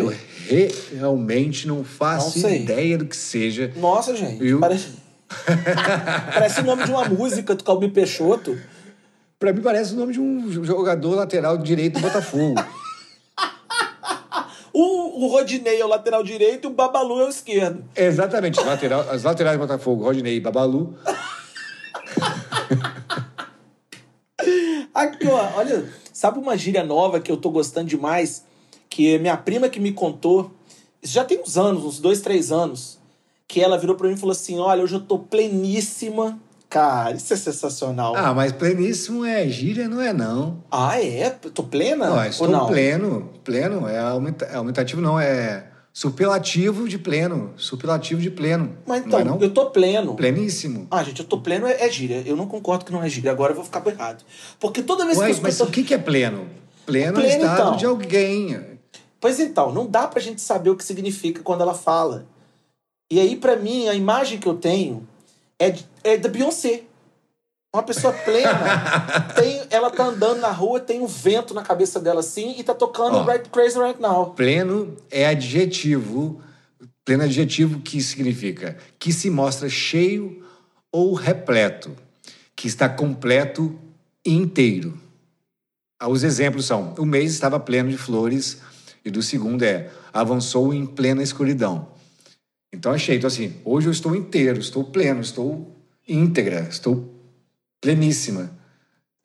Eu 0.49 0.97
realmente 0.99 1.69
não 1.69 1.85
faço 1.85 2.39
Não 2.41 2.49
ideia 2.55 2.97
do 2.97 3.05
que 3.05 3.15
seja. 3.17 3.71
Nossa, 3.77 4.17
gente. 4.17 4.43
Eu- 4.47 4.59
Parece... 4.61 4.89
parece 6.33 6.61
o 6.61 6.65
nome 6.65 6.85
de 6.85 6.91
uma 6.91 7.05
música 7.07 7.55
do 7.55 7.63
Calbi 7.65 7.89
Peixoto. 7.91 8.59
Pra 9.39 9.53
mim 9.53 9.61
parece 9.61 9.93
o 9.93 9.97
nome 9.97 10.15
de 10.15 10.21
um 10.21 10.65
jogador 10.65 11.15
lateral 11.15 11.59
direito 11.59 11.95
do 11.95 12.01
Botafogo. 12.01 12.55
O, 14.75 15.27
o 15.27 15.29
Rodinei 15.29 15.79
é 15.83 15.85
o 15.85 15.89
lateral 15.89 16.23
direito 16.25 16.67
e 16.67 16.71
o 16.71 16.73
Babalu 16.75 17.21
é 17.21 17.27
o 17.27 17.29
esquerdo. 17.29 17.85
Exatamente, 17.95 18.59
lateral- 18.59 19.07
as 19.11 19.23
laterais 19.23 19.59
do 19.59 19.61
Botafogo, 19.61 20.03
Rodinei 20.03 20.37
e 20.37 20.41
Babalu. 20.41 20.97
Aqui, 24.95 25.27
ó, 25.27 25.57
olha, 25.57 25.89
sabe 26.13 26.39
uma 26.39 26.57
gíria 26.57 26.85
nova 26.85 27.21
que 27.21 27.33
eu 27.33 27.37
tô 27.37 27.51
gostando 27.51 27.89
demais? 27.89 28.45
Que 28.91 29.15
é 29.15 29.19
minha 29.19 29.37
prima 29.37 29.69
que 29.69 29.81
me 29.81 29.93
contou, 29.93 30.51
isso 31.03 31.15
já 31.15 31.25
tem 31.25 31.41
uns 31.41 31.57
anos, 31.57 31.85
uns 31.85 31.99
dois, 31.99 32.21
três 32.21 32.53
anos, 32.53 32.99
que 33.49 33.61
ela 33.61 33.79
virou 33.79 33.97
pra 33.97 34.07
mim 34.09 34.15
e 34.15 34.19
falou 34.19 34.33
assim: 34.33 34.59
Olha, 34.59 34.83
hoje 34.83 34.95
eu 34.95 35.01
tô 35.01 35.19
pleníssima. 35.19 36.39
Cara, 36.69 37.15
isso 37.15 37.33
é 37.35 37.37
sensacional. 37.37 38.15
Ah, 38.17 38.33
mas 38.33 38.53
pleníssimo 38.53 39.25
é 39.27 39.47
gíria, 39.47 39.89
não 39.89 40.01
é 40.01 40.13
não. 40.13 40.63
Ah, 40.71 41.03
é? 41.03 41.29
Tô 41.29 41.63
plena? 41.63 42.09
Não, 42.09 42.17
Ou 42.17 42.25
estou 42.25 42.49
não? 42.49 42.67
pleno. 42.67 43.31
Pleno 43.45 43.87
é, 43.87 43.99
aumenta, 43.99 44.47
é 44.47 44.57
aumentativo, 44.57 45.03
não, 45.03 45.21
é 45.21 45.67
superlativo 45.93 46.89
de 46.89 46.99
pleno. 46.99 47.53
Superlativo 47.57 48.21
de 48.21 48.31
pleno. 48.31 48.77
Mas 48.87 49.05
então, 49.05 49.21
não 49.21 49.21
é 49.21 49.25
não? 49.25 49.41
eu 49.41 49.53
tô 49.53 49.71
pleno. 49.71 50.15
Pleníssimo. 50.15 50.87
Ah, 50.91 51.03
gente, 51.03 51.21
eu 51.21 51.27
tô 51.27 51.39
pleno 51.39 51.67
é, 51.67 51.85
é 51.85 51.91
gíria. 51.91 52.23
Eu 52.25 52.37
não 52.37 52.47
concordo 52.47 52.85
que 52.85 52.93
não 52.93 53.03
é 53.03 53.09
gíria. 53.09 53.31
Agora 53.31 53.53
eu 53.53 53.57
vou 53.57 53.65
ficar 53.65 53.87
errado. 53.87 54.25
Porque 54.59 54.83
toda 54.83 55.05
vez 55.05 55.19
Ué, 55.19 55.27
que 55.27 55.33
eu 55.33 55.43
mas 55.43 55.55
escuto... 55.55 55.71
o 55.71 55.73
que, 55.73 55.85
que 55.85 55.95
é 55.95 55.99
pleno? 55.99 56.47
Pleno, 56.87 57.19
é 57.19 57.23
Pleno, 57.23 57.45
estado 57.45 57.61
então. 57.61 57.77
de 57.77 57.87
alguém. 57.87 58.61
Pois 59.21 59.39
então, 59.39 59.73
não 59.73 59.87
dá 59.87 60.09
pra 60.09 60.21
gente 60.21 60.41
saber 60.41 60.71
o 60.71 60.77
que 60.77 60.85
significa 60.85 61.43
quando 61.43 61.61
ela 61.61 61.75
fala. 61.75 62.27
E 63.11 63.21
aí, 63.21 63.37
pra 63.37 63.57
mim, 63.57 63.89
a 63.89 63.95
imagem 63.95 64.39
que 64.39 64.49
eu 64.49 64.55
tenho 64.55 65.07
é, 65.59 65.75
é 66.03 66.17
da 66.17 66.29
Beyoncé. 66.29 66.83
Uma 67.75 67.83
pessoa 67.83 68.13
plena. 68.13 69.33
tem, 69.35 69.63
ela 69.71 69.91
tá 69.91 70.05
andando 70.05 70.41
na 70.41 70.51
rua, 70.51 70.79
tem 70.79 71.01
um 71.01 71.07
vento 71.07 71.55
na 71.55 71.63
cabeça 71.63 71.99
dela 71.99 72.21
assim 72.21 72.55
e 72.59 72.63
tá 72.63 72.75
tocando 72.75 73.17
Ó. 73.17 73.25
Right 73.25 73.49
Crazy 73.49 73.79
Right 73.79 74.01
Now. 74.01 74.35
Pleno 74.35 74.97
é 75.11 75.27
adjetivo. 75.27 76.41
Pleno 77.05 77.25
adjetivo 77.25 77.81
que 77.81 78.01
significa 78.03 78.77
que 78.99 79.13
se 79.13 79.31
mostra 79.31 79.69
cheio 79.69 80.45
ou 80.93 81.15
repleto, 81.15 81.97
que 82.55 82.69
está 82.69 82.89
completo 82.89 83.77
e 84.25 84.33
inteiro. 84.33 85.01
Ah, 85.99 86.09
Os 86.09 86.23
exemplos 86.23 86.67
são: 86.67 86.95
o 86.99 87.07
mês 87.07 87.33
estava 87.33 87.59
pleno 87.59 87.91
de 87.91 87.97
flores, 87.97 88.59
e 89.05 89.11
do 89.11 89.23
segundo 89.23 89.63
é 89.63 89.91
avançou 90.13 90.75
em 90.75 90.85
plena 90.85 91.23
escuridão. 91.23 91.89
Então 92.73 92.93
achei, 92.93 93.17
então 93.17 93.29
assim, 93.29 93.55
hoje 93.65 93.89
eu 93.89 93.93
estou 93.93 94.15
inteiro, 94.15 94.61
estou 94.61 94.85
pleno, 94.85 95.21
estou 95.21 95.75
íntegra, 96.07 96.67
estou 96.71 97.12
pleníssima. 97.83 98.51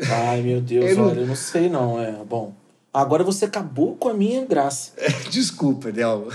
Ai, 0.09 0.41
meu 0.41 0.59
Deus, 0.59 0.85
Eu 0.91 0.97
não- 0.97 1.07
olha, 1.09 1.19
eu 1.21 1.27
não 1.27 1.35
sei 1.35 1.69
não. 1.69 1.99
É, 2.01 2.11
bom. 2.27 2.53
Agora 2.93 3.23
você 3.23 3.45
acabou 3.45 3.95
com 3.95 4.09
a 4.09 4.13
minha 4.13 4.43
graça. 4.43 4.91
Desculpa, 5.29 5.91
Del. 5.91 6.29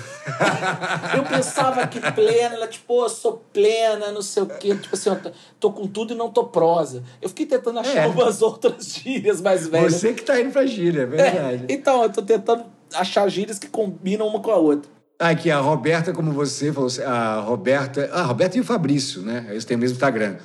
Eu 1.17 1.25
pensava 1.25 1.85
que 1.89 1.99
plena, 2.13 2.55
ela, 2.55 2.69
tipo, 2.69 2.87
"Pô, 2.87 3.05
eu 3.05 3.09
sou 3.09 3.43
plena, 3.53 4.13
não 4.13 4.23
sei 4.23 4.45
o 4.45 4.47
quê. 4.47 4.75
Tipo 4.77 4.95
assim, 4.95 5.11
ó, 5.11 5.17
tô- 5.59 5.73
com 5.73 5.89
tudo 5.89 6.15
e 6.15 6.17
não 6.17 6.31
tô 6.31 6.45
prosa. 6.45 7.03
Eu 7.21 7.29
fiquei 7.29 7.47
tentando 7.47 7.81
achar 7.81 8.05
É. 8.05 8.07
umas 8.07 8.43
outras 8.43 8.95
gírias 8.95 9.41
mais 9.41 9.67
velhas. 9.67 9.95
Você 9.95 10.13
que 10.13 10.23
tá 10.23 10.41
indo 10.41 10.51
pra 10.53 10.65
gíria, 10.65 11.03
é 11.03 11.07
verdade. 11.07 11.65
É, 11.69 11.73
então, 11.75 12.03
eu 12.05 12.11
tô 12.11 12.23
tentando 12.23 12.65
achar 12.95 13.29
gírias 13.29 13.59
que 13.59 13.67
combinam 13.67 14.29
uma 14.29 14.39
com 14.41 14.53
a 14.53 14.57
outra. 14.57 14.89
Ah, 15.19 15.31
Aqui, 15.31 15.51
a 15.51 15.59
Roberta, 15.59 16.13
como 16.13 16.31
você 16.33 16.73
falou, 16.73 16.91
a 17.07 17.41
Roberta. 17.41 18.09
Ah, 18.13 18.21
a 18.21 18.25
Roberta 18.25 18.57
e 18.57 18.61
o 18.61 18.65
Fabrício, 18.65 19.23
né? 19.23 19.47
Eles 19.51 19.65
têm 19.65 19.77
o 19.77 19.81
mesmo 19.81 19.95
Instagram. 19.97 20.37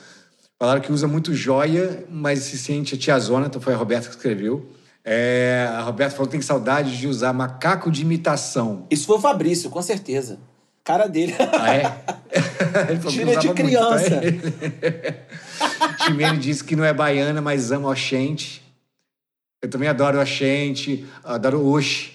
Falaram 0.59 0.81
que 0.81 0.91
usa 0.91 1.07
muito 1.07 1.33
joia, 1.33 2.03
mas 2.09 2.39
se 2.39 2.57
sente 2.57 2.95
a 2.95 2.97
tiazona, 2.97 3.45
então 3.47 3.61
foi 3.61 3.73
a 3.73 3.77
Roberta 3.77 4.07
que 4.09 4.15
escreveu. 4.15 4.65
É, 5.05 5.69
a 5.71 5.81
Roberta 5.81 6.15
falou 6.15 6.25
que 6.27 6.31
tem 6.31 6.41
saudade 6.41 6.97
de 6.97 7.07
usar 7.07 7.31
macaco 7.31 7.91
de 7.91 8.01
imitação. 8.01 8.85
Isso 8.89 9.05
foi 9.05 9.17
o 9.17 9.21
Fabrício, 9.21 9.69
com 9.69 9.81
certeza. 9.81 10.39
Cara 10.83 11.07
dele. 11.07 11.35
Ah, 11.53 11.75
é? 11.75 11.97
Ele 12.89 13.09
Gíria 13.09 13.37
de 13.37 13.47
usava 13.49 13.53
muito, 13.53 13.55
criança. 13.55 14.09
tá? 15.59 15.93
Timene 16.05 16.37
disse 16.37 16.63
que 16.63 16.75
não 16.75 16.83
é 16.83 16.93
baiana, 16.93 17.41
mas 17.41 17.71
ama 17.71 17.87
o 17.89 17.91
Oxente. 17.91 18.61
Eu 19.61 19.69
também 19.69 19.87
adoro 19.87 20.17
o 20.17 20.21
Oxente, 20.21 21.05
adoro 21.23 21.59
o 21.59 21.71
Oxe, 21.73 22.11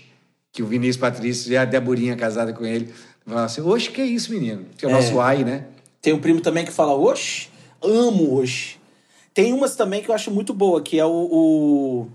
que 0.53 0.63
o 0.63 0.67
Vinícius 0.67 0.97
Patrício 0.97 1.53
e 1.53 1.57
a 1.57 1.65
Deborinha 1.65 2.17
casada 2.17 2.53
com 2.53 2.65
ele. 2.65 2.93
Falaram 3.25 3.47
assim, 3.47 3.61
Oxe, 3.61 3.91
que 3.91 4.01
é 4.01 4.07
isso, 4.07 4.33
menino? 4.33 4.67
Que 4.77 4.85
é 4.85 4.89
o 4.89 4.91
É. 4.91 4.95
nosso 4.95 5.21
ai, 5.21 5.45
né? 5.45 5.65
Tem 6.01 6.13
um 6.13 6.19
primo 6.19 6.41
também 6.41 6.65
que 6.65 6.73
fala, 6.73 6.95
oxe, 6.95 7.49
amo 7.83 8.39
oxe. 8.39 8.77
Tem 9.35 9.53
umas 9.53 9.75
também 9.77 10.03
que 10.03 10.11
eu 10.11 10.15
acho 10.15 10.31
muito 10.31 10.53
boa, 10.53 10.83
que 10.83 10.99
é 10.99 11.05
o, 11.07 11.11
o- 11.11 12.09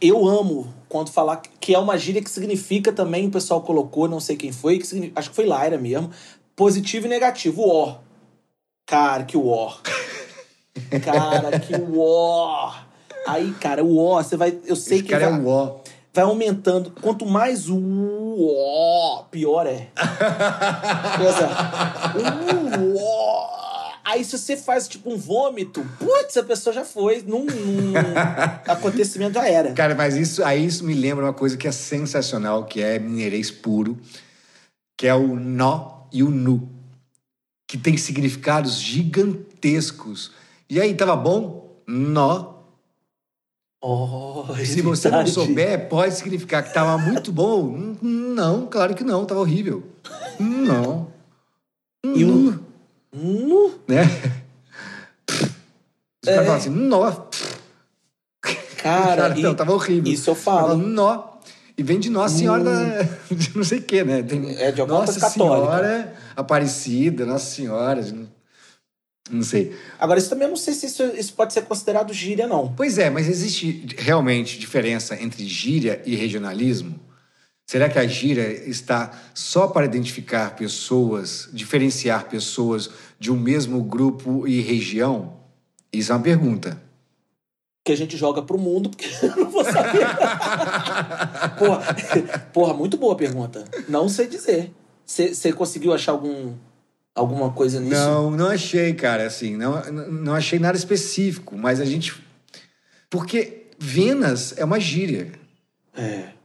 Eu 0.00 0.26
amo 0.26 0.72
quando 0.88 1.10
falar 1.10 1.36
que 1.60 1.74
é 1.74 1.78
uma 1.78 1.96
gíria 1.98 2.22
que 2.22 2.30
significa 2.30 2.92
também, 2.92 3.26
o 3.26 3.30
pessoal 3.30 3.62
colocou, 3.62 4.08
não 4.08 4.20
sei 4.20 4.36
quem 4.36 4.52
foi, 4.52 4.78
que 4.78 4.86
significa- 4.86 5.18
acho 5.20 5.30
que 5.30 5.36
foi 5.36 5.46
Laira 5.46 5.78
mesmo, 5.78 6.10
positivo 6.56 7.06
e 7.06 7.08
negativo, 7.08 7.62
o 7.62 7.68
ó. 7.70 7.96
Cara, 8.86 9.24
que 9.24 9.36
o 9.36 9.46
ó. 9.48 9.72
Cara, 11.04 11.58
que 11.60 11.74
o 11.74 12.00
ó. 12.00 12.72
Aí, 13.26 13.52
cara, 13.60 13.84
o 13.84 13.98
ó, 13.98 14.22
você 14.22 14.36
vai. 14.36 14.56
Eu 14.66 14.74
sei 14.76 14.98
Esse 14.98 15.04
que 15.06 15.10
cara 15.10 15.30
vai, 15.30 15.38
é 15.40 15.42
o 15.42 15.48
ó. 15.48 15.76
vai 16.12 16.24
aumentando. 16.24 16.90
Quanto 17.02 17.26
mais 17.26 17.68
o 17.68 17.76
ó, 18.56 19.24
pior 19.30 19.66
é. 19.66 19.88
Pensa, 21.18 21.48
"Uh, 22.16 22.96
ó." 22.98 23.59
Aí 24.04 24.24
se 24.24 24.36
você 24.38 24.56
faz 24.56 24.88
tipo 24.88 25.12
um 25.12 25.16
vômito, 25.16 25.84
putz, 25.98 26.36
a 26.36 26.42
pessoa 26.42 26.72
já 26.74 26.84
foi. 26.84 27.22
Num, 27.22 27.44
num 27.44 27.92
acontecimento 28.66 29.34
já 29.34 29.46
era. 29.48 29.72
Cara, 29.72 29.94
mas 29.94 30.16
isso, 30.16 30.42
aí 30.44 30.64
isso 30.64 30.84
me 30.84 30.94
lembra 30.94 31.24
uma 31.26 31.32
coisa 31.34 31.56
que 31.56 31.68
é 31.68 31.72
sensacional, 31.72 32.64
que 32.64 32.80
é 32.82 32.98
mineirês 32.98 33.50
puro, 33.50 33.98
que 34.98 35.06
é 35.06 35.14
o 35.14 35.36
nó 35.36 36.00
e 36.12 36.22
o 36.22 36.30
nu, 36.30 36.68
que 37.68 37.76
tem 37.78 37.96
significados 37.96 38.78
gigantescos. 38.80 40.32
E 40.68 40.80
aí, 40.80 40.94
tava 40.94 41.14
bom? 41.16 41.60
nó. 41.86 42.54
Oh, 43.82 44.44
Se 44.64 44.82
você 44.82 45.08
não 45.08 45.18
verdade. 45.24 45.30
souber, 45.30 45.88
pode 45.88 46.14
significar 46.14 46.62
que 46.62 46.72
tava 46.74 46.98
muito 46.98 47.32
bom. 47.32 47.96
Não, 48.02 48.66
claro 48.66 48.94
que 48.94 49.02
não, 49.02 49.24
tava 49.24 49.40
horrível. 49.40 49.82
Não. 50.38 51.08
E 52.04 52.24
o- 52.24 52.60
Nu. 53.12 53.74
né? 53.88 54.02
Os 56.22 56.26
caras 56.28 56.46
falam 56.46 56.54
assim, 56.54 56.70
nó. 56.70 57.12
Cara, 58.82 59.28
não, 59.30 59.52
e- 59.52 59.54
tava 59.54 59.72
horrível. 59.72 60.10
isso 60.12 60.30
eu 60.30 60.34
Ela 60.34 60.42
fala, 60.42 60.68
falo. 60.68 60.76
nó. 60.86 61.30
E 61.76 61.82
vem 61.82 61.98
de 61.98 62.10
Nossa 62.10 62.36
Senhora 62.36 62.62
da... 62.62 63.02
de 63.34 63.56
não 63.56 63.64
sei 63.64 63.78
o 63.78 63.82
quê, 63.82 64.04
né? 64.04 64.22
Tem 64.22 64.54
É 64.56 64.70
de 64.70 64.80
alguma 64.80 65.00
Nossa 65.00 65.18
católica. 65.18 65.66
Senhora 65.78 66.14
Aparecida, 66.36 67.24
Nossa 67.26 67.46
Senhora... 67.54 68.04
Não 69.30 69.42
sei. 69.44 69.76
Agora, 69.98 70.18
isso 70.18 70.28
também 70.28 70.44
eu 70.46 70.50
não 70.50 70.56
sei 70.56 70.74
se 70.74 70.86
isso, 70.86 71.04
isso 71.16 71.32
pode 71.34 71.52
ser 71.52 71.62
considerado 71.62 72.12
gíria, 72.12 72.48
não. 72.48 72.74
Pois 72.74 72.98
é, 72.98 73.08
mas 73.08 73.28
existe 73.28 73.86
realmente 73.96 74.58
diferença 74.58 75.14
entre 75.22 75.46
gíria 75.46 76.02
e 76.04 76.16
regionalismo? 76.16 76.98
Será 77.70 77.88
que 77.88 78.00
a 78.00 78.04
gíria 78.04 78.50
está 78.68 79.16
só 79.32 79.68
para 79.68 79.86
identificar 79.86 80.56
pessoas, 80.56 81.48
diferenciar 81.52 82.28
pessoas 82.28 82.90
de 83.16 83.30
um 83.30 83.36
mesmo 83.36 83.80
grupo 83.84 84.44
e 84.44 84.60
região? 84.60 85.36
Isso 85.92 86.10
é 86.10 86.16
uma 86.16 86.20
pergunta. 86.20 86.82
Que 87.84 87.92
a 87.92 87.96
gente 87.96 88.16
joga 88.16 88.42
pro 88.42 88.58
mundo, 88.58 88.90
porque 88.90 89.06
eu 89.24 89.36
não 89.36 89.50
vou 89.52 89.62
saber. 89.62 90.04
porra, 91.60 91.94
porra, 92.52 92.74
muito 92.74 92.96
boa 92.96 93.14
pergunta. 93.14 93.64
Não 93.88 94.08
sei 94.08 94.26
dizer. 94.26 94.72
Você 95.06 95.52
conseguiu 95.52 95.94
achar 95.94 96.10
algum, 96.10 96.52
alguma 97.14 97.52
coisa 97.52 97.78
nisso? 97.78 97.94
Não, 97.94 98.32
não 98.32 98.48
achei, 98.48 98.94
cara, 98.94 99.28
assim, 99.28 99.56
não, 99.56 99.80
não 100.10 100.34
achei 100.34 100.58
nada 100.58 100.76
específico, 100.76 101.56
mas 101.56 101.80
a 101.80 101.84
gente... 101.84 102.20
Porque 103.08 103.68
Venas 103.78 104.58
é 104.58 104.64
uma 104.64 104.80
gíria, 104.80 105.30
É. 105.96 106.39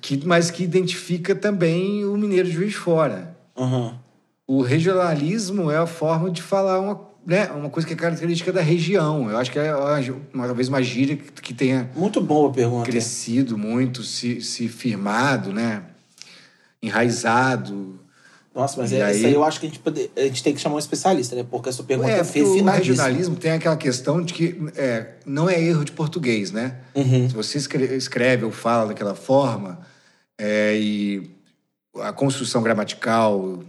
que, 0.00 0.24
mas 0.26 0.50
que 0.50 0.62
identifica 0.62 1.34
também 1.34 2.04
o 2.04 2.16
mineiro 2.16 2.48
de 2.48 2.54
Juiz 2.54 2.74
Fora. 2.74 3.36
Aham. 3.56 3.98
O 4.46 4.62
regionalismo 4.62 5.70
é 5.70 5.76
a 5.76 5.86
forma 5.86 6.30
de 6.30 6.40
falar 6.40 6.80
uma, 6.80 7.00
né, 7.26 7.50
uma 7.52 7.68
coisa 7.68 7.86
que 7.86 7.92
é 7.92 7.96
característica 7.96 8.50
da 8.50 8.62
região. 8.62 9.30
Eu 9.30 9.36
acho 9.36 9.50
que 9.50 9.58
é 9.58 9.74
uma, 10.32 10.46
talvez 10.46 10.68
uma 10.68 10.82
gíria 10.82 11.16
que, 11.16 11.30
que 11.42 11.52
tenha 11.52 11.90
Muito 11.94 12.20
boa 12.20 12.50
pergunta. 12.50 12.88
crescido 12.88 13.58
muito, 13.58 14.02
se, 14.02 14.40
se 14.40 14.68
firmado, 14.68 15.52
né? 15.52 15.82
Enraizado. 16.82 18.00
Nossa, 18.58 18.80
mas 18.80 18.90
E 18.90 18.96
é, 18.96 19.04
aí- 19.04 19.16
isso 19.16 19.26
aí 19.28 19.34
eu 19.34 19.44
acho 19.44 19.60
que 19.60 19.66
a 19.66 19.68
gente, 19.68 19.78
pode- 19.78 20.10
a 20.16 20.20
gente 20.22 20.42
tem 20.42 20.52
que 20.52 20.60
chamar 20.60 20.74
um 20.74 20.78
especialista, 20.80 21.36
né? 21.36 21.46
Porque 21.48 21.68
a 21.68 21.72
sua 21.72 21.84
pergunta 21.84 22.10
É, 22.10 22.18
é, 22.18 22.24
porque 22.24 22.42
o 22.42 22.64
regionalismo 22.64 23.36
tem 23.36 23.52
aquela 23.52 23.76
questão 23.76 24.20
de 24.20 24.34
que 24.34 24.60
é, 24.74 25.10
não 25.24 25.48
é 25.48 25.62
erro 25.62 25.84
de 25.84 25.92
português, 25.92 26.50
né? 26.50 26.76
Uhum. 26.92 27.28
Se 27.30 27.36
você 27.36 27.56
escre- 27.56 27.94
escreve 27.96 28.44
ou 28.44 28.50
fala 28.50 28.88
daquela 28.88 29.14
forma 29.14 29.78
é, 30.36 30.76
e 30.76 31.30
a 32.00 32.12
construção 32.12 32.60
gramatical 32.60 33.62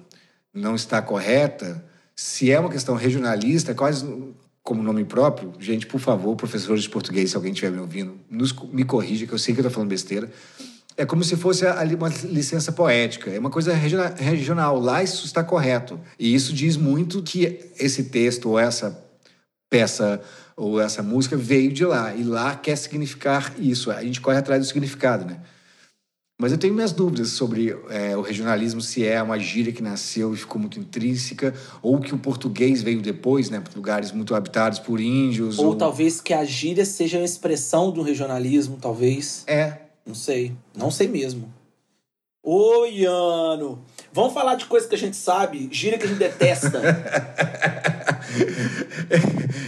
não 0.52 0.74
está 0.74 1.02
correta, 1.04 1.84
se 2.16 2.52
é 2.52 2.60
uma 2.60 2.70
questão 2.72 2.96
regionalista, 2.96 3.72
é 3.72 3.76
quase 3.76 4.06
como 4.64 4.82
nome 4.82 5.04
próprio, 5.06 5.54
gente, 5.60 5.86
por 5.86 6.00
favor, 6.00 6.36
professores 6.36 6.82
de 6.84 6.90
português, 6.90 7.30
se 7.30 7.36
alguém 7.36 7.52
estiver 7.52 7.72
me 7.72 7.80
ouvindo, 7.80 8.20
nos- 8.30 8.54
me 8.74 8.84
corrija, 8.84 9.28
que 9.28 9.34
eu 9.34 9.38
sei 9.38 9.54
que 9.54 9.60
eu 9.62 9.64
estou 9.64 9.72
falando 9.74 9.90
besteira. 9.90 10.30
É 11.00 11.06
como 11.06 11.24
se 11.24 11.38
fosse 11.38 11.66
ali 11.66 11.95
uma 11.95 12.10
licença 12.10 12.74
poética. 12.74 13.32
É 13.32 13.39
uma 13.39 13.50
coisa 13.50 13.74
regiona- 13.74 14.14
regional. 14.18 14.78
Lá 14.78 15.02
isso 15.02 15.26
está 15.26 15.41
correto. 15.41 15.97
E 16.20 16.36
isso 16.36 16.52
diz 16.52 16.76
muito 16.76 17.24
que 17.24 17.72
esse 17.80 18.04
texto 18.04 18.50
ou 18.50 18.60
essa 18.60 19.02
peça 19.70 20.20
ou 20.58 20.82
essa 20.82 21.02
música 21.02 21.38
veio 21.38 21.72
de 21.72 21.86
lá. 21.86 22.14
E 22.14 22.22
lá 22.26 22.54
quer 22.54 22.76
significar 22.76 23.56
isso. 23.58 23.89
A 23.89 24.04
gente 24.04 24.20
corre 24.20 24.39
atrás 24.39 24.62
do 24.62 24.68
significado, 24.68 25.24
né? 25.24 25.39
Mas 26.38 26.52
eu 26.52 26.58
tenho 26.58 26.74
minhas 26.74 26.91
dúvidas 26.91 27.30
sobre 27.30 27.74
é, 27.89 28.18
o 28.18 28.22
regionalismo, 28.22 28.82
se 28.82 29.06
é 29.06 29.24
uma 29.24 29.39
gíria 29.39 29.72
que 29.72 29.82
nasceu 29.82 30.34
e 30.34 30.38
ficou 30.38 30.60
muito 30.60 30.78
intrínseca, 30.82 31.54
ou 31.82 32.02
que 32.02 32.14
o 32.14 32.18
português 32.18 32.82
veio 32.82 33.02
depois, 33.02 33.50
né? 33.50 33.64
Lugares 33.74 34.12
muito 34.12 34.36
habitados 34.36 34.80
por 34.80 35.00
índios. 35.00 35.60
Ou 35.60 35.76
talvez 35.76 36.20
que 36.20 36.34
a 36.34 36.43
gíria 36.43 36.84
seja 36.84 37.18
uma 37.20 37.26
expressão 37.26 37.89
do 37.89 38.02
regionalismo, 38.02 38.78
talvez. 38.82 39.43
É. 39.47 39.89
Não 40.06 40.16
sei. 40.16 40.56
Não 40.76 40.89
sei 40.89 41.08
mesmo. 41.08 41.54
Ô, 42.41 42.86
Iano! 42.86 43.84
Vamos 44.12 44.34
falar 44.34 44.56
de 44.56 44.66
coisa 44.66 44.88
que 44.88 44.95
a 44.95 44.97
gente 44.97 45.16
sabe, 45.16 45.70
gíria 45.72 46.00
que 46.00 46.06
a 46.06 46.08
gente 46.08 46.18
detesta. 46.18 46.82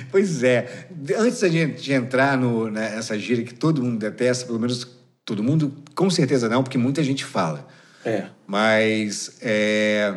pois 0.09 0.41
é. 0.41 0.87
Antes 1.17 1.41
da 1.41 1.49
gente 1.49 1.91
entrar 1.91 2.37
no, 2.37 2.71
né, 2.71 2.95
nessa 2.95 3.19
gíria 3.19 3.45
que 3.45 3.53
todo 3.53 3.83
mundo 3.83 3.99
detesta, 3.99 4.45
pelo 4.45 4.59
menos 4.59 4.87
todo 5.25 5.43
mundo, 5.43 5.73
com 5.95 6.09
certeza 6.09 6.49
não, 6.49 6.63
porque 6.63 6.77
muita 6.77 7.03
gente 7.03 7.23
fala. 7.23 7.67
é. 8.05 8.25
Mas 8.47 9.37
é, 9.41 10.13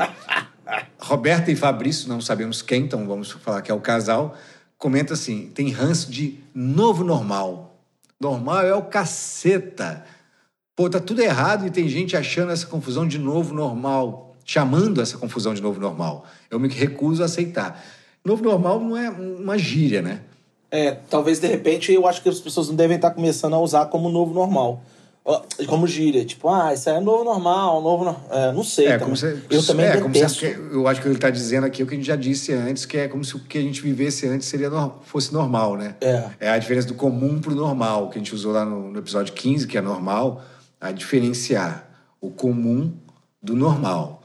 Roberta 0.98 1.50
e 1.50 1.56
Fabrício, 1.56 2.08
não 2.08 2.20
sabemos 2.20 2.62
quem, 2.62 2.84
então 2.84 3.06
vamos 3.06 3.30
falar 3.30 3.62
que 3.62 3.70
é 3.70 3.74
o 3.74 3.80
casal, 3.80 4.36
comenta 4.78 5.14
assim: 5.14 5.50
tem 5.54 5.70
ranço 5.70 6.10
de 6.10 6.40
novo 6.54 7.04
normal. 7.04 7.73
Normal 8.20 8.62
é 8.62 8.74
o 8.74 8.82
caceta. 8.82 10.04
Pô, 10.76 10.90
tá 10.90 10.98
tudo 10.98 11.20
errado 11.20 11.66
e 11.66 11.70
tem 11.70 11.88
gente 11.88 12.16
achando 12.16 12.52
essa 12.52 12.66
confusão 12.66 13.06
de 13.06 13.18
novo 13.18 13.54
normal, 13.54 14.34
chamando 14.44 15.00
essa 15.00 15.16
confusão 15.18 15.54
de 15.54 15.62
novo 15.62 15.80
normal. 15.80 16.24
Eu 16.50 16.58
me 16.58 16.68
recuso 16.68 17.22
a 17.22 17.26
aceitar. 17.26 17.84
Novo 18.24 18.42
normal 18.42 18.80
não 18.80 18.96
é 18.96 19.10
uma 19.10 19.58
gíria, 19.58 20.02
né? 20.02 20.22
É, 20.70 20.92
talvez 21.08 21.38
de 21.38 21.46
repente 21.46 21.92
eu 21.92 22.06
acho 22.06 22.20
que 22.22 22.28
as 22.28 22.40
pessoas 22.40 22.68
não 22.68 22.74
devem 22.74 22.96
estar 22.96 23.12
começando 23.12 23.54
a 23.54 23.60
usar 23.60 23.86
como 23.86 24.08
novo 24.08 24.34
normal. 24.34 24.82
Como 25.66 25.86
gíria, 25.86 26.22
tipo, 26.22 26.50
ah, 26.50 26.74
isso 26.74 26.90
aí 26.90 26.96
é 26.96 27.00
novo 27.00 27.24
normal, 27.24 27.80
novo. 27.80 28.04
no- 28.04 28.20
É, 28.30 28.52
não 28.52 28.62
sei. 28.62 28.88
É, 28.88 28.98
como 28.98 29.16
se, 29.16 29.24
eu 29.48 29.64
também 29.64 29.86
é, 29.86 29.96
como 29.96 30.14
se 30.14 30.46
eu 30.70 30.86
acho 30.86 31.00
que 31.00 31.08
ele 31.08 31.14
está 31.14 31.30
dizendo 31.30 31.64
aqui 31.64 31.82
o 31.82 31.86
que 31.86 31.94
a 31.94 31.96
gente 31.96 32.06
já 32.06 32.16
disse 32.16 32.52
antes, 32.52 32.84
que 32.84 32.98
é 32.98 33.08
como 33.08 33.24
se 33.24 33.34
o 33.34 33.40
que 33.40 33.56
a 33.56 33.62
gente 33.62 33.80
vivesse 33.80 34.26
antes 34.28 34.46
seria 34.46 34.70
fosse 35.02 35.32
normal, 35.32 35.76
né? 35.78 35.96
É. 36.02 36.24
É 36.40 36.50
a 36.50 36.58
diferença 36.58 36.86
do 36.88 36.94
comum 36.94 37.40
pro 37.40 37.54
normal, 37.54 38.10
que 38.10 38.18
a 38.18 38.20
gente 38.20 38.34
usou 38.34 38.52
lá 38.52 38.66
no, 38.66 38.90
no 38.90 38.98
episódio 38.98 39.32
15, 39.32 39.66
que 39.66 39.78
é 39.78 39.80
normal, 39.80 40.44
a 40.78 40.92
diferenciar 40.92 41.88
o 42.20 42.30
comum 42.30 42.92
do 43.42 43.56
normal. 43.56 44.22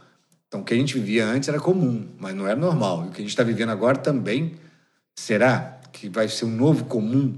Então, 0.49 0.59
o 0.61 0.63
que 0.65 0.73
a 0.73 0.77
gente 0.77 0.95
vivia 0.95 1.25
antes 1.25 1.47
era 1.47 1.59
comum, 1.59 2.07
mas 2.17 2.35
não 2.35 2.45
era 2.45 2.55
normal. 2.59 3.05
E 3.05 3.07
o 3.07 3.11
que 3.11 3.17
a 3.17 3.21
gente 3.21 3.29
está 3.29 3.43
vivendo 3.43 3.69
agora 3.69 3.97
também, 3.97 4.55
será 5.15 5.79
que 5.93 6.09
vai 6.09 6.27
ser 6.27 6.43
um 6.45 6.51
novo 6.51 6.85
comum 6.85 7.35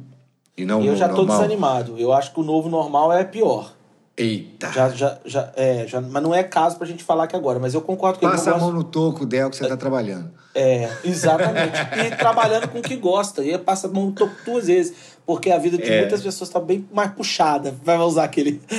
e 0.57 0.65
não 0.65 0.83
Eu 0.83 0.95
já 0.95 1.07
tô 1.09 1.17
normal? 1.17 1.37
desanimado. 1.37 1.95
Eu 1.97 2.11
acho 2.13 2.33
que 2.33 2.39
o 2.39 2.43
novo 2.43 2.69
normal 2.69 3.11
é 3.13 3.23
pior. 3.23 3.73
Eita! 4.17 4.71
Já, 4.71 4.89
já, 4.89 5.17
já, 5.25 5.51
é, 5.55 5.87
já, 5.87 6.01
mas 6.01 6.21
não 6.21 6.35
é 6.35 6.43
caso 6.43 6.77
pra 6.77 6.85
gente 6.85 7.03
falar 7.03 7.23
aqui 7.23 7.35
agora. 7.35 7.57
Mas 7.59 7.73
eu 7.73 7.81
concordo 7.81 8.19
com 8.19 8.25
ele. 8.27 8.35
Passa 8.35 8.53
a 8.53 8.57
mão 8.57 8.71
no 8.71 8.83
toco, 8.83 9.25
Del, 9.25 9.49
que 9.49 9.55
você 9.55 9.63
está 9.63 9.77
trabalhando. 9.77 10.29
É, 10.53 10.89
exatamente. 11.03 11.73
e 12.05 12.15
trabalhando 12.17 12.67
com 12.67 12.79
o 12.79 12.81
que 12.81 12.95
gosta. 12.97 13.41
E 13.43 13.57
passa 13.57 13.87
a 13.87 13.89
mão 13.89 14.07
no 14.07 14.11
toco 14.11 14.33
duas 14.45 14.67
vezes. 14.67 14.93
Porque 15.25 15.49
a 15.49 15.57
vida 15.57 15.77
de 15.77 15.89
É. 15.89 16.01
muitas 16.01 16.21
pessoas 16.21 16.49
tá 16.49 16.59
bem 16.59 16.85
mais 16.93 17.11
puxada. 17.11 17.73
Vai 17.83 17.97
usar 17.97 18.25
aquele. 18.25 18.61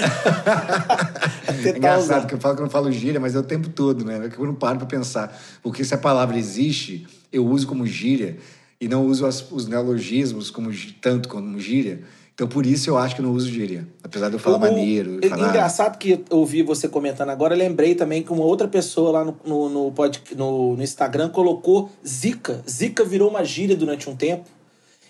É 1.65 1.69
engraçado 1.77 2.01
usar. 2.19 2.27
que 2.27 2.35
eu 2.35 2.39
falo 2.41 2.55
que 2.57 2.61
eu 2.63 2.65
não 2.65 2.71
falo 2.71 2.91
gíria, 2.91 3.21
mas 3.21 3.35
é 3.35 3.39
o 3.39 3.43
tempo 3.43 3.69
todo, 3.69 4.05
né? 4.05 4.27
É 4.27 4.29
que 4.29 4.39
eu 4.39 4.45
não 4.47 4.55
paro 4.55 4.79
pra 4.79 4.87
pensar. 4.87 5.37
Porque 5.63 5.85
se 5.85 5.95
a 5.95 5.99
palavra 5.99 6.37
existe, 6.37 7.07
eu 7.33 7.47
uso 7.47 7.67
como 7.67 7.87
gíria 7.87 8.37
e 8.83 8.89
não 8.89 9.07
uso 9.07 9.25
as- 9.25 9.45
os 9.53 9.69
neologismos 9.69 10.51
como, 10.51 10.71
tanto 11.01 11.29
como 11.29 11.59
gíria. 11.61 12.03
Então, 12.35 12.49
por 12.49 12.67
isso 12.67 12.91
eu 12.91 12.99
acho 12.99 13.15
que 13.15 13.23
não 13.23 13.31
uso 13.33 13.49
gíria. 13.49 13.87
Apesar 14.03 14.29
de 14.29 14.35
eu 14.35 14.41
falar 14.41 14.57
O- 14.57 14.61
maneiro. 14.61 15.21
é 15.23 15.29
falar... 15.29 15.49
Engraçado 15.51 15.99
que 15.99 16.13
eu 16.13 16.25
ouvi 16.39 16.63
você 16.63 16.89
comentando 16.89 17.29
agora, 17.29 17.55
lembrei 17.55 17.95
também 17.95 18.23
que 18.23 18.33
uma 18.33 18.43
outra 18.43 18.67
pessoa 18.67 19.13
lá 19.13 19.25
no, 19.25 19.37
no, 19.47 19.69
no, 19.69 19.93
pod- 19.93 20.21
no- 20.37 20.75
no 20.75 20.83
Instagram 20.83 21.29
colocou 21.29 21.91
Zika. 22.07 22.63
Zika 22.69 23.05
virou 23.05 23.31
uma 23.31 23.45
gíria 23.45 23.77
durante 23.77 24.11
um 24.11 24.17
tempo. 24.17 24.49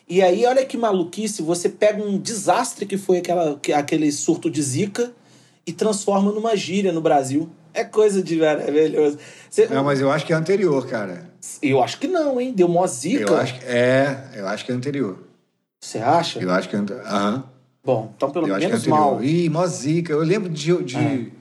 E 0.08 0.20
aí, 0.20 0.44
olha 0.44 0.66
que 0.66 0.76
maluquice, 0.76 1.40
você 1.40 1.68
pega 1.68 2.04
um 2.04 2.18
desastre 2.18 2.84
que 2.84 2.98
foi 2.98 3.18
aquela, 3.18 3.58
que- 3.62 3.72
aquele 3.72 4.12
surto 4.12 4.50
de 4.50 4.60
Zika 4.60 5.12
e 5.66 5.72
transforma 5.72 6.30
numa 6.32 6.54
gíria 6.56 6.92
no 6.92 7.00
Brasil. 7.00 7.48
É 7.72 7.84
coisa 7.84 8.22
de 8.22 8.36
maravilhoso. 8.36 9.16
Você- 9.52 9.66
Não, 9.68 9.84
mas 9.84 10.00
eu 10.00 10.10
acho 10.10 10.24
que 10.24 10.32
é 10.32 10.36
anterior, 10.36 10.86
cara. 10.86 11.30
Eu 11.60 11.82
acho 11.82 11.98
que 11.98 12.08
não, 12.08 12.40
hein? 12.40 12.54
Deu 12.56 12.66
mó 12.68 12.86
Zika. 12.86 13.20
Eu 13.30 13.36
acho 13.36 13.58
que 13.60 13.66
é, 13.66 14.30
eu 14.36 14.48
acho 14.48 14.64
que 14.64 14.72
é 14.72 14.74
anterior. 14.74 15.18
Você 15.78 15.98
acha? 15.98 16.38
Eu 16.40 16.50
acho 16.50 16.70
que 16.70 16.74
é 16.74 16.78
anterior. 16.78 17.04
Aham. 17.06 17.44
Bom, 17.84 18.12
então 18.16 18.30
pelo 18.30 18.46
Eu 18.48 18.54
acho 18.54 18.60
que 18.60 18.64
é 18.64 18.68
menos 18.68 18.80
anterior. 18.86 18.98
mal. 19.12 19.22
Ih, 19.22 19.50
mó 19.50 19.66
zica. 19.66 20.10
Eu 20.12 20.20
lembro 20.22 20.48
de. 20.48 20.82
de 20.84 21.32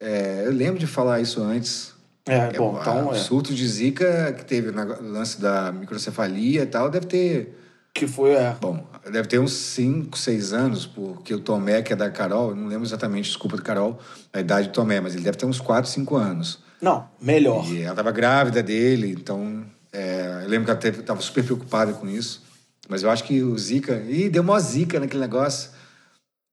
é, 0.00 0.42
eu 0.46 0.52
lembro 0.52 0.78
de 0.78 0.86
falar 0.86 1.20
isso 1.20 1.42
antes. 1.42 1.92
É, 2.26 2.52
bom, 2.56 2.74
o- 2.76 2.80
então 2.80 3.08
o 3.08 3.14
é. 3.14 3.18
surto 3.18 3.52
de 3.52 3.66
Zika 3.66 4.32
que 4.34 4.44
teve 4.44 4.70
no 4.70 5.10
lance 5.12 5.40
da 5.40 5.72
microcefalia 5.72 6.62
e 6.62 6.66
tal, 6.66 6.88
deve 6.90 7.06
ter. 7.06 7.58
Que 7.92 8.06
foi, 8.06 8.30
é. 8.34 8.54
Bom, 8.60 8.86
deve 9.10 9.26
ter 9.26 9.40
uns 9.40 9.52
5, 9.52 10.16
6 10.16 10.52
anos, 10.52 10.86
porque 10.86 11.34
o 11.34 11.40
Tomé, 11.40 11.82
que 11.82 11.92
é 11.92 11.96
da 11.96 12.08
Carol, 12.08 12.50
eu 12.50 12.56
não 12.56 12.68
lembro 12.68 12.86
exatamente, 12.86 13.24
desculpa 13.24 13.56
do 13.56 13.62
Carol, 13.64 13.98
a 14.32 14.38
idade 14.38 14.68
do 14.68 14.72
Tomé, 14.72 15.00
mas 15.00 15.14
ele 15.14 15.24
deve 15.24 15.36
ter 15.36 15.46
uns 15.46 15.60
4, 15.60 15.90
5 15.90 16.14
anos. 16.16 16.60
Não, 16.82 17.08
melhor. 17.20 17.64
E 17.72 17.82
ela 17.82 17.92
estava 17.92 18.10
grávida 18.10 18.60
dele, 18.60 19.12
então 19.12 19.64
é, 19.92 20.40
eu 20.42 20.48
lembro 20.48 20.64
que 20.76 20.86
ela 20.86 20.98
estava 20.98 21.20
super 21.20 21.44
preocupada 21.44 21.92
com 21.92 22.08
isso. 22.08 22.42
Mas 22.88 23.04
eu 23.04 23.10
acho 23.10 23.22
que 23.22 23.40
o 23.40 23.56
Zica. 23.56 24.02
Ih, 24.08 24.28
deu 24.28 24.42
mó 24.42 24.58
zica 24.58 24.98
naquele 24.98 25.20
negócio. 25.20 25.70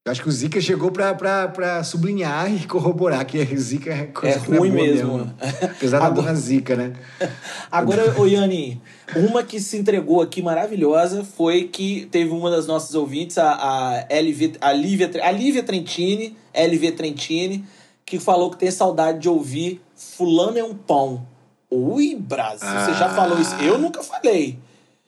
Eu 0.06 0.12
acho 0.12 0.24
que 0.24 0.30
o 0.30 0.32
Zica 0.32 0.60
chegou 0.62 0.92
pra 0.92 1.84
sublinhar 1.84 2.52
e 2.52 2.66
corroborar 2.66 3.26
que 3.26 3.38
a 3.42 3.46
Zica 3.58 3.94
é 3.94 4.06
coisa 4.06 4.38
É 4.38 4.40
ruim 4.40 4.72
mesmo. 4.72 5.32
Apesar 5.62 6.00
da 6.00 6.10
dona 6.10 6.34
Zica, 6.34 6.76
né? 6.76 6.94
Agora, 7.70 8.20
ô 8.20 8.26
Yanni, 8.26 8.82
uma 9.16 9.44
que 9.44 9.60
se 9.60 9.78
entregou 9.78 10.22
aqui 10.22 10.42
maravilhosa 10.42 11.24
foi 11.24 11.66
que 11.66 12.08
teve 12.10 12.32
uma 12.32 12.50
das 12.50 12.66
nossas 12.66 12.96
ouvintes, 12.96 13.38
a, 13.38 13.52
a, 13.52 14.06
LV, 14.10 14.54
a, 14.62 14.72
Lívia, 14.72 15.12
a 15.22 15.32
Lívia 15.32 15.62
Trentini, 15.62 16.36
LV 16.54 16.92
Trentini, 16.94 17.66
que 18.10 18.20
falou 18.20 18.50
que 18.50 18.58
tem 18.58 18.72
saudade 18.72 19.20
de 19.20 19.30
ouvir 19.30 19.82
Fulano 19.96 20.58
é 20.58 20.64
um 20.64 20.74
pão. 20.74 21.28
Ui, 21.70 22.16
Brasil, 22.16 22.68
você 22.68 22.94
já 22.94 23.06
Ah. 23.06 23.14
falou 23.16 23.40
isso? 23.40 23.54
Eu 23.56 23.78
nunca 23.78 24.02
falei. 24.02 24.58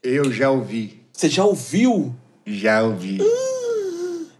Eu 0.04 0.32
já 0.32 0.52
ouvi. 0.52 1.02
Você 1.12 1.28
já 1.30 1.44
ouviu? 1.46 2.14
Já 2.46 2.84
ouvi. 2.84 3.18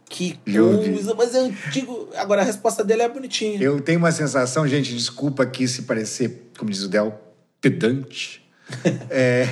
Que 0.10 0.38
Já 0.46 0.62
ouvi. 0.62 0.92
coisa, 0.92 1.16
mas 1.16 1.34
é 1.34 1.40
antigo. 1.40 2.10
Agora 2.18 2.42
a 2.42 2.46
resposta 2.46 2.84
dele 2.84 3.02
é 3.02 3.08
bonitinha. 3.10 3.58
Eu 3.62 3.80
tenho 3.80 3.98
uma 3.98 4.12
sensação, 4.12 4.68
gente, 4.68 4.94
desculpa 4.94 5.44
aqui 5.44 5.68
se 5.68 5.84
parecer, 5.84 6.52
como 6.58 6.70
diz 6.70 6.84
o 6.84 6.90
Del, 6.90 7.18
pedante. 7.60 8.42
É, 9.10 9.46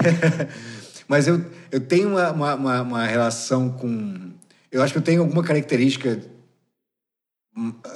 mas 1.07 1.27
eu, 1.27 1.43
eu 1.71 1.79
tenho 1.81 2.09
uma, 2.09 2.31
uma, 2.31 2.55
uma- 2.55 2.81
uma 2.81 3.05
relação 3.05 3.69
com. 3.69 4.31
Eu 4.71 4.81
acho 4.83 4.93
que 4.93 4.99
eu 4.99 5.03
tenho 5.03 5.21
alguma 5.21 5.43
característica 5.43 6.09
hum, 6.09 6.21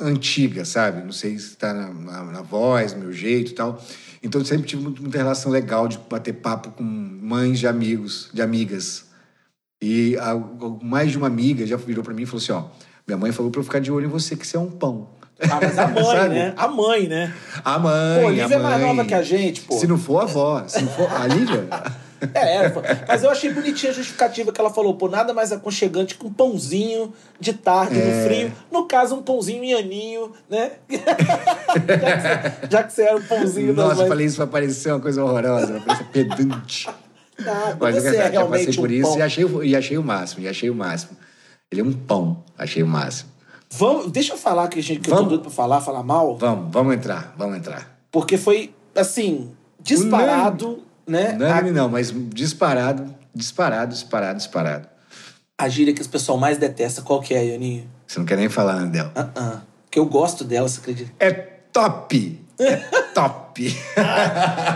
antiga, 0.01 0.65
sabe? 0.65 1.03
Não 1.03 1.11
sei 1.11 1.37
se 1.37 1.49
está 1.49 1.73
na, 1.73 1.87
na, 1.93 2.23
na 2.23 2.41
voz, 2.41 2.93
no 2.93 2.99
meu 2.99 3.11
jeito 3.13 3.51
e 3.51 3.55
tal. 3.55 3.81
Então 4.21 4.39
eu 4.41 4.45
sempre 4.45 4.65
tive 4.67 4.81
muita 4.83 5.17
relação 5.17 5.51
legal 5.51 5.87
de 5.87 5.97
bater 6.09 6.33
papo 6.33 6.71
com 6.71 6.83
mães 6.83 7.59
de 7.59 7.67
amigos, 7.67 8.29
de 8.33 8.41
amigas. 8.41 9.05
E 9.81 10.17
a- 10.17 10.35
mais 10.81 11.11
de 11.11 11.17
uma 11.17 11.27
amiga 11.27 11.65
já 11.67 11.75
virou 11.77 12.03
para 12.03 12.13
mim 12.13 12.23
e 12.23 12.25
falou 12.25 12.41
assim: 12.41 12.51
ó, 12.53 12.63
minha 13.07 13.17
mãe 13.17 13.31
falou 13.31 13.51
para 13.51 13.59
eu 13.59 13.65
ficar 13.65 13.79
de 13.79 13.91
olho 13.91 14.05
em 14.05 14.09
você, 14.09 14.35
que 14.35 14.47
você 14.47 14.55
é 14.55 14.59
um 14.59 14.71
pão. 14.71 15.09
Ah, 15.41 15.59
mas 15.61 15.77
a 15.77 15.87
mãe, 15.91 16.29
né? 16.29 16.53
A 16.55 16.67
mãe, 16.69 17.07
né? 17.07 17.33
A 17.65 17.79
mãe. 17.79 18.21
Pô, 18.21 18.27
a 18.27 18.31
Lívia 18.31 18.55
é 18.55 18.59
mais 18.59 18.79
mãe. 18.81 18.87
nova 18.95 19.05
que 19.05 19.13
a 19.13 19.21
gente, 19.23 19.61
pô. 19.61 19.77
Se 19.77 19.87
não 19.87 19.97
for 19.97 20.19
a 20.19 20.23
avó, 20.23 20.63
se 20.67 20.81
não 20.81 20.89
for 20.89 21.11
a 21.11 21.27
Lívia. 21.27 21.67
É, 22.33 22.71
mas 23.07 23.23
eu 23.23 23.29
achei 23.29 23.51
bonitinha 23.53 23.91
a 23.91 23.95
justificativa 23.95 24.51
que 24.51 24.59
ela 24.61 24.69
falou, 24.69 24.95
pô, 24.95 25.07
nada 25.09 25.33
mais 25.33 25.51
aconchegante 25.51 26.15
que 26.15 26.25
um 26.25 26.31
pãozinho 26.33 27.13
de 27.39 27.53
tarde 27.53 27.99
É. 27.99 28.03
no 28.05 28.23
frio. 28.25 28.51
No 28.71 28.85
caso, 28.85 29.15
um 29.15 29.21
pãozinho 29.23 29.63
ianinho, 29.63 30.31
né? 30.49 30.73
já, 32.69 32.83
que 32.83 32.93
você, 32.93 33.03
era 33.03 33.17
um 33.17 33.21
pãozinho 33.21 33.73
Nossa, 33.73 33.95
mães. 33.95 34.07
falei 34.07 34.25
isso 34.25 34.37
pra 34.37 34.47
parecer 34.47 34.91
uma 34.91 34.99
coisa 34.99 35.23
horrorosa, 35.23 35.67
pra 35.73 35.81
parecer 35.81 36.05
pedante. 36.11 36.89
Ah, 37.45 37.75
Mas 37.79 37.97
é 37.97 37.99
você 38.11 38.15
é 38.17 38.31
já 38.31 38.45
passei 38.45 38.73
por 38.75 38.89
um 38.89 38.93
isso 38.93 39.09
pão. 39.09 39.17
e 39.17 39.21
achei, 39.23 39.43
o- 39.43 39.63
e 39.63 39.75
achei 39.75 39.97
o 39.97 40.03
máximo, 40.03 40.43
e 40.43 40.47
achei 40.47 40.69
o 40.69 40.75
máximo. 40.75 41.17
Ele 41.71 41.81
é 41.81 41.83
um 41.83 41.91
pão, 41.91 42.43
achei 42.55 42.83
o 42.83 42.87
máximo. 42.87 43.31
Vamos, 43.71 44.11
deixa 44.11 44.33
eu 44.33 44.37
falar 44.37 44.67
que, 44.67 44.77
a 44.77 44.83
gente, 44.83 44.99
que 44.99 45.07
eu 45.09 45.13
tô 45.13 45.15
Vamos. 45.15 45.29
doido 45.29 45.41
pra 45.41 45.49
falar, 45.51 45.81
falar 45.81 46.03
mal, 46.03 46.37
Vamos, 46.37 46.71
vamos 46.71 46.93
entrar, 46.93 47.33
vamos 47.35 47.57
entrar. 47.57 47.97
porque 48.11 48.37
foi, 48.37 48.71
assim, 48.95 49.51
disparado, 49.79 50.83
né? 51.07 51.33
Não 51.33 51.45
é 51.45 51.51
a, 51.51 51.61
não, 51.61 51.89
mas 51.89 52.13
disparado, 52.29 53.13
disparado, 53.33 53.93
disparado, 53.93 54.37
disparado. 54.37 54.87
a 55.57 55.69
gíria 55.69 55.93
que 55.93 56.01
os 56.01 56.07
pessoal 56.07 56.37
mais 56.37 56.57
detesta, 56.57 57.01
qual 57.01 57.21
que 57.21 57.33
é, 57.33 57.45
Ianinho? 57.45 57.89
Você 58.07 58.19
não 58.19 58.25
quer 58.25 58.37
nem 58.37 58.49
falar, 58.49 58.75
Andel. 58.75 59.11
Ah, 59.15 59.29
ah. 59.35 59.61
Que 59.89 59.99
eu 59.99 60.05
gosto 60.05 60.43
dela, 60.43 60.67
você 60.67 60.79
acredita? 60.79 61.11
É 61.19 61.31
top! 61.31 62.39
É 62.59 62.75
top! 63.13 63.75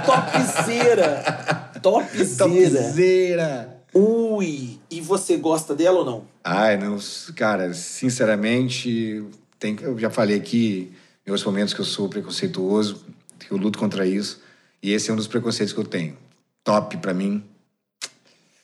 Topzera! 0.05 1.71
Topzera! 1.81 2.37
Topzera! 2.37 3.77
Ui! 3.93 4.79
E 4.89 5.01
você 5.01 5.37
gosta 5.37 5.75
dela 5.75 5.99
ou 5.99 6.05
não? 6.05 6.23
Ai, 6.43 6.77
não, 6.77 6.97
cara, 7.35 7.73
sinceramente, 7.73 9.23
tem, 9.59 9.75
eu 9.81 9.97
já 9.97 10.09
falei 10.09 10.37
aqui 10.37 10.91
em 11.25 11.31
outros 11.31 11.45
momentos 11.45 11.73
que 11.73 11.81
eu 11.81 11.85
sou 11.85 12.07
preconceituoso, 12.07 13.05
que 13.39 13.51
eu 13.51 13.57
luto 13.57 13.79
contra 13.79 14.05
isso, 14.05 14.41
e 14.81 14.91
esse 14.91 15.09
é 15.09 15.13
um 15.13 15.17
dos 15.17 15.27
preconceitos 15.27 15.73
que 15.73 15.79
eu 15.79 15.85
tenho. 15.85 16.17
Top 16.63 16.95
pra 16.97 17.13
mim. 17.13 17.43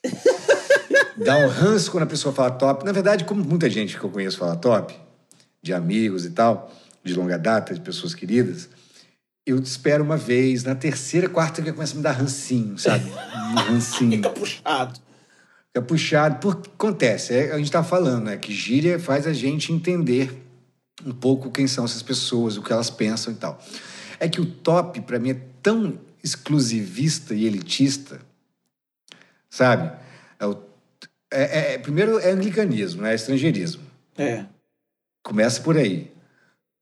Dá 1.17 1.37
um 1.37 1.47
ranço 1.47 1.91
quando 1.91 2.03
a 2.03 2.07
pessoa 2.07 2.33
fala 2.33 2.51
top. 2.51 2.85
Na 2.85 2.91
verdade, 2.91 3.23
como 3.23 3.43
muita 3.43 3.69
gente 3.69 3.97
que 3.97 4.03
eu 4.03 4.09
conheço 4.09 4.37
fala 4.37 4.55
top, 4.55 4.95
de 5.61 5.73
amigos 5.73 6.25
e 6.25 6.31
tal, 6.31 6.73
de 7.03 7.13
longa 7.13 7.37
data, 7.37 7.73
de 7.73 7.81
pessoas 7.81 8.13
queridas, 8.13 8.69
eu 9.45 9.59
espero 9.59 10.03
uma 10.03 10.17
vez, 10.17 10.63
na 10.63 10.73
terceira, 10.73 11.27
quarta, 11.27 11.61
que 11.61 11.71
começa 11.71 11.93
a 11.93 11.97
me 11.97 12.03
dar 12.03 12.11
rancinho, 12.11 12.77
sabe? 12.77 13.09
Um 13.09 13.55
rancinho. 13.73 14.11
Fica 14.11 14.29
puxado. 14.29 14.99
É 15.73 15.81
puxado, 15.81 16.39
porque 16.39 16.69
acontece, 16.69 17.33
é, 17.33 17.51
a 17.51 17.57
gente 17.57 17.65
está 17.65 17.83
falando, 17.83 18.25
né? 18.25 18.37
Que 18.37 18.53
gíria 18.53 18.99
faz 18.99 19.25
a 19.25 19.33
gente 19.33 19.73
entender 19.73 20.43
um 21.05 21.11
pouco 21.11 21.51
quem 21.51 21.67
são 21.67 21.83
essas 21.83 22.01
pessoas, 22.01 22.57
o 22.57 22.61
que 22.61 22.71
elas 22.71 22.89
pensam 22.89 23.33
e 23.33 23.35
tal. 23.35 23.59
É 24.19 24.29
que 24.29 24.39
o 24.39 24.45
top, 24.45 25.01
para 25.01 25.19
mim, 25.19 25.31
é 25.31 25.41
tão 25.63 25.97
exclusivista 26.23 27.33
e 27.33 27.45
elitista, 27.45 28.19
sabe? 29.49 29.91
É 30.39 30.45
o- 30.45 30.61
é- 31.31 31.73
é- 31.73 31.77
primeiro 31.77 32.19
é 32.19 32.31
anglicanismo, 32.31 33.01
né? 33.01 33.11
É 33.11 33.15
estrangeirismo. 33.15 33.83
É. 34.17 34.45
Começa 35.23 35.61
por 35.61 35.77
aí. 35.77 36.11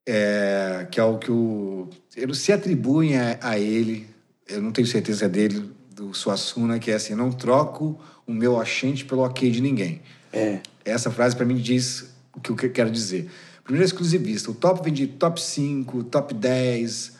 É, 0.07 0.87
que 0.89 0.99
é 0.99 1.03
o 1.03 1.19
que 1.19 1.31
o. 1.31 1.87
Eles 2.17 2.39
se 2.39 2.51
atribuem 2.51 3.15
a, 3.17 3.37
a 3.41 3.59
ele, 3.59 4.07
eu 4.49 4.59
não 4.61 4.71
tenho 4.71 4.87
certeza 4.87 5.29
dele, 5.29 5.71
do 5.91 6.11
Suassuna, 6.13 6.79
que 6.79 6.89
é 6.89 6.95
assim: 6.95 7.13
não 7.13 7.31
troco 7.31 7.99
o 8.25 8.33
meu 8.33 8.59
achente 8.59 9.05
pelo 9.05 9.21
ok 9.21 9.49
de 9.51 9.61
ninguém. 9.61 10.01
É. 10.33 10.59
Essa 10.83 11.11
frase 11.11 11.35
para 11.35 11.45
mim 11.45 11.55
diz 11.55 12.11
o 12.33 12.41
que 12.41 12.49
eu 12.49 12.55
que- 12.55 12.69
quero 12.69 12.89
dizer. 12.89 13.29
Primeiro 13.63 13.83
é 13.83 13.87
exclusivista. 13.87 14.49
O 14.49 14.55
top 14.55 14.83
vem 14.83 14.91
de 14.91 15.05
top 15.05 15.39
5, 15.39 16.03
top 16.05 16.33
10, 16.33 17.13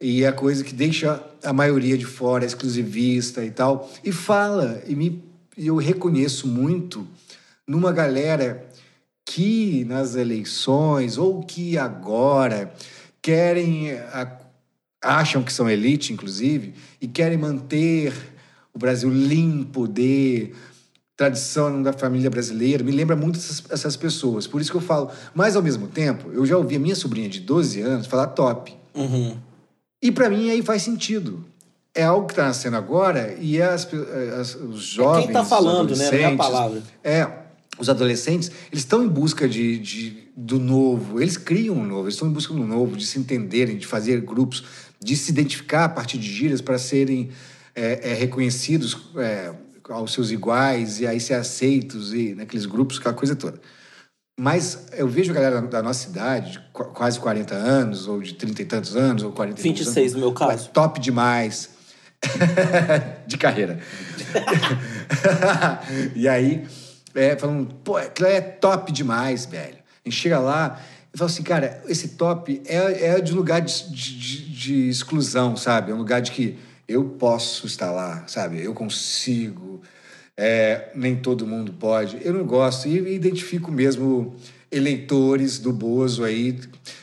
e 0.00 0.22
é 0.22 0.28
a 0.28 0.32
coisa 0.32 0.62
que 0.62 0.72
deixa 0.74 1.22
a 1.42 1.52
maioria 1.52 1.98
de 1.98 2.04
fora, 2.04 2.44
exclusivista 2.44 3.44
e 3.44 3.50
tal. 3.50 3.90
E 4.04 4.12
fala, 4.12 4.82
e 4.86 4.94
me, 4.94 5.22
eu 5.56 5.76
reconheço 5.76 6.46
muito 6.46 7.06
numa 7.66 7.92
galera 7.92 8.64
que 9.24 9.84
nas 9.84 10.14
eleições, 10.14 11.18
ou 11.18 11.42
que 11.42 11.76
agora 11.76 12.72
querem, 13.20 13.92
a- 13.92 14.38
acham 15.02 15.42
que 15.42 15.52
são 15.52 15.68
elite, 15.68 16.12
inclusive, 16.12 16.74
e 17.00 17.06
querem 17.06 17.36
manter 17.36 18.12
o 18.72 18.78
Brasil 18.78 19.10
limpo 19.10 19.86
de 19.86 20.52
tradição 21.16 21.82
da 21.82 21.92
família 21.92 22.30
brasileira, 22.30 22.84
me 22.84 22.92
lembra 22.92 23.16
muito 23.16 23.36
essas, 23.38 23.62
essas 23.70 23.96
pessoas. 23.96 24.46
Por 24.46 24.60
isso 24.60 24.70
que 24.70 24.76
eu 24.76 24.80
falo. 24.80 25.10
Mas, 25.34 25.56
ao 25.56 25.62
mesmo 25.62 25.88
tempo, 25.88 26.30
eu 26.32 26.46
já 26.46 26.56
ouvi 26.56 26.76
a 26.76 26.78
minha 26.78 26.94
sobrinha 26.94 27.28
de 27.28 27.40
12 27.40 27.80
anos 27.80 28.06
falar 28.06 28.28
top. 28.28 28.72
Uhum. 28.94 29.36
E 30.00 30.10
para 30.12 30.28
mim 30.30 30.50
aí 30.50 30.62
faz 30.62 30.82
sentido. 30.82 31.44
É 31.94 32.04
algo 32.04 32.26
que 32.26 32.32
está 32.32 32.44
nascendo 32.46 32.76
agora 32.76 33.36
e 33.40 33.60
as, 33.60 33.88
as- 34.40 34.54
os 34.54 34.82
jovens. 34.82 35.24
quem 35.24 35.32
tá 35.32 35.44
falando, 35.44 35.96
né? 35.96 36.10
Não 36.10 36.18
é 36.18 36.24
a 36.24 36.36
palavra. 36.36 36.82
É. 37.02 37.28
Os 37.78 37.88
adolescentes, 37.88 38.50
eles 38.72 38.80
estão 38.84 39.04
em 39.04 39.08
busca 39.08 39.48
de, 39.48 39.78
de- 39.78 40.28
do 40.36 40.58
novo, 40.58 41.20
eles 41.20 41.36
criam 41.36 41.76
um 41.76 41.84
novo, 41.84 42.04
eles 42.04 42.14
estão 42.14 42.28
em 42.28 42.32
busca 42.32 42.52
do 42.52 42.64
novo, 42.64 42.96
de 42.96 43.06
se 43.06 43.18
entenderem, 43.18 43.76
de 43.76 43.86
fazer 43.86 44.20
grupos, 44.20 44.64
de 45.00 45.16
se 45.16 45.30
identificar 45.30 45.84
a 45.84 45.88
partir 45.88 46.18
de 46.18 46.26
gírias 46.28 46.60
para 46.60 46.76
serem 46.78 47.30
é, 47.74 48.10
é, 48.10 48.14
reconhecidos 48.14 48.96
é, 49.16 49.52
aos 49.90 50.12
seus 50.12 50.30
iguais 50.32 51.00
e 51.00 51.06
aí 51.06 51.20
ser 51.20 51.34
aceitos 51.34 52.12
e 52.12 52.34
naqueles 52.34 52.66
grupos, 52.66 52.98
aquela 52.98 53.14
coisa 53.14 53.34
toda. 53.36 53.60
Mas 54.40 54.86
eu 54.92 55.08
vejo 55.08 55.32
a 55.32 55.34
galera 55.34 55.60
da 55.62 55.82
nossa 55.82 56.08
idade, 56.08 56.52
de 56.52 56.58
qu- 56.72 56.84
quase 56.84 57.18
40 57.18 57.54
anos, 57.56 58.06
ou 58.06 58.20
de 58.22 58.34
30 58.34 58.62
e 58.62 58.64
tantos 58.64 58.94
anos, 58.94 59.24
ou 59.24 59.32
40 59.32 59.60
e 59.60 59.64
poucos 59.64 59.80
26 59.80 59.96
anos, 59.98 60.12
no 60.14 60.20
meu 60.20 60.32
caso. 60.32 60.70
top 60.70 61.00
demais. 61.00 61.70
de 63.26 63.36
carreira. 63.36 63.78
e 66.14 66.28
aí, 66.28 66.66
é, 67.14 67.36
falando, 67.36 67.74
pô, 67.84 67.96
aquilo 67.96 68.28
é 68.28 68.40
top 68.40 68.92
demais, 68.92 69.46
velho. 69.46 69.78
A 70.04 70.08
gente 70.08 70.20
chega 70.20 70.38
lá 70.38 70.80
e 71.12 71.18
fala 71.18 71.30
assim, 71.30 71.42
cara, 71.42 71.82
esse 71.88 72.08
top 72.10 72.62
é, 72.66 73.06
é 73.16 73.20
de 73.20 73.32
lugar 73.32 73.60
de, 73.60 73.90
de- 73.90 74.48
de 74.52 74.88
exclusão, 74.88 75.56
sabe? 75.56 75.90
É 75.90 75.94
um 75.94 75.98
lugar 75.98 76.20
de 76.20 76.30
que 76.32 76.58
eu 76.86 77.04
posso 77.04 77.66
estar 77.66 77.90
lá, 77.90 78.24
sabe? 78.26 78.62
Eu 78.62 78.72
consigo. 78.74 79.80
É, 80.40 80.90
nem 80.94 81.16
todo 81.16 81.44
mundo 81.44 81.72
pode. 81.72 82.16
Eu 82.22 82.32
não 82.32 82.44
gosto. 82.46 82.86
E 82.86 83.12
identifico 83.12 83.72
mesmo 83.72 84.36
eleitores 84.70 85.58
do 85.58 85.72
Bozo 85.72 86.22
aí. 86.22 86.56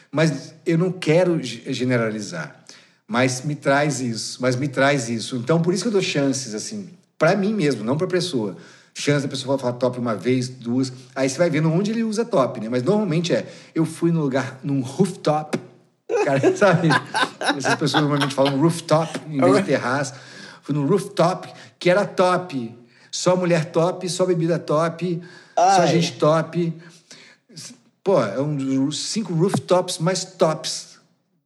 Mas 0.09 0.53
eu 0.65 0.77
não 0.77 0.89
quero 0.89 1.43
ge- 1.43 1.61
generalizar. 1.73 2.63
Mas 3.05 3.43
me 3.43 3.53
traz 3.53 3.99
isso. 3.99 4.37
Mas 4.41 4.55
me 4.55 4.69
traz 4.69 5.09
isso. 5.09 5.35
Então, 5.35 5.61
por 5.61 5.73
isso 5.73 5.83
que 5.83 5.89
eu 5.89 5.91
dou 5.93 6.01
chances, 6.01 6.53
assim, 6.55 6.87
para 7.19 7.35
mim 7.35 7.53
mesmo, 7.53 7.83
não 7.83 7.97
para 7.97 8.07
pessoa. 8.07 8.55
Chance 8.93 9.23
da 9.23 9.29
pessoa 9.29 9.57
falar 9.57 9.73
top 9.73 9.99
uma 9.99 10.15
vez, 10.15 10.47
duas. 10.47 10.93
Aí 11.13 11.27
você 11.29 11.37
vai 11.37 11.49
vendo 11.49 11.69
onde 11.69 11.91
ele 11.91 12.03
usa 12.03 12.23
top, 12.23 12.61
né? 12.61 12.69
Mas 12.69 12.81
normalmente 12.83 13.33
é, 13.33 13.45
eu 13.75 13.85
fui 13.85 14.09
num 14.13 14.21
lugar, 14.21 14.61
num 14.63 14.79
rooftop. 14.79 15.59
Cara, 16.23 16.39
sabe? 16.55 16.87
Essas 17.57 17.75
pessoas 17.75 18.01
normalmente 18.01 18.33
falam 18.33 18.57
rooftop 18.57 19.19
em 19.29 19.41
vez 19.41 19.57
de 19.57 19.63
terraço. 19.63 20.13
Fui 20.61 20.73
num 20.73 20.85
rooftop 20.85 21.49
que 21.77 21.89
era 21.89 22.05
top. 22.05 22.73
Só 23.15 23.33
mulher 23.37 23.65
top, 23.71 24.09
só 24.09 24.25
bebida 24.25 24.59
top, 24.59 25.21
só 25.55 25.81
Ai. 25.81 25.87
gente 25.87 26.11
top. 26.17 26.73
Pô, 28.03 28.21
é 28.21 28.39
um 28.41 28.53
dos 28.55 28.99
cinco 29.07 29.33
rooftops 29.33 29.99
mais 29.99 30.25
tops, 30.25 30.99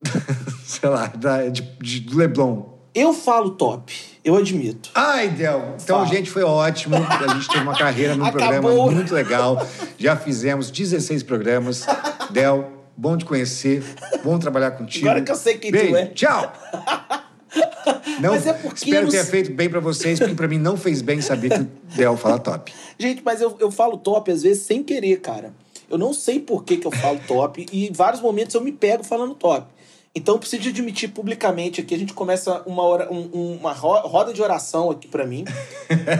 sei 0.65 0.89
lá, 0.89 1.05
da, 1.07 1.47
de, 1.47 1.61
de 1.79 1.99
do 1.99 2.17
Leblon. 2.17 2.63
Eu 2.95 3.13
falo 3.13 3.51
top, 3.51 3.93
eu 4.25 4.35
admito. 4.35 4.89
Ai, 4.95 5.29
Del. 5.29 5.75
Então, 5.81 5.97
Fala. 5.97 6.07
gente, 6.07 6.29
foi 6.31 6.41
ótimo. 6.43 6.95
A 6.95 7.33
gente 7.35 7.47
teve 7.47 7.61
uma 7.61 7.77
carreira 7.77 8.15
num 8.15 8.25
Acabou. 8.25 8.47
programa 8.61 8.91
muito 8.91 9.13
legal. 9.13 9.65
Já 9.97 10.17
fizemos 10.17 10.71
16 10.71 11.21
programas. 11.21 11.85
Del, 12.31 12.67
bom 12.97 13.15
te 13.15 13.25
conhecer. 13.25 13.83
Bom 14.23 14.39
trabalhar 14.39 14.71
contigo. 14.71 15.07
Agora 15.07 15.23
que 15.23 15.31
eu 15.31 15.35
sei 15.35 15.59
quem 15.59 15.71
tu 15.71 15.77
Beijo. 15.77 15.95
é. 15.95 16.05
Tchau. 16.07 16.51
Não, 18.21 18.31
Mas 18.31 18.45
é 18.47 18.53
porque 18.53 18.85
espero 18.85 19.09
ter 19.09 19.25
feito 19.25 19.51
bem 19.53 19.69
pra 19.69 19.79
vocês, 19.79 20.19
porque 20.19 20.35
pra 20.35 20.47
mim 20.47 20.57
não 20.57 20.75
fez 20.77 21.01
bem 21.01 21.21
saber 21.21 21.49
que 21.49 21.59
o 21.61 21.69
Del 21.95 22.17
fala 22.17 22.37
top. 22.39 22.71
Gente, 22.99 23.21
mas 23.23 23.41
eu, 23.41 23.55
eu 23.59 23.71
falo 23.71 23.97
top 23.97 24.31
às 24.31 24.43
vezes 24.43 24.63
sem 24.63 24.83
querer, 24.83 25.19
cara. 25.21 25.53
Eu 25.89 25.97
não 25.97 26.13
sei 26.13 26.39
por 26.39 26.63
que, 26.63 26.77
que 26.77 26.85
eu 26.85 26.91
falo 26.91 27.19
top 27.27 27.65
e 27.71 27.87
em 27.87 27.91
vários 27.91 28.21
momentos 28.21 28.53
eu 28.55 28.61
me 28.61 28.71
pego 28.71 29.03
falando 29.03 29.33
top. 29.35 29.65
Então 30.13 30.35
eu 30.35 30.39
preciso 30.39 30.67
admitir 30.69 31.09
publicamente 31.09 31.79
aqui, 31.81 31.93
a 31.95 31.97
gente 31.97 32.13
começa 32.13 32.61
uma, 32.65 32.83
hora, 32.83 33.11
um- 33.11 33.29
um- 33.33 33.55
uma 33.57 33.71
ro- 33.73 34.07
roda 34.07 34.33
de 34.33 34.41
oração 34.41 34.89
aqui 34.91 35.07
pra 35.07 35.25
mim. 35.25 35.45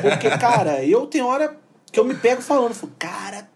Porque, 0.02 0.30
cara, 0.38 0.84
eu 0.86 1.06
tenho 1.08 1.26
hora 1.26 1.58
que 1.92 2.00
eu 2.00 2.06
me 2.06 2.16
pego 2.16 2.42
falando, 2.42 2.74
falo, 2.74 2.94
cara, 3.00 3.50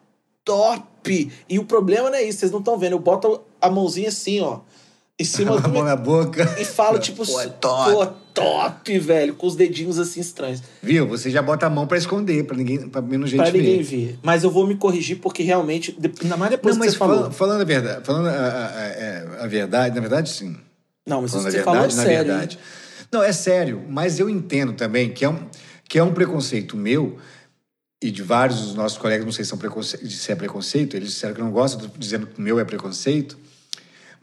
top! 0.44 1.32
E 1.50 1.60
o 1.60 1.66
problema 1.66 2.10
não 2.10 2.18
é 2.18 2.24
isso, 2.24 2.40
vocês 2.40 2.52
não 2.52 2.60
estão 2.60 2.78
vendo. 2.78 2.94
Eu 2.94 3.00
boto 3.00 3.42
a 3.62 3.70
mãozinha 3.70 4.10
assim, 4.10 4.42
ó, 4.42 4.60
em 5.20 5.24
cima 5.24 5.56
A 5.58 5.60
do 5.60 5.70
mão 5.70 5.84
na 5.84 5.96
boca. 5.96 6.44
e 6.60 6.66
falo, 6.66 6.98
tipo, 7.00 7.26
Pô, 7.26 7.40
é 7.42 7.48
top. 7.48 7.92
pô, 7.92 8.06
top, 8.34 8.98
velho, 9.00 9.36
com 9.36 9.46
os 9.48 9.56
dedinhos 9.56 10.00
assim 10.00 10.20
estranhos. 10.20 10.62
Viu? 10.82 11.08
Você 11.08 11.30
já 11.30 11.42
bota 11.42 11.66
a 11.68 11.70
mão 11.70 11.86
pra 11.86 11.98
esconder, 11.98 12.44
pra, 12.46 12.58
ninguém, 12.58 12.90
pra 12.90 13.02
menos 13.02 13.30
gente 13.30 13.42
Pra 13.42 13.52
ninguém 13.52 13.82
ver. 13.84 14.06
ver. 14.08 14.20
Mas 14.24 14.44
eu 14.44 14.50
vou 14.50 14.66
me 14.66 14.76
corrigir 14.76 15.20
porque 15.20 15.44
realmente. 15.44 15.98
Ainda 16.22 16.36
mais 16.38 16.52
depois 16.52 16.76
Não, 16.76 16.82
que 16.82 16.88
mas 16.88 16.94
você 16.94 16.98
falou. 17.00 17.18
fala- 17.18 17.32
falando 17.32 17.62
a 17.62 17.66
verdade, 17.66 18.06
falando 18.06 18.28
a, 18.28 18.32
a- 18.32 19.40
a- 19.42 19.44
a 19.44 19.48
verdade, 19.48 19.96
na 19.96 20.02
verdade, 20.02 20.30
sim. 20.30 20.56
Não, 21.06 21.22
mas 21.22 21.32
isso 21.32 21.40
Falando 21.40 21.52
que 21.54 21.58
a 21.58 21.60
você 21.60 21.64
falou 21.66 21.80
é 21.80 21.88
verdade, 21.88 21.96
na 21.98 22.04
sério. 22.04 22.28
verdade. 22.28 22.60
Não, 23.12 23.24
é 23.24 23.32
sério, 23.34 23.84
mas 23.90 24.20
eu 24.20 24.28
entendo 24.30 24.74
também 24.74 25.12
que 25.12 25.24
é 25.24 25.30
um, 25.30 25.38
que 25.88 26.00
é 26.00 26.04
um 26.04 26.12
preconceito 26.14 26.76
meu 26.76 27.18
e 28.02 28.10
de 28.10 28.24
vários 28.24 28.62
dos 28.62 28.74
nossos 28.74 28.98
colegas, 28.98 29.24
não 29.26 29.32
sei 29.32 29.46
se, 29.46 29.50
são 29.50 29.58
preconce... 29.58 30.10
se 30.10 30.32
é 30.32 30.36
preconceito, 30.36 30.96
eles 30.96 31.10
disseram 31.10 31.36
que 31.36 31.42
não 31.42 31.52
gostam, 31.52 31.90
dizendo 31.98 32.26
que 32.26 32.40
o 32.40 32.42
meu 32.42 32.60
é 32.60 32.66
preconceito, 32.66 33.38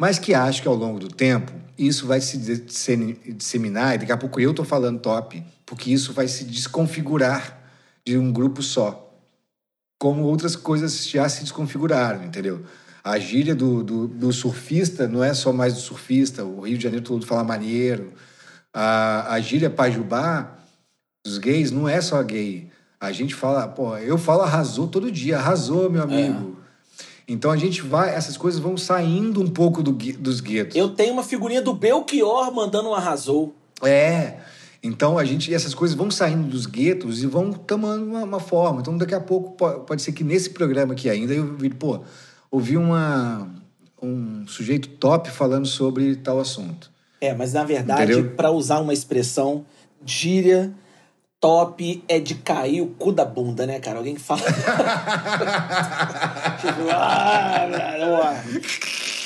mas 0.01 0.19
que 0.19 0.33
acho 0.33 0.63
que 0.63 0.69
ao 0.69 0.75
longo 0.75 0.99
do 0.99 1.09
tempo 1.09 1.53
isso 1.77 2.07
vai 2.07 2.23
se 2.23 2.39
disse- 2.39 2.97
disseminar 3.37 3.95
e 3.95 3.99
daqui 3.99 4.13
a 4.13 4.17
pouco 4.17 4.41
eu 4.41 4.55
tô 4.55 4.65
falando 4.65 4.99
top, 4.99 5.43
porque 5.67 5.93
isso 5.93 6.15
vai 6.15 6.27
se 6.27 6.45
desconfigurar 6.45 7.61
de 8.03 8.17
um 8.17 8.33
grupo 8.33 8.63
só 8.63 9.07
como 9.99 10.23
outras 10.23 10.57
coisas 10.57 11.07
já 11.07 11.29
se 11.29 11.43
desconfiguraram, 11.43 12.25
entendeu? 12.25 12.65
A 13.05 13.19
gíria 13.19 13.55
do, 13.55 13.85
do, 13.85 14.09
do 14.09 14.33
surfista 14.33 15.07
não 15.07 15.23
é 15.23 15.35
só 15.35 15.53
mais 15.53 15.75
do 15.75 15.81
surfista, 15.81 16.43
o 16.43 16.63
Rio 16.63 16.79
de 16.79 16.85
Janeiro 16.85 17.05
todo 17.05 17.27
fala 17.27 17.45
maneiro. 17.45 18.15
A, 18.73 19.35
a 19.35 19.41
gíria 19.41 19.69
pajubá 19.69 20.57
dos 21.23 21.37
gays 21.37 21.71
não 21.71 21.87
é 21.87 22.01
só 22.01 22.23
gay. 22.23 22.71
A 22.99 23.13
gente 23.13 23.35
fala, 23.35 23.69
pô, 23.69 23.95
eu 23.99 24.17
falo 24.17 24.41
arrasou 24.41 24.89
todo 24.89 25.13
dia, 25.13 25.37
arrasou, 25.37 25.91
meu 25.91 26.03
amigo. 26.03 26.60
Então 27.33 27.53
a 27.53 27.57
gente 27.57 27.81
vai, 27.83 28.13
essas 28.13 28.37
coisas 28.37 28.61
vão 28.61 28.77
saindo 28.77 29.41
um 29.41 29.49
pouco 29.49 29.85
do 29.85 29.93
dos 29.93 30.41
guetos. 30.41 30.75
Eu 30.75 30.89
tenho 30.89 31.13
uma 31.13 31.23
figurinha 31.23 31.63
do 31.63 31.73
Belchior 31.73 32.53
mandando 32.53 32.89
um 32.89 32.95
arrasou. 32.95 33.55
É. 33.85 34.39
Então 34.83 35.17
a 35.17 35.25
gente, 35.25 35.55
essas 35.55 35.73
coisas 35.73 35.97
vão 35.97 36.11
saindo 36.11 36.49
dos 36.49 36.67
guetos 36.67 37.23
e 37.23 37.27
vão 37.27 37.53
tomando 37.53 38.05
uma, 38.05 38.25
uma 38.25 38.41
forma. 38.41 38.81
Então 38.81 38.99
daqui 38.99 39.15
a 39.15 39.21
pouco 39.21 39.53
po- 39.53 39.81
pode, 39.81 40.03
ser 40.03 40.11
que 40.11 40.25
nesse 40.25 40.51
programa 40.51 40.95
aqui 40.95 41.09
ainda 41.09 41.33
eu 41.33 41.55
vi, 41.57 41.71
pô, 41.71 42.01
ouvi 42.51 42.77
uma, 42.77 43.49
um 44.03 44.45
sujeito 44.49 44.89
top 44.89 45.31
falando 45.31 45.67
sobre 45.67 46.17
tal 46.17 46.41
assunto. 46.41 46.91
É, 47.21 47.33
mas 47.33 47.53
na 47.53 47.63
verdade, 47.63 48.23
pra 48.37 48.51
usar 48.51 48.81
uma 48.81 48.93
expressão, 48.93 49.65
gíria 50.05 50.73
top 51.41 52.05
é 52.07 52.21
de 52.21 52.35
cair 52.37 52.83
o 52.83 52.87
cu 52.87 53.11
da 53.11 53.25
bunda, 53.25 53.67
né, 53.67 53.81
cara? 53.81 53.97
Alguém 53.99 54.15
que 54.15 54.21
fala. 54.21 54.43
tipo, 56.61 56.91
ah. 56.93 58.43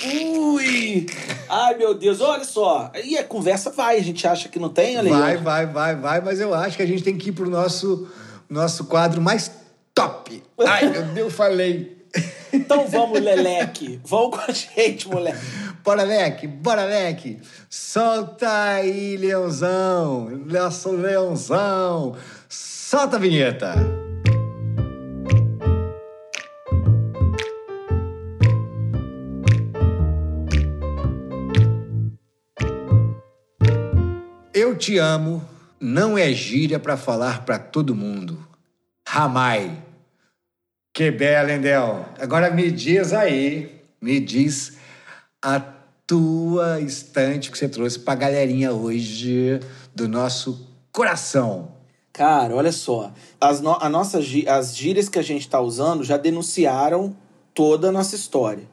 Ui! 0.07 1.07
Ai, 1.49 1.75
meu 1.77 1.95
Deus, 1.95 2.21
olha 2.21 2.45
só. 2.45 2.93
E 3.03 3.19
a 3.19 3.25
conversa 3.25 3.71
vai, 3.71 3.99
a 3.99 4.03
gente 4.03 4.27
acha 4.27 4.49
que 4.49 4.59
não 4.59 4.69
tem, 4.69 4.97
olha 4.99 5.13
aí, 5.13 5.21
Vai, 5.21 5.37
vai, 5.39 5.67
vai, 5.67 5.97
vai, 5.97 6.21
mas 6.21 6.41
eu 6.41 6.55
acho 6.55 6.77
que 6.77 6.83
a 6.83 6.87
gente 6.87 7.03
tem 7.03 7.17
que 7.19 7.31
ir 7.31 7.33
pro 7.33 7.51
nosso, 7.51 8.07
nosso 8.49 8.85
quadro 8.85 9.21
mais 9.21 9.51
top. 9.95 10.43
Ai, 10.65 10.89
meu 10.89 11.03
Deus, 11.07 11.33
falei. 11.33 12.05
Então 12.53 12.87
vamos, 12.87 13.21
Leleque. 13.21 14.01
Vamos 14.05 14.39
com 14.39 14.51
a 14.51 14.53
gente, 14.55 15.09
moleque. 15.09 15.39
Bora, 15.85 16.03
Leque, 16.03 16.47
bora, 16.47 16.87
Leque. 16.87 17.43
Solta 17.69 18.51
aí, 18.69 19.19
Leãozão. 19.19 20.31
Nosso 20.47 20.91
Leãozão. 20.93 22.17
Solta 22.49 23.17
a 23.17 23.21
vinheta. 23.21 23.75
Eu 34.55 34.75
te 34.79 34.97
amo 34.97 35.47
não 35.79 36.17
é 36.17 36.33
gíria 36.33 36.79
pra 36.79 36.97
falar 36.97 37.45
pra 37.45 37.59
todo 37.59 37.95
mundo. 37.95 38.49
Ramai. 39.07 39.71
Que 40.95 41.11
bela, 41.11 41.53
hein, 41.53 41.61
Del? 41.61 42.07
Agora 42.19 42.51
me 42.51 42.71
diz 42.71 43.13
aí, 43.13 43.83
me 44.01 44.19
diz 44.19 44.79
a 45.45 45.74
tua 46.07 46.81
estante 46.81 47.51
que 47.51 47.57
você 47.57 47.69
trouxe 47.69 47.99
pra 47.99 48.15
galerinha 48.15 48.73
hoje 48.73 49.61
do 49.95 50.07
nosso 50.07 50.67
coração. 50.93 51.73
Cara, 52.13 52.55
olha 52.55 52.73
só. 52.73 53.13
As, 53.41 53.61
no, 53.61 53.77
a 53.81 53.89
nossa, 53.89 54.21
as 54.49 54.77
gírias 54.77 55.09
que 55.09 55.19
a 55.19 55.23
gente 55.23 55.49
tá 55.49 55.61
usando 55.61 56.05
já 56.05 56.17
denunciaram 56.17 57.17
toda 57.55 57.89
a 57.89 57.93
nossa 57.93 58.15
história. 58.15 58.69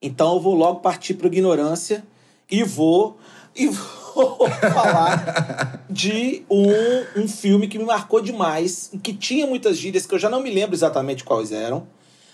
Então 0.00 0.34
eu 0.34 0.40
vou 0.40 0.54
logo 0.54 0.80
partir 0.80 1.14
para 1.14 1.26
ignorância 1.26 2.04
e 2.50 2.62
vou 2.62 3.18
e 3.56 3.68
vou 3.68 4.48
falar 4.50 5.84
de 5.88 6.44
um, 6.50 7.22
um 7.22 7.28
filme 7.28 7.66
que 7.66 7.78
me 7.78 7.84
marcou 7.84 8.20
demais, 8.20 8.90
que 9.02 9.14
tinha 9.14 9.46
muitas 9.46 9.78
gírias 9.78 10.06
que 10.06 10.14
eu 10.14 10.18
já 10.18 10.28
não 10.28 10.42
me 10.42 10.50
lembro 10.50 10.74
exatamente 10.74 11.24
quais 11.24 11.52
eram, 11.52 11.86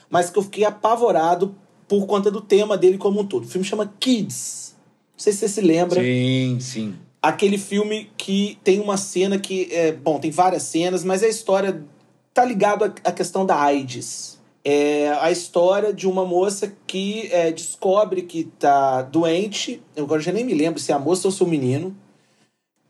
mas 0.09 0.30
que 0.30 0.38
eu 0.38 0.42
fiquei 0.42 0.64
apavorado 0.64 1.55
por 1.91 2.07
conta 2.07 2.30
do 2.30 2.41
tema 2.41 2.78
dele 2.78 2.97
como 2.97 3.18
um 3.20 3.26
todo. 3.26 3.43
O 3.43 3.49
filme 3.49 3.66
chama 3.66 3.93
Kids. 3.99 4.76
Não 5.12 5.18
sei 5.18 5.32
se 5.32 5.41
você 5.41 5.49
se 5.49 5.61
lembra 5.61 6.01
Sim, 6.01 6.59
sim. 6.61 6.95
aquele 7.20 7.59
filme 7.59 8.09
que 8.16 8.57
tem 8.62 8.78
uma 8.78 8.97
cena 8.97 9.41
que 9.41 9.68
é 9.72 9.91
bom 9.91 10.18
tem 10.18 10.30
várias 10.30 10.62
cenas 10.62 11.05
mas 11.05 11.22
a 11.22 11.28
história 11.28 11.84
tá 12.32 12.43
ligado 12.43 12.84
à 12.84 13.12
questão 13.12 13.45
da 13.45 13.61
AIDS 13.61 14.41
é 14.64 15.11
a 15.20 15.30
história 15.30 15.93
de 15.93 16.09
uma 16.09 16.24
moça 16.24 16.74
que 16.86 17.28
é, 17.30 17.53
descobre 17.53 18.22
que 18.22 18.45
tá 18.45 19.03
doente 19.03 19.82
eu 19.95 20.05
agora 20.05 20.22
já 20.22 20.32
nem 20.32 20.43
me 20.43 20.55
lembro 20.55 20.80
se 20.80 20.91
é 20.91 20.95
a 20.95 20.99
moça 20.99 21.28
ou 21.28 21.32
se 21.32 21.43
é 21.43 21.45
o 21.45 21.49
menino 21.49 21.95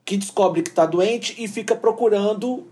que 0.05 0.17
descobre 0.17 0.63
que 0.63 0.71
tá 0.71 0.87
doente 0.87 1.35
e 1.37 1.49
fica 1.49 1.75
procurando 1.75 2.65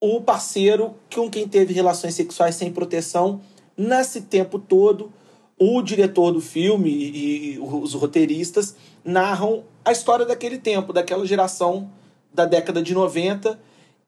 o 0.00 0.22
parceiro 0.22 0.94
com 1.14 1.28
quem 1.28 1.46
teve 1.46 1.74
relações 1.74 2.14
sexuais 2.14 2.54
sem 2.54 2.72
proteção 2.72 3.42
nesse 3.76 4.22
tempo 4.22 4.58
todo 4.58 5.12
o 5.58 5.80
diretor 5.82 6.32
do 6.32 6.40
filme 6.40 6.90
e, 6.90 7.54
e 7.54 7.58
os 7.58 7.94
roteiristas 7.94 8.76
narram 9.04 9.64
a 9.84 9.92
história 9.92 10.26
daquele 10.26 10.58
tempo, 10.58 10.92
daquela 10.92 11.26
geração 11.26 11.90
da 12.32 12.44
década 12.44 12.82
de 12.82 12.92
90. 12.92 13.58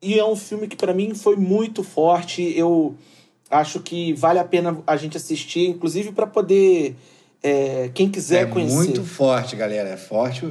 E 0.01 0.17
é 0.17 0.25
um 0.25 0.35
filme 0.35 0.67
que 0.67 0.75
para 0.75 0.93
mim 0.93 1.13
foi 1.15 1.35
muito 1.35 1.83
forte. 1.83 2.41
Eu 2.55 2.95
acho 3.49 3.79
que 3.79 4.13
vale 4.13 4.39
a 4.39 4.43
pena 4.43 4.81
a 4.85 4.95
gente 4.95 5.17
assistir, 5.17 5.67
inclusive 5.67 6.11
para 6.11 6.27
poder 6.27 6.95
é, 7.41 7.89
quem 7.93 8.09
quiser 8.09 8.43
é 8.43 8.45
conhecer. 8.45 8.75
muito 8.75 9.03
forte, 9.03 9.55
galera. 9.55 9.89
É 9.89 9.97
forte, 9.97 10.47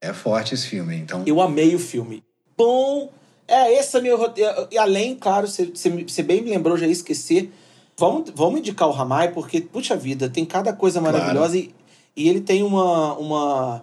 é 0.00 0.12
forte 0.12 0.54
esse 0.54 0.66
filme. 0.66 0.96
Então, 0.96 1.22
Eu 1.26 1.40
amei 1.40 1.74
o 1.74 1.78
filme. 1.78 2.22
Bom, 2.56 3.10
é 3.46 3.72
esse 3.78 3.96
é 3.96 4.00
meu 4.00 4.18
roteiro. 4.18 4.68
E 4.70 4.78
além, 4.78 5.14
claro, 5.14 5.46
você 5.46 6.22
bem 6.22 6.42
me 6.42 6.50
lembrou, 6.50 6.76
já 6.76 6.86
ia 6.86 6.92
esquecer. 6.92 7.50
Vamos, 7.98 8.30
vamos 8.34 8.60
indicar 8.60 8.88
o 8.88 8.92
Ramai, 8.92 9.32
porque, 9.32 9.60
puxa 9.60 9.96
vida, 9.96 10.28
tem 10.28 10.44
cada 10.44 10.72
coisa 10.72 11.00
Claro. 11.00 11.16
maravilhosa. 11.16 11.56
E, 11.56 11.74
e 12.14 12.28
ele 12.28 12.40
tem 12.40 12.62
uma, 12.62 13.14
uma. 13.14 13.82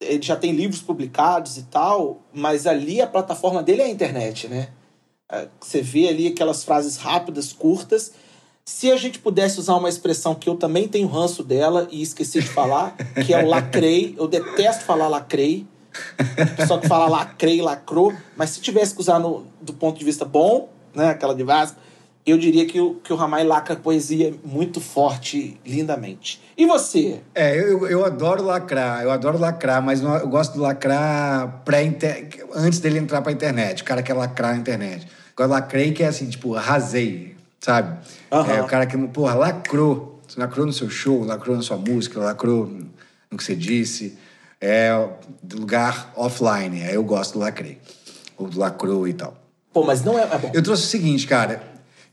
Ele 0.00 0.22
já 0.22 0.36
tem 0.36 0.52
livros 0.52 0.80
publicados 0.82 1.56
e 1.56 1.62
tal, 1.64 2.20
mas 2.32 2.66
ali 2.66 3.00
a 3.00 3.06
plataforma 3.06 3.62
dele 3.62 3.82
é 3.82 3.84
a 3.86 3.88
internet, 3.88 4.48
né? 4.48 4.68
É, 5.30 5.46
Você 5.60 5.80
vê 5.82 6.08
ali 6.08 6.26
aquelas 6.26 6.64
frases 6.64 6.96
rápidas, 6.96 7.52
curtas. 7.52 8.12
Se 8.64 8.90
a 8.92 8.96
gente 8.96 9.18
pudesse 9.18 9.58
usar 9.58 9.74
uma 9.76 9.88
expressão 9.88 10.34
que 10.34 10.48
eu 10.48 10.54
também 10.54 10.86
tenho 10.86 11.08
ranço 11.08 11.42
dela 11.42 11.88
e 11.90 12.02
esqueci 12.02 12.40
de 12.40 12.48
falar, 12.48 12.94
que 13.26 13.32
é 13.34 13.42
o 13.42 13.48
lacrei. 13.48 14.14
Eu 14.18 14.28
detesto 14.28 14.84
falar 14.84 15.08
lacrei. 15.08 15.66
Só 16.68 16.78
que 16.78 16.86
fala 16.86 17.08
lacrei, 17.08 17.60
lacrou. 17.60 18.12
Mas 18.36 18.50
se 18.50 18.60
tivesse 18.60 18.94
que 18.94 19.00
usar 19.00 19.18
no, 19.18 19.44
do 19.60 19.72
ponto 19.72 19.98
de 19.98 20.04
vista 20.04 20.24
bom, 20.24 20.68
né? 20.94 21.08
Aquela 21.10 21.34
de 21.34 21.42
Vasco, 21.42 21.78
eu 22.26 22.36
diria 22.38 22.66
que 22.66 22.80
o, 22.80 22.94
que 22.96 23.12
o 23.12 23.16
Ramai 23.16 23.44
lacra 23.44 23.74
poesia 23.76 24.34
muito 24.44 24.80
forte, 24.80 25.58
lindamente. 25.66 26.40
E 26.56 26.66
você? 26.66 27.20
É, 27.34 27.58
eu, 27.58 27.86
eu 27.88 28.04
adoro 28.04 28.42
lacrar, 28.44 29.02
eu 29.02 29.10
adoro 29.10 29.38
lacrar, 29.38 29.82
mas 29.82 30.00
não- 30.00 30.16
eu 30.16 30.28
gosto 30.28 30.52
de 30.54 30.58
lacrar 30.58 31.62
pré 31.64 31.90
antes 32.54 32.78
dele 32.78 32.98
entrar 32.98 33.22
pra 33.22 33.32
internet. 33.32 33.82
O 33.82 33.84
cara 33.84 34.02
quer 34.02 34.14
lacrar 34.14 34.52
na 34.54 34.58
internet. 34.60 35.06
Agora, 35.34 35.48
lacrei 35.60 35.92
que 35.92 36.02
é 36.02 36.06
assim, 36.08 36.28
tipo, 36.28 36.54
arrasei, 36.54 37.34
sabe? 37.60 37.98
Aham. 38.30 38.52
É 38.52 38.62
o 38.62 38.66
cara 38.66 38.84
que, 38.86 38.96
porra, 39.08 39.34
lacrou. 39.34 40.20
Você 40.28 40.38
lacrou 40.38 40.66
no 40.66 40.72
seu 40.72 40.88
show, 40.90 41.24
lacrou 41.24 41.56
na 41.56 41.62
sua 41.62 41.76
música, 41.76 42.20
lacrou 42.20 42.70
no 43.30 43.36
que 43.38 43.42
você 43.42 43.56
disse. 43.56 44.16
É 44.60 44.90
do 45.42 45.58
lugar 45.60 46.12
offline. 46.14 46.82
Aí 46.82 46.94
eu 46.94 47.02
gosto 47.02 47.32
do 47.32 47.38
lacrei. 47.38 47.78
Ou 48.36 48.46
do 48.46 48.58
lacrou 48.58 49.08
e 49.08 49.14
tal. 49.14 49.34
Pô, 49.72 49.82
mas 49.84 50.04
não 50.04 50.18
é. 50.18 50.22
é 50.24 50.38
bom. 50.38 50.50
Eu 50.52 50.62
trouxe 50.62 50.84
o 50.84 50.86
seguinte, 50.86 51.26
cara. 51.26 51.62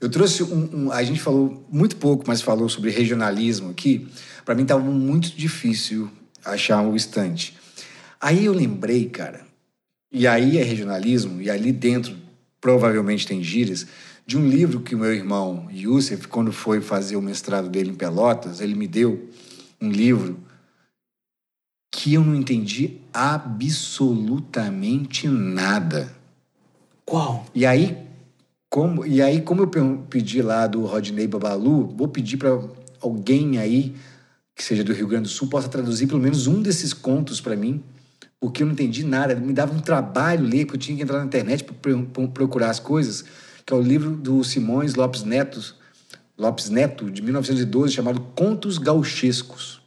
Eu 0.00 0.08
trouxe 0.08 0.42
um, 0.42 0.86
um- 0.86 0.92
A 0.92 1.02
gente 1.02 1.20
falou 1.20 1.66
muito 1.70 1.96
pouco, 1.96 2.24
mas 2.26 2.40
falou 2.40 2.68
sobre 2.68 2.90
regionalismo 2.90 3.70
aqui. 3.70 4.08
Pra 4.44 4.54
mim 4.54 4.64
tava 4.64 4.82
muito 4.82 5.36
difícil 5.36 6.10
achar 6.44 6.80
um 6.82 6.94
estante. 6.94 7.56
Aí 8.20 8.44
eu 8.44 8.52
lembrei, 8.52 9.08
cara, 9.08 9.46
e 10.12 10.26
aí 10.26 10.58
é 10.58 10.62
regionalismo, 10.62 11.40
e 11.40 11.50
ali 11.50 11.72
dentro 11.72 12.16
provavelmente 12.60 13.26
tem 13.26 13.42
gírias, 13.42 13.86
de 14.26 14.36
um 14.36 14.48
livro 14.48 14.80
que 14.80 14.94
o 14.94 14.98
meu 14.98 15.14
irmão 15.14 15.68
Youssef, 15.72 16.26
quando 16.28 16.52
foi 16.52 16.80
fazer 16.80 17.16
o 17.16 17.22
mestrado 17.22 17.68
dele 17.68 17.90
em 17.90 17.94
Pelotas, 17.94 18.60
ele 18.60 18.74
me 18.74 18.86
deu 18.88 19.28
um 19.80 19.90
livro 19.90 20.38
que 21.90 22.14
eu 22.14 22.24
não 22.24 22.34
entendi 22.34 22.98
absolutamente 23.12 25.28
nada. 25.28 26.12
Qual? 27.04 27.46
E 27.54 27.64
aí, 27.64 27.96
como, 28.70 29.06
e 29.06 29.22
aí, 29.22 29.40
como 29.40 29.62
eu 29.62 29.68
pe- 29.68 29.80
pedi 30.10 30.42
lá 30.42 30.66
do 30.66 30.84
Rodney 30.84 31.26
Babalu, 31.26 31.94
vou 31.96 32.08
pedir 32.08 32.36
para 32.36 32.58
alguém 33.00 33.58
aí, 33.58 33.94
que 34.54 34.62
seja 34.62 34.84
do 34.84 34.92
Rio 34.92 35.06
Grande 35.06 35.24
do 35.24 35.28
Sul, 35.28 35.48
possa 35.48 35.68
traduzir 35.68 36.06
pelo 36.06 36.20
menos 36.20 36.46
um 36.46 36.60
desses 36.60 36.92
contos 36.92 37.40
para 37.40 37.56
mim, 37.56 37.82
porque 38.40 38.62
eu 38.62 38.66
não 38.66 38.72
entendi 38.74 39.04
nada. 39.04 39.34
Me 39.34 39.52
dava 39.52 39.74
um 39.74 39.80
trabalho 39.80 40.44
ler, 40.44 40.66
porque 40.66 40.76
eu 40.76 40.80
tinha 40.80 40.96
que 40.96 41.02
entrar 41.02 41.18
na 41.18 41.24
internet 41.24 41.64
para 41.64 42.28
procurar 42.28 42.70
as 42.70 42.78
coisas, 42.78 43.24
que 43.64 43.72
é 43.72 43.76
o 43.76 43.82
livro 43.82 44.10
do 44.10 44.42
Simões 44.44 44.94
Lopes 44.94 45.22
Neto, 45.22 45.74
Lopes 46.36 46.70
Neto, 46.70 47.10
de 47.10 47.22
1912, 47.22 47.94
chamado 47.94 48.20
Contos 48.34 48.78
Gauchescos. 48.78 49.80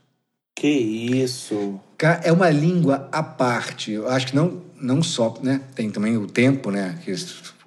Que 0.55 0.67
isso? 0.67 1.79
É 2.23 2.31
uma 2.31 2.49
língua 2.49 3.07
à 3.11 3.23
parte. 3.23 3.91
Eu 3.91 4.09
acho 4.09 4.27
que 4.27 4.35
não, 4.35 4.61
não 4.79 5.01
só, 5.01 5.37
né? 5.41 5.61
Tem 5.73 5.89
também 5.89 6.17
o 6.17 6.27
tempo, 6.27 6.71
né? 6.71 6.99
Que 7.03 7.15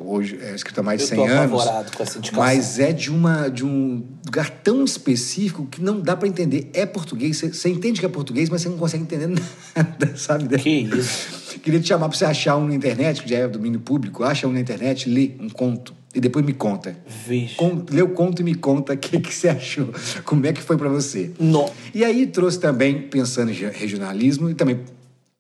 hoje 0.05 0.39
é 0.43 0.55
escrito 0.55 0.79
há 0.81 0.83
mais 0.83 0.99
de 0.99 1.05
Eu 1.05 1.09
100 1.09 1.19
tô 1.19 1.25
anos. 1.61 1.91
com 1.97 2.03
essa. 2.03 2.21
Mas 2.33 2.79
é 2.79 2.93
de, 2.93 3.11
uma, 3.11 3.49
de 3.49 3.65
um 3.65 4.05
lugar 4.25 4.51
tão 4.51 4.85
específico 4.85 5.67
que 5.67 5.83
não 5.83 6.01
dá 6.01 6.17
para 6.17 6.29
entender. 6.29 6.71
É 6.73 6.85
português, 6.87 7.39
você, 7.39 7.69
entende 7.69 8.01
que 8.01 8.07
é 8.07 8.09
português, 8.09 8.49
mas 8.49 8.63
você 8.63 8.69
não 8.69 8.77
consegue 8.79 9.03
entender 9.03 9.29
nada, 9.75 10.17
sabe? 10.17 10.57
Que 10.59 10.69
isso? 10.71 11.45
Queria 11.65 11.81
te 11.81 11.89
chamar 11.89 12.09
para 12.09 12.19
você 12.19 12.25
achar 12.25 12.57
um 12.57 12.67
na 12.67 12.75
internet, 12.75 13.23
que 13.23 13.31
já 13.31 13.39
é 13.39 13.49
domínio 13.49 13.81
público. 13.81 14.23
Acha 14.25 14.47
um 14.47 14.53
na 14.53 14.61
internet, 14.61 15.09
lê 15.09 15.33
um 15.41 15.49
conto 15.49 15.95
e 16.15 16.21
depois 16.21 16.45
me 16.45 16.53
conta. 16.53 16.97
Vixe. 17.27 17.55
Con- 17.57 17.85
lê 17.91 18.03
o 18.03 18.11
conto 18.11 18.41
e 18.41 18.45
me 18.45 18.55
conta 18.55 18.93
o 18.93 18.97
que, 18.97 19.19
que 19.19 19.33
você 19.35 19.49
achou. 19.49 19.89
Como 20.25 20.45
é 20.47 20.53
que 20.53 20.61
foi 20.63 20.77
para 20.77 20.89
você. 20.89 21.31
No. 21.41 21.69
E 21.95 22.05
aí 22.05 22.27
trouxe 22.27 22.61
também, 22.61 23.03
pensando 23.09 23.51
em 23.51 23.55
regionalismo 23.55 24.51
e 24.51 24.55
também 24.55 24.81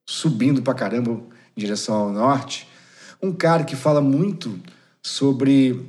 subindo 0.06 0.62
pra 0.62 0.74
caramba 0.74 1.12
em 1.56 1.60
direção 1.60 1.94
ao 1.94 2.12
norte, 2.12 2.66
um 3.24 3.32
cara 3.32 3.64
que 3.64 3.76
fala 3.76 4.00
muito 4.00 4.58
sobre. 5.02 5.80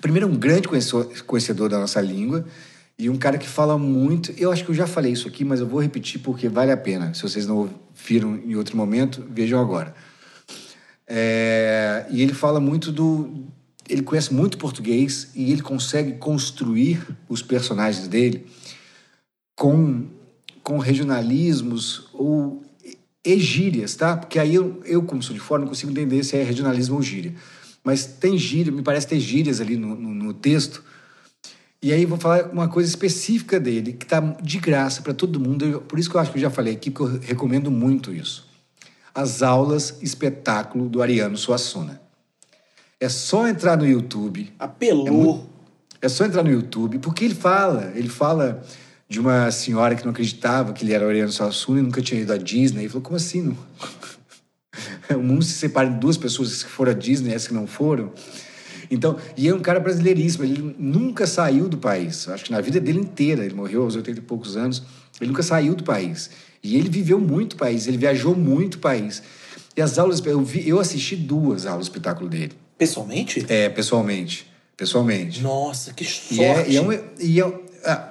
Primeiro, 0.00 0.26
um 0.26 0.36
grande 0.36 0.68
conhecedor, 0.68 1.68
da 1.68 1.78
nossa 1.78 2.00
língua 2.00 2.44
e 2.98 3.08
um 3.08 3.16
cara 3.16 3.38
que 3.38 3.48
fala 3.48 3.78
muito. 3.78 4.32
Eu 4.36 4.52
acho 4.52 4.64
que 4.64 4.70
eu 4.70 4.74
já 4.74 4.86
falei 4.86 5.12
isso 5.12 5.26
aqui, 5.26 5.44
mas 5.44 5.60
eu 5.60 5.66
vou 5.66 5.80
repetir 5.80 6.20
porque 6.20 6.48
vale 6.48 6.70
a 6.70 6.76
pena. 6.76 7.14
Se 7.14 7.22
vocês 7.22 7.46
não 7.46 7.56
ouviram 7.56 8.36
em 8.36 8.54
outro 8.54 8.76
momento, 8.76 9.24
vejam 9.30 9.60
agora. 9.60 9.94
É, 11.06 12.06
e 12.10 12.22
ele 12.22 12.34
fala 12.34 12.60
muito 12.60 12.92
do. 12.92 13.44
Ele 13.88 14.02
conhece 14.02 14.32
muito 14.32 14.56
português 14.56 15.30
e 15.34 15.52
ele 15.52 15.60
consegue 15.60 16.12
construir 16.14 17.06
os 17.28 17.42
personagens 17.42 18.08
dele 18.08 18.46
com, 19.54 20.06
com 20.62 20.78
regionalismos 20.78 22.08
ou 22.14 22.63
e 23.24 23.38
gírias, 23.38 23.94
tá? 23.94 24.16
Porque 24.16 24.38
aí 24.38 24.54
eu, 24.54 24.80
eu, 24.84 25.02
como 25.02 25.22
sou 25.22 25.34
de 25.34 25.40
fora, 25.40 25.62
não 25.62 25.68
consigo 25.68 25.90
entender 25.90 26.22
se 26.22 26.36
é 26.36 26.42
regionalismo 26.42 26.96
ou 26.96 27.02
gíria. 27.02 27.34
Mas 27.82 28.04
tem 28.04 28.36
gíria, 28.36 28.72
me 28.72 28.82
parece 28.82 29.06
ter 29.06 29.18
gírias 29.18 29.60
ali 29.60 29.76
no, 29.76 29.94
no, 29.94 30.14
no 30.14 30.34
texto. 30.34 30.82
E 31.82 31.92
aí 31.92 32.04
vou 32.04 32.18
falar 32.18 32.50
uma 32.50 32.68
coisa 32.68 32.88
específica 32.88 33.60
dele, 33.60 33.92
que 33.92 34.06
tá 34.06 34.20
de 34.42 34.58
graça 34.58 35.02
para 35.02 35.12
todo 35.12 35.40
mundo. 35.40 35.82
Por 35.88 35.98
isso 35.98 36.10
que 36.10 36.16
eu 36.16 36.20
acho 36.20 36.32
que 36.32 36.38
eu 36.38 36.42
já 36.42 36.50
falei 36.50 36.74
aqui, 36.74 36.90
porque 36.90 37.16
eu 37.16 37.20
recomendo 37.20 37.70
muito 37.70 38.12
isso. 38.12 38.46
As 39.14 39.42
aulas 39.42 39.98
espetáculo 40.02 40.88
do 40.88 41.02
Ariano 41.02 41.36
Suassuna. 41.36 42.00
É 42.98 43.08
só 43.08 43.46
entrar 43.46 43.76
no 43.76 43.86
YouTube, 43.86 44.52
Apelou. 44.58 45.48
é 46.00 46.08
só 46.08 46.24
entrar 46.24 46.42
no 46.42 46.50
YouTube, 46.50 46.98
porque 47.00 47.24
ele 47.24 47.34
fala, 47.34 47.92
ele 47.94 48.08
fala 48.08 48.62
de 49.08 49.20
uma 49.20 49.50
senhora 49.50 49.94
que 49.94 50.04
não 50.04 50.12
acreditava 50.12 50.72
que 50.72 50.84
ele 50.84 50.92
era 50.92 51.06
Oriano 51.06 51.30
Suassuna 51.30 51.80
e 51.80 51.82
nunca 51.82 52.00
tinha 52.00 52.20
ido 52.20 52.32
à 52.32 52.36
Disney. 52.36 52.82
Ele 52.82 52.88
falou, 52.88 53.02
como 53.02 53.16
assim? 53.16 53.42
Não? 53.42 53.56
o 55.16 55.22
mundo 55.22 55.44
se 55.44 55.52
separa 55.52 55.88
em 55.88 55.98
duas 55.98 56.16
pessoas 56.16 56.62
que 56.62 56.70
foram 56.70 56.92
à 56.92 56.94
Disney 56.94 57.30
e 57.30 57.34
essas 57.34 57.48
que 57.48 57.54
não 57.54 57.66
foram. 57.66 58.12
Então, 58.90 59.16
e 59.36 59.48
é 59.48 59.54
um 59.54 59.60
cara 59.60 59.80
brasileiríssimo, 59.80 60.44
ele 60.44 60.74
nunca 60.78 61.26
saiu 61.26 61.68
do 61.68 61.78
país. 61.78 62.28
Acho 62.28 62.44
que 62.44 62.52
na 62.52 62.60
vida 62.60 62.80
dele 62.80 63.00
inteira, 63.00 63.44
ele 63.44 63.54
morreu 63.54 63.82
aos 63.82 63.96
80 63.96 64.18
e 64.18 64.22
poucos 64.22 64.56
anos, 64.56 64.82
ele 65.20 65.30
nunca 65.30 65.42
saiu 65.42 65.74
do 65.74 65.84
país. 65.84 66.30
E 66.62 66.76
ele 66.76 66.88
viveu 66.88 67.18
muito 67.18 67.54
o 67.54 67.56
país, 67.56 67.86
ele 67.86 67.98
viajou 67.98 68.34
muito 68.34 68.74
o 68.74 68.78
país. 68.78 69.22
E 69.76 69.82
as 69.82 69.98
aulas, 69.98 70.24
eu, 70.24 70.40
vi, 70.42 70.68
eu 70.68 70.78
assisti 70.78 71.16
duas 71.16 71.66
aulas 71.66 71.86
do 71.86 71.90
espetáculo 71.90 72.28
dele. 72.28 72.52
Pessoalmente? 72.78 73.44
É, 73.48 73.68
pessoalmente. 73.68 74.46
Pessoalmente. 74.76 75.42
Nossa, 75.42 75.92
que 75.92 76.04
sorte. 76.04 76.34
E 76.34 76.42
é, 76.42 76.70
e 76.70 76.76
é 76.76 76.80
uma, 76.80 76.94
e 77.20 77.40
é- 77.40 77.60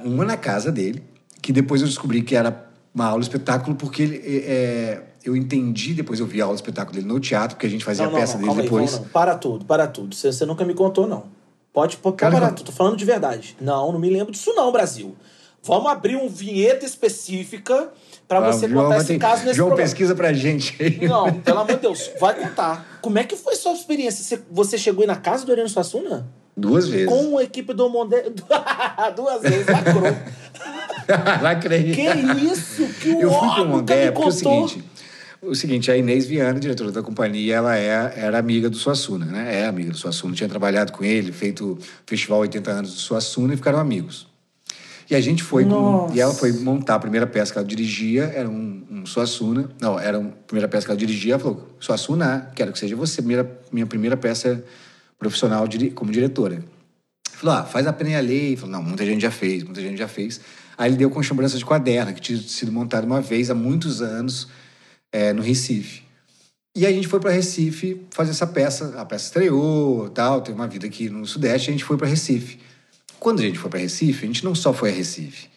uma 0.04 0.26
na 0.26 0.38
casa 0.38 0.72
dele, 0.72 1.04
que 1.42 1.52
depois 1.52 1.82
eu 1.82 1.88
descobri 1.88 2.22
que 2.22 2.36
era 2.36 2.66
uma 2.94 3.06
aula 3.08 3.22
espetáculo, 3.22 3.76
porque 3.76 4.04
ele, 4.04 4.18
é, 4.26 4.52
é, 4.52 5.04
eu 5.26 5.36
entendi, 5.36 5.94
depois 5.94 6.20
eu 6.20 6.26
vi 6.26 6.42
a 6.42 6.46
aula 6.46 6.56
espetáculo 6.56 6.96
dele 6.96 7.08
no 7.08 7.20
teatro, 7.20 7.56
porque 7.56 7.66
a 7.68 7.70
gente 7.70 7.84
fazia 7.84 8.04
não, 8.06 8.12
a 8.12 8.14
não, 8.14 8.20
peça 8.20 8.34
não, 8.34 8.40
dele 8.40 8.48
calma 8.48 8.62
aí, 8.62 8.68
depois. 8.68 8.92
não. 9.00 9.04
Para 9.10 9.36
tudo, 9.36 9.66
para 9.66 9.88
tudo. 9.88 10.16
Você, 10.16 10.32
você 10.32 10.46
nunca 10.46 10.64
me 10.64 10.74
contou, 10.74 11.08
não. 11.08 11.26
Pode, 11.74 11.98
Cara, 11.98 12.34
parar 12.36 12.48
não. 12.50 12.56
tudo. 12.56 12.68
Tô 12.68 12.72
falando 12.72 12.96
de 12.96 13.04
verdade. 13.04 13.58
Não, 13.60 13.92
não 13.92 14.00
me 14.00 14.10
lembro 14.10 14.32
disso 14.32 14.54
não, 14.54 14.72
Brasil. 14.72 15.16
Vamos 15.64 15.90
abrir 15.92 16.16
uma 16.18 16.30
vinheta 16.30 16.86
específica 16.86 17.90
pra 18.28 18.40
Ah, 18.40 18.52
você 18.52 18.68
João 18.70 18.84
contar 18.86 18.98
esse 18.98 19.08
ter- 19.08 19.18
caso 19.20 19.44
nesse 19.46 19.56
João 19.58 19.70
programa. 19.70 19.90
pesquisa 19.90 20.14
pra 20.14 20.34
gente 20.34 20.76
aí. 20.80 21.08
Não, 21.08 21.34
pelo 21.42 21.60
amor 21.60 21.74
de 21.76 21.82
Deus, 21.82 22.12
vai 22.20 22.36
contar. 22.36 23.00
Como 23.02 23.18
é 23.18 23.24
que 23.24 23.36
foi 23.36 23.56
sua 23.56 23.72
experiência? 23.74 24.24
Você, 24.24 24.44
você 24.52 24.78
chegou 24.78 25.02
aí 25.02 25.08
na 25.08 25.16
casa 25.16 25.46
do 25.46 25.52
Ariano 25.52 25.70
Suassuna? 25.70 26.28
Duas 26.56 26.88
vezes. 26.88 27.08
Com 27.08 27.38
a 27.38 27.44
equipe 27.44 27.74
do 27.74 27.90
Monde... 27.90 28.16
Duas 29.16 29.42
vezes, 29.42 29.68
lacrou. 29.68 30.04
Lacrei. 31.42 31.92
que 31.92 32.02
isso? 32.46 32.88
Que 33.02 33.10
Eu 33.10 33.32
fui 33.32 33.48
o 33.48 33.56
nunca 33.56 33.64
Mondé 33.66 34.12
porque 34.12 34.26
é 34.26 34.28
o 34.28 34.32
seguinte. 34.32 34.84
O 35.42 35.56
seguinte, 35.56 35.92
a 35.92 35.98
Inês 35.98 36.26
Viana, 36.26 36.58
diretora 36.58 36.90
da 36.90 37.04
companhia, 37.04 37.56
ela 37.56 37.78
é, 37.78 38.14
era 38.16 38.40
amiga 38.40 38.70
do 38.70 38.78
Suassuna, 38.78 39.26
né? 39.26 39.62
É 39.62 39.66
amiga 39.66 39.92
do 39.92 39.98
Suassuna. 39.98 40.34
Tinha 40.34 40.48
trabalhado 40.48 40.94
com 40.94 41.04
ele, 41.04 41.34
feito 41.34 41.74
o 41.74 41.78
Festival 42.06 42.40
80 42.40 42.72
anos 42.72 42.94
do 42.94 43.00
Suassuna 43.00 43.54
e 43.54 43.58
ficaram 43.58 43.78
amigos. 43.78 44.26
E 45.10 45.16
a 45.16 45.20
gente 45.20 45.44
foi. 45.44 45.68
e 46.14 46.22
ela 46.22 46.34
foi 46.34 46.54
montar 46.54 46.96
a 46.96 47.00
primeira 47.00 47.28
peça 47.28 47.52
que 47.52 47.58
ela 47.58 47.68
dirigia, 47.68 48.32
era 48.34 48.48
um, 48.48 48.84
um 48.90 49.06
Suassuna. 49.06 49.70
Não, 49.82 50.00
era 50.00 50.18
a 50.18 50.24
primeira 50.48 50.68
peça 50.70 50.86
que 50.86 50.92
ela 50.92 51.00
dirigia. 51.00 51.34
Ela 51.34 51.44
falou: 51.44 51.68
Suassuna, 51.78 52.50
quero 52.56 52.72
que 52.72 52.80
seja 52.80 52.96
você, 52.96 53.22
primeira, 53.22 53.60
minha 53.70 53.86
primeira 53.86 54.16
peça 54.16 54.64
profissional 55.24 55.68
como 55.96 56.12
diretora. 56.12 56.64
Falou, 57.24 57.56
ah, 57.56 57.64
faz 57.64 57.88
a 57.88 57.94
pena 57.94 58.12
e 58.12 58.16
a 58.16 58.22
lei. 58.22 58.56
Falou, 58.56 58.72
não, 58.72 58.84
muita 58.84 59.06
gente 59.06 59.22
já 59.22 59.32
fez, 59.32 59.64
muita 59.64 59.82
gente 59.82 59.98
já 59.98 60.08
fez. 60.08 60.40
Aí 60.78 60.90
ele 60.90 60.98
deu 60.98 61.10
com 61.10 61.22
chambrança 61.22 61.58
de 61.58 61.66
quaderno, 61.66 62.14
que 62.14 62.22
tinha 62.22 62.40
sido 62.40 62.72
montado 62.72 63.06
uma 63.06 63.22
vez 63.22 63.50
há 63.50 63.56
muitos 63.56 64.02
anos 64.02 64.48
é, 65.12 65.34
no 65.34 65.42
Recife. 65.42 66.04
E 66.76 66.86
aí 66.86 66.94
a 66.94 66.96
gente 66.96 67.08
foi 67.08 67.20
para 67.20 67.32
Recife 67.32 68.02
fazer 68.12 68.32
essa 68.32 68.48
peça. 68.48 69.00
A 69.00 69.06
peça 69.06 69.26
estreou, 69.26 70.10
tal, 70.10 70.42
teve 70.42 70.56
uma 70.56 70.68
vida 70.68 70.88
aqui 70.88 71.10
no 71.10 71.26
Sudeste, 71.26 71.70
a 71.70 71.72
gente 71.72 71.84
foi 71.84 71.98
para 71.98 72.08
Recife. 72.08 72.60
Quando 73.20 73.40
a 73.40 73.44
gente 73.44 73.60
foi 73.60 73.70
para 73.70 73.80
Recife, 73.80 74.24
a 74.24 74.28
gente 74.28 74.44
não 74.44 74.56
só 74.56 74.74
foi 74.74 74.90
a 74.90 74.94
Recife, 74.94 75.50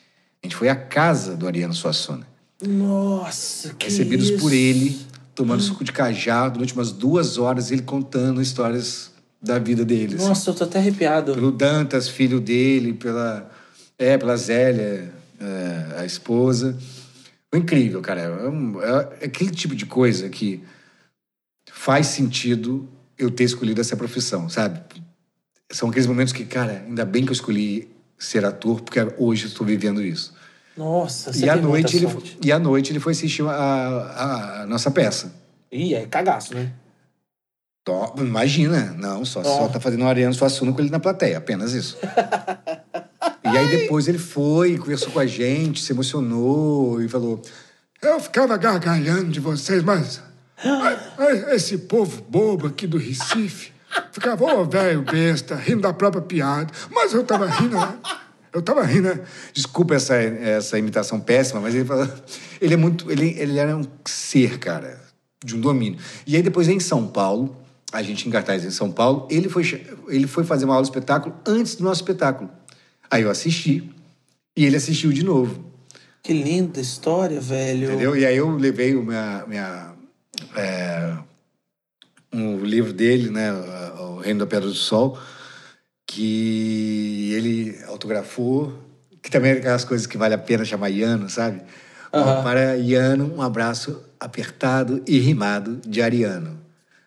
a 0.43 0.47
gente 0.47 0.55
foi 0.55 0.69
à 0.69 0.77
casa 0.77 1.37
do 1.37 1.47
Ariano 1.47 1.75
Suassuna. 1.75 2.27
Nossa, 2.63 3.75
que 3.75 3.87
Recebidos 3.87 4.29
isso? 4.31 4.39
por 4.39 4.53
ele, 4.53 4.99
tomando 5.35 5.63
suco 5.63 5.85
de 5.85 5.93
cajá 5.93 6.49
durante 6.49 6.75
umas 6.75 6.93
duas 6.93 7.39
horas, 7.39 7.71
ele 7.71 7.83
contando 7.83 8.41
histórias 8.41 9.11
da 9.47 9.59
vida 9.59 9.85
deles. 9.85 10.27
Nossa, 10.27 10.51
eu 10.51 10.55
tô 10.55 10.65
até 10.65 10.79
arrepiado. 10.79 11.33
Pelo 11.35 11.53
Dantas, 11.53 12.09
filho 12.09 12.41
dele, 12.41 12.93
pela, 12.93 13.49
é, 13.99 14.19
pela 14.19 14.37
Zélia, 14.37 15.13
é, 15.41 16.01
a 16.01 16.05
esposa. 16.05 16.77
Foi 17.51 17.61
incrível, 17.61 18.01
cara. 18.03 18.21
É, 18.23 18.49
um- 18.49 18.83
é 18.83 19.25
aquele 19.25 19.51
tipo 19.51 19.75
de 19.75 19.87
coisa 19.87 20.29
que 20.29 20.63
faz 21.71 22.09
sentido 22.09 22.89
eu 23.19 23.31
ter 23.31 23.45
escolhido 23.45 23.81
essa 23.81 23.97
profissão, 23.97 24.49
sabe? 24.49 24.81
São 25.71 25.89
aqueles 25.89 26.07
momentos 26.07 26.33
que, 26.33 26.45
cara, 26.45 26.85
ainda 26.87 27.05
bem 27.05 27.25
que 27.25 27.31
eu 27.31 27.35
escolhi 27.35 27.89
ser 28.19 28.45
ator, 28.45 28.81
porque 28.81 28.99
hoje 29.19 29.45
eu 29.45 29.49
estou 29.49 29.67
vivendo 29.67 30.03
isso. 30.03 30.35
Nossa, 30.77 31.33
você 31.33 31.47
E 31.47 31.49
à, 31.49 31.57
noite 31.57 31.97
ele, 31.97 32.09
sorte. 32.09 32.39
e 32.45 32.53
à 32.53 32.59
noite 32.59 32.93
ele 32.93 33.01
foi 33.01 33.13
assistir 33.13 33.43
a, 33.43 33.51
a- 33.51 34.63
a 34.63 34.67
nossa 34.67 34.91
peça. 34.91 35.33
Ih, 35.73 35.95
é 35.95 36.07
cagaço, 36.07 36.55
né? 36.55 36.73
Tó- 37.87 38.13
Imagina, 38.19 38.93
não, 38.99 39.25
só, 39.25 39.39
Ó. 39.39 39.45
só 39.45 39.69
tá 39.69 39.79
fazendo 39.79 40.03
o 40.03 40.09
Ariano 40.09 40.35
Suassuna 40.35 40.73
com 40.73 40.81
ele 40.81 40.91
na 40.91 40.99
plateia, 40.99 41.39
apenas 41.39 41.73
isso. 41.73 41.97
e 43.45 43.49
aí 43.57 43.69
depois 43.69 44.09
ele 44.09 44.19
foi, 44.19 44.77
conversou 44.77 45.13
com 45.13 45.21
a 45.21 45.27
gente, 45.27 45.81
se 45.81 45.93
emocionou 45.93 47.01
e 47.01 47.09
falou: 47.09 47.41
Eu 48.03 48.19
ficava 48.19 48.57
gargalhando 48.57 49.31
de 49.31 49.39
vocês, 49.39 49.85
mas. 49.85 50.21
Esse 51.53 51.79
povo 51.79 52.23
bobo 52.29 52.67
aqui 52.67 52.87
do 52.89 52.99
Recife 52.99 53.71
ficava, 54.11 54.43
ô 54.45 54.65
velho 54.65 55.03
besta, 55.03 55.55
rindo 55.55 55.83
da 55.83 55.93
própria 55.93 56.23
piada. 56.23 56.73
Mas 56.91 57.13
eu 57.13 57.23
tava 57.23 57.47
rindo, 57.47 57.79
né? 57.79 57.95
Eu 58.53 58.63
tava 58.63 58.83
rindo, 58.83 59.09
né? 59.15 59.21
Desculpa 59.53 59.95
essa, 59.95 60.17
essa 60.17 60.77
imitação 60.77 61.21
péssima, 61.21 61.61
mas 61.61 61.73
ele 61.75 61.85
falou. 61.85 62.09
Ele 62.61 62.75
é 62.75 62.77
muito. 62.77 63.09
Ele, 63.13 63.37
ele 63.39 63.59
era 63.59 63.77
um 63.77 63.85
ser, 64.07 64.59
cara, 64.59 64.99
de 65.45 65.55
um 65.55 65.61
domínio. 65.61 66.01
E 66.27 66.35
aí 66.35 66.43
depois 66.43 66.67
em 66.69 66.81
São 66.81 67.07
Paulo, 67.07 67.55
a 67.97 68.03
gente 68.03 68.29
em 68.29 68.31
cartaz 68.31 68.63
em 68.63 68.71
São 68.71 68.93
Paulo, 68.93 69.27
ele 69.31 69.49
foi, 69.49 69.65
ele 70.09 70.27
foi 70.27 70.45
fazer 70.45 70.67
uma 70.67 70.75
aula 70.75 70.85
de 70.85 70.91
espetáculo 70.91 71.35
antes 71.47 71.77
do 71.77 71.85
nosso 71.85 72.03
espetáculo. 72.03 72.51
Aí 73.11 73.23
eu 73.23 73.31
assisti 73.31 73.91
e 74.55 74.67
ele 74.67 74.77
assistiu 74.77 75.13
de 75.13 75.25
novo. 75.25 75.65
Que 76.23 76.35
linda 76.35 76.79
história, 76.79 77.41
velho. 77.41 77.89
Entendeu? 77.89 78.15
E 78.15 78.27
aí 78.27 78.37
eu 78.37 78.55
levei 78.55 78.95
o 78.95 79.03
minha, 79.03 79.45
minha, 79.49 79.95
é, 80.55 81.17
um 82.31 82.59
livro 82.59 82.93
dele, 82.93 83.31
né, 83.31 83.51
O 83.99 84.19
Reino 84.19 84.41
da 84.41 84.47
Pedra 84.47 84.69
do 84.69 84.75
Sol, 84.75 85.19
que 86.07 87.33
ele 87.33 87.79
autografou, 87.87 88.75
que 89.23 89.31
também 89.31 89.53
é 89.53 89.55
aquelas 89.55 89.85
coisas 89.85 90.07
que 90.07 90.19
vale 90.19 90.35
a 90.35 90.39
pena 90.39 90.67
chamar 90.67 90.91
Iano, 90.91 91.31
sabe? 91.31 91.63
Aham. 92.13 92.43
Para 92.43 92.77
Iano, 92.77 93.33
um 93.35 93.41
abraço 93.41 94.03
apertado 94.21 95.03
e 95.07 95.19
rimado 95.19 95.81
de 95.87 96.03
Ariano. 96.03 96.66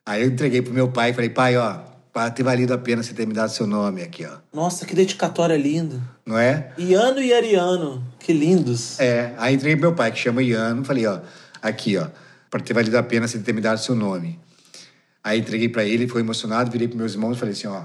Aí 0.10 0.24
eu 0.24 0.28
entreguei 0.30 0.60
pro 0.60 0.74
meu 0.74 0.88
pai 0.88 1.12
e 1.12 1.14
falei, 1.14 1.30
pai, 1.30 1.56
ó, 1.56 1.82
para 2.12 2.32
ter 2.32 2.42
valido 2.42 2.74
a 2.74 2.80
pena 2.80 3.04
você 3.04 3.14
ter 3.14 3.28
me 3.28 3.34
dado 3.36 3.52
seu 3.52 3.68
nome 3.68 4.02
aqui, 4.02 4.26
ó. 4.26 4.38
Nossa, 4.52 4.84
que 4.84 4.96
dedicatória 4.96 5.56
linda. 5.56 6.02
Não 6.26 6.36
é? 6.36 6.72
Iano 6.80 7.22
e 7.22 7.32
Ariano, 7.32 8.04
que 8.20 8.34
lindos. 8.34 9.00
É, 9.00 9.36
aí 9.38 9.54
entreguei 9.54 9.76
pro 9.76 9.90
meu 9.90 9.96
pai, 9.96 10.12
que 10.12 10.18
chama 10.18 10.42
Iano, 10.42 10.84
falei, 10.84 11.06
ó, 11.06 11.20
aqui, 11.62 11.96
ó, 11.96 12.08
para 12.50 12.60
ter 12.60 12.74
valido 12.74 12.98
a 12.98 13.04
pena 13.04 13.28
você 13.28 13.38
ter 13.38 13.54
me 13.54 13.62
dado 13.62 13.78
seu 13.78 13.94
nome. 13.94 14.40
Aí 15.24 15.38
entreguei 15.38 15.70
para 15.70 15.84
ele, 15.84 16.08
ficou 16.08 16.20
emocionado, 16.20 16.72
virei 16.72 16.88
pros 16.88 16.98
meus 16.98 17.14
irmãos 17.14 17.38
e 17.38 17.40
falei 17.40 17.54
assim, 17.54 17.68
ó, 17.68 17.84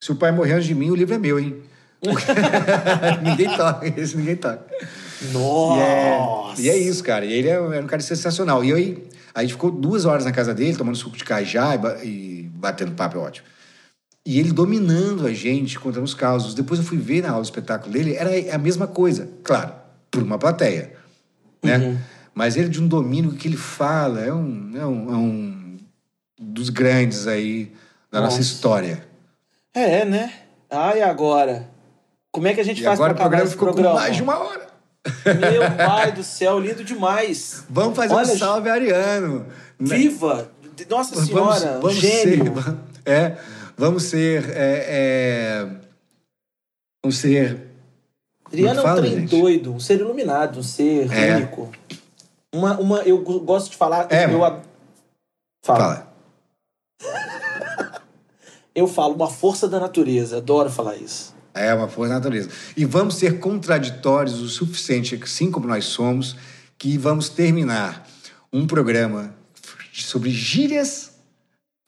se 0.00 0.12
o 0.12 0.14
pai 0.14 0.30
morrer 0.30 0.52
antes 0.52 0.66
de 0.66 0.76
mim, 0.76 0.92
o 0.92 0.94
livro 0.94 1.16
é 1.16 1.18
meu, 1.18 1.40
hein? 1.40 1.60
ninguém 3.20 3.56
toca, 3.56 4.00
esse 4.00 4.16
ninguém 4.16 4.36
toca. 4.36 4.64
E 5.20 5.26
é, 5.26 6.18
Nossa. 6.18 6.62
e 6.62 6.68
é 6.68 6.76
isso, 6.78 7.02
cara. 7.02 7.24
E 7.24 7.32
ele 7.32 7.48
era 7.48 7.60
um 7.82 7.86
cara 7.88 8.00
sensacional. 8.00 8.64
E 8.64 8.72
aí, 8.72 9.08
a 9.34 9.42
gente 9.42 9.52
ficou 9.52 9.70
duas 9.70 10.04
horas 10.04 10.24
na 10.24 10.32
casa 10.32 10.54
dele, 10.54 10.76
tomando 10.76 10.96
suco 10.96 11.16
de 11.16 11.24
cajá 11.24 11.74
e, 11.74 11.78
ba- 11.78 11.96
batendo 12.58 12.92
papo, 12.92 13.18
é 13.18 13.20
ótimo. 13.20 13.46
E 14.26 14.38
ele 14.38 14.52
dominando 14.52 15.26
a 15.26 15.32
gente, 15.32 15.78
contando 15.78 16.04
os 16.04 16.14
causos. 16.14 16.54
Depois 16.54 16.78
eu 16.80 16.84
fui 16.86 16.98
ver 16.98 17.22
na 17.22 17.30
aula 17.30 17.40
do 17.42 17.44
espetáculo 17.46 17.92
dele, 17.92 18.14
era 18.14 18.30
a 18.54 18.58
mesma 18.58 18.86
coisa. 18.86 19.28
Claro, 19.42 19.72
por 20.10 20.22
uma 20.22 20.38
plateia, 20.38 20.92
né? 21.62 21.98
Mas 22.34 22.56
ele 22.56 22.68
de 22.68 22.80
um 22.80 22.86
domínio 22.86 23.32
que 23.32 23.48
ele 23.48 23.56
fala, 23.56 24.20
é 24.20 24.32
um, 24.32 24.70
é 24.76 24.86
um, 24.86 25.12
é 25.12 25.16
um 25.16 25.76
dos 26.40 26.68
grandes 26.68 27.26
aí 27.26 27.72
da 28.12 28.20
nossa 28.20 28.36
Nossa. 28.36 28.42
história. 28.42 29.06
É, 29.74 30.04
né? 30.04 30.32
Ah, 30.70 30.94
e 30.96 31.02
agora? 31.02 31.68
Como 32.30 32.46
é 32.46 32.54
que 32.54 32.60
a 32.60 32.64
gente 32.64 32.80
E 32.80 32.84
faz 32.84 32.98
agora 32.98 33.12
o 33.12 33.16
pra 33.16 33.24
acabar 33.24 33.38
programa 33.38 33.50
ficou 33.50 33.68
programa? 33.72 33.94
com 33.94 34.00
mais 34.02 34.16
de 34.16 34.22
uma 34.22 34.38
hora. 34.38 34.66
Meu 35.40 35.62
pai 35.76 36.12
do 36.12 36.22
céu, 36.22 36.58
lindo 36.58 36.84
demais. 36.84 37.64
Vamos 37.70 37.96
fazer 37.96 38.14
Olha, 38.14 38.32
um 38.32 38.38
salve 38.38 38.68
ariano. 38.68 39.46
Viva! 39.78 40.50
Nossa 40.88 41.24
Senhora, 41.24 41.80
gênio. 41.90 42.54
Ser, 42.54 42.78
é, 43.10 43.36
vamos 43.76 44.04
ser. 44.04 44.44
É, 44.50 44.84
é, 44.88 45.68
vamos 47.04 47.16
ser. 47.18 47.66
É 48.52 48.72
um 48.72 48.74
fala, 48.76 49.00
trem 49.00 49.12
gente? 49.20 49.30
doido, 49.40 49.74
um 49.74 49.80
ser 49.80 50.00
iluminado, 50.00 50.60
um 50.60 50.62
ser 50.62 51.12
É. 51.12 51.36
único. 51.36 51.70
Uma, 52.54 52.78
uma, 52.78 52.98
eu 53.02 53.18
go- 53.22 53.40
gosto 53.40 53.70
de 53.70 53.76
falar. 53.76 54.06
É, 54.10 54.24
eu, 54.24 54.38
Fala. 54.38 54.62
Fala. 55.64 56.08
Eu 58.74 58.86
falo 58.86 59.14
uma 59.14 59.28
força 59.28 59.66
da 59.66 59.80
natureza, 59.80 60.36
adoro 60.36 60.70
falar 60.70 60.94
isso. 60.96 61.34
É 61.58 61.74
uma 61.74 61.88
força 61.88 62.10
da 62.10 62.16
natureza. 62.16 62.48
E 62.76 62.84
vamos 62.84 63.16
ser 63.16 63.38
contraditórios 63.40 64.40
o 64.40 64.48
suficiente, 64.48 65.18
assim 65.22 65.50
como 65.50 65.66
nós 65.66 65.84
somos, 65.86 66.36
que 66.78 66.96
vamos 66.98 67.28
terminar 67.28 68.06
um 68.52 68.66
programa 68.66 69.34
sobre 69.92 70.30
gírias 70.30 71.10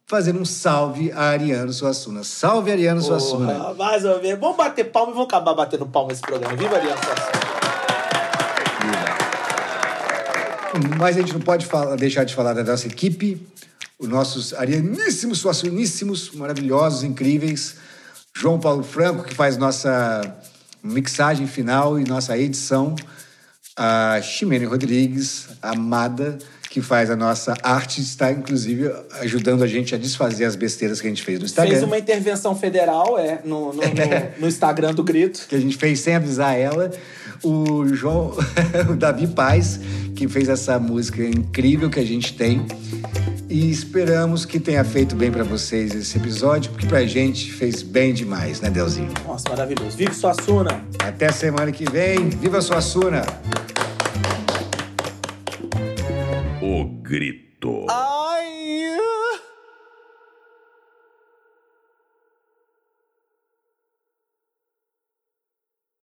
fazendo 0.07 0.41
um 0.41 0.45
salve 0.45 1.13
a 1.13 1.23
Ariano 1.31 1.73
Suassuna. 1.73 2.25
Salve, 2.25 2.73
Ariano 2.73 3.01
Suassuna. 3.01 3.55
Porra, 3.55 3.75
mais 3.75 4.05
uma 4.05 4.19
vez. 4.19 4.37
Vamos 4.39 4.57
bater 4.57 4.85
palma 4.91 5.13
e 5.13 5.15
vamos 5.15 5.29
acabar 5.29 5.55
batendo 5.55 5.87
palma 5.87 6.09
nesse 6.09 6.21
programa. 6.23 6.57
Viva 6.57 6.77
Ariano 6.77 6.99
Suassuna. 6.99 7.51
Mas 10.99 11.17
a 11.17 11.21
gente 11.21 11.33
não 11.33 11.41
pode 11.41 11.67
falar- 11.67 11.97
deixar 11.97 12.25
de 12.25 12.35
falar 12.35 12.53
da 12.53 12.63
nossa 12.65 12.87
equipe, 12.87 13.45
os 13.99 14.09
nossos 14.09 14.55
arianíssimos, 14.55 15.39
suassuníssimos, 15.39 16.31
maravilhosos, 16.33 17.03
incríveis. 17.03 17.77
João 18.37 18.59
Paulo 18.59 18.83
Franco, 18.83 19.25
que 19.25 19.35
faz 19.35 19.57
nossa 19.57 20.21
mixagem 20.83 21.47
final 21.47 21.99
e 21.99 22.05
nossa 22.05 22.37
edição. 22.39 22.95
A 23.77 24.21
Ximene 24.23 24.65
Rodrigues, 24.67 25.49
Amada, 25.63 26.39
que 26.69 26.81
faz 26.83 27.11
a 27.11 27.17
nossa 27.17 27.55
arte, 27.63 28.01
está 28.01 28.31
inclusive 28.31 28.91
ajudando 29.21 29.63
a 29.63 29.67
gente 29.67 29.95
a 29.95 29.99
desfazer 29.99 30.45
as 30.45 30.55
besteiras 30.55 31.01
que 31.01 31.07
a 31.07 31.11
gente 31.11 31.23
fez 31.23 31.39
no 31.39 31.45
Instagram. 31.47 31.73
Fez 31.73 31.83
uma 31.83 31.99
intervenção 31.99 32.55
federal 32.55 33.19
é, 33.19 33.41
no, 33.45 33.73
no, 33.73 33.81
no- 33.83 34.41
no 34.41 34.49
Instagram 34.49 34.95
do 34.95 35.03
Grito. 35.03 35.47
que 35.49 35.55
a 35.55 35.61
gente 35.61 35.77
fez 35.77 36.01
sem 36.01 36.15
avisar 36.15 36.57
ela. 36.59 36.91
O 37.43 37.87
João, 37.95 38.37
o 38.91 38.95
Davi 38.97 39.27
Paz, 39.29 39.81
que 40.15 40.29
fez 40.29 40.49
essa 40.49 40.79
música 40.79 41.23
incrível 41.25 41.89
que 41.89 41.99
a 42.01 42.05
gente 42.05 42.35
tem. 42.35 42.67
E 43.51 43.69
esperamos 43.69 44.45
que 44.47 44.61
tenha 44.61 44.85
feito 44.85 45.17
bem 45.17 45.29
pra 45.29 45.43
vocês 45.43 45.93
esse 45.93 46.17
episódio, 46.17 46.71
porque 46.71 46.87
pra 46.87 47.05
gente 47.05 47.51
fez 47.51 47.83
bem 47.83 48.15
demais, 48.15 48.61
né, 48.61 48.71
Delzinho? 48.71 49.13
Nossa, 49.27 49.49
maravilhoso. 49.49 49.97
Viva 49.97 50.15
Suassuna! 50.15 50.85
Até 51.03 51.33
semana 51.33 51.73
que 51.73 51.85
vem. 51.91 52.29
Viva 52.29 52.61
Suassuna! 52.61 53.23
O 56.63 56.85
grito. 57.03 57.87
Ah, 57.91 58.39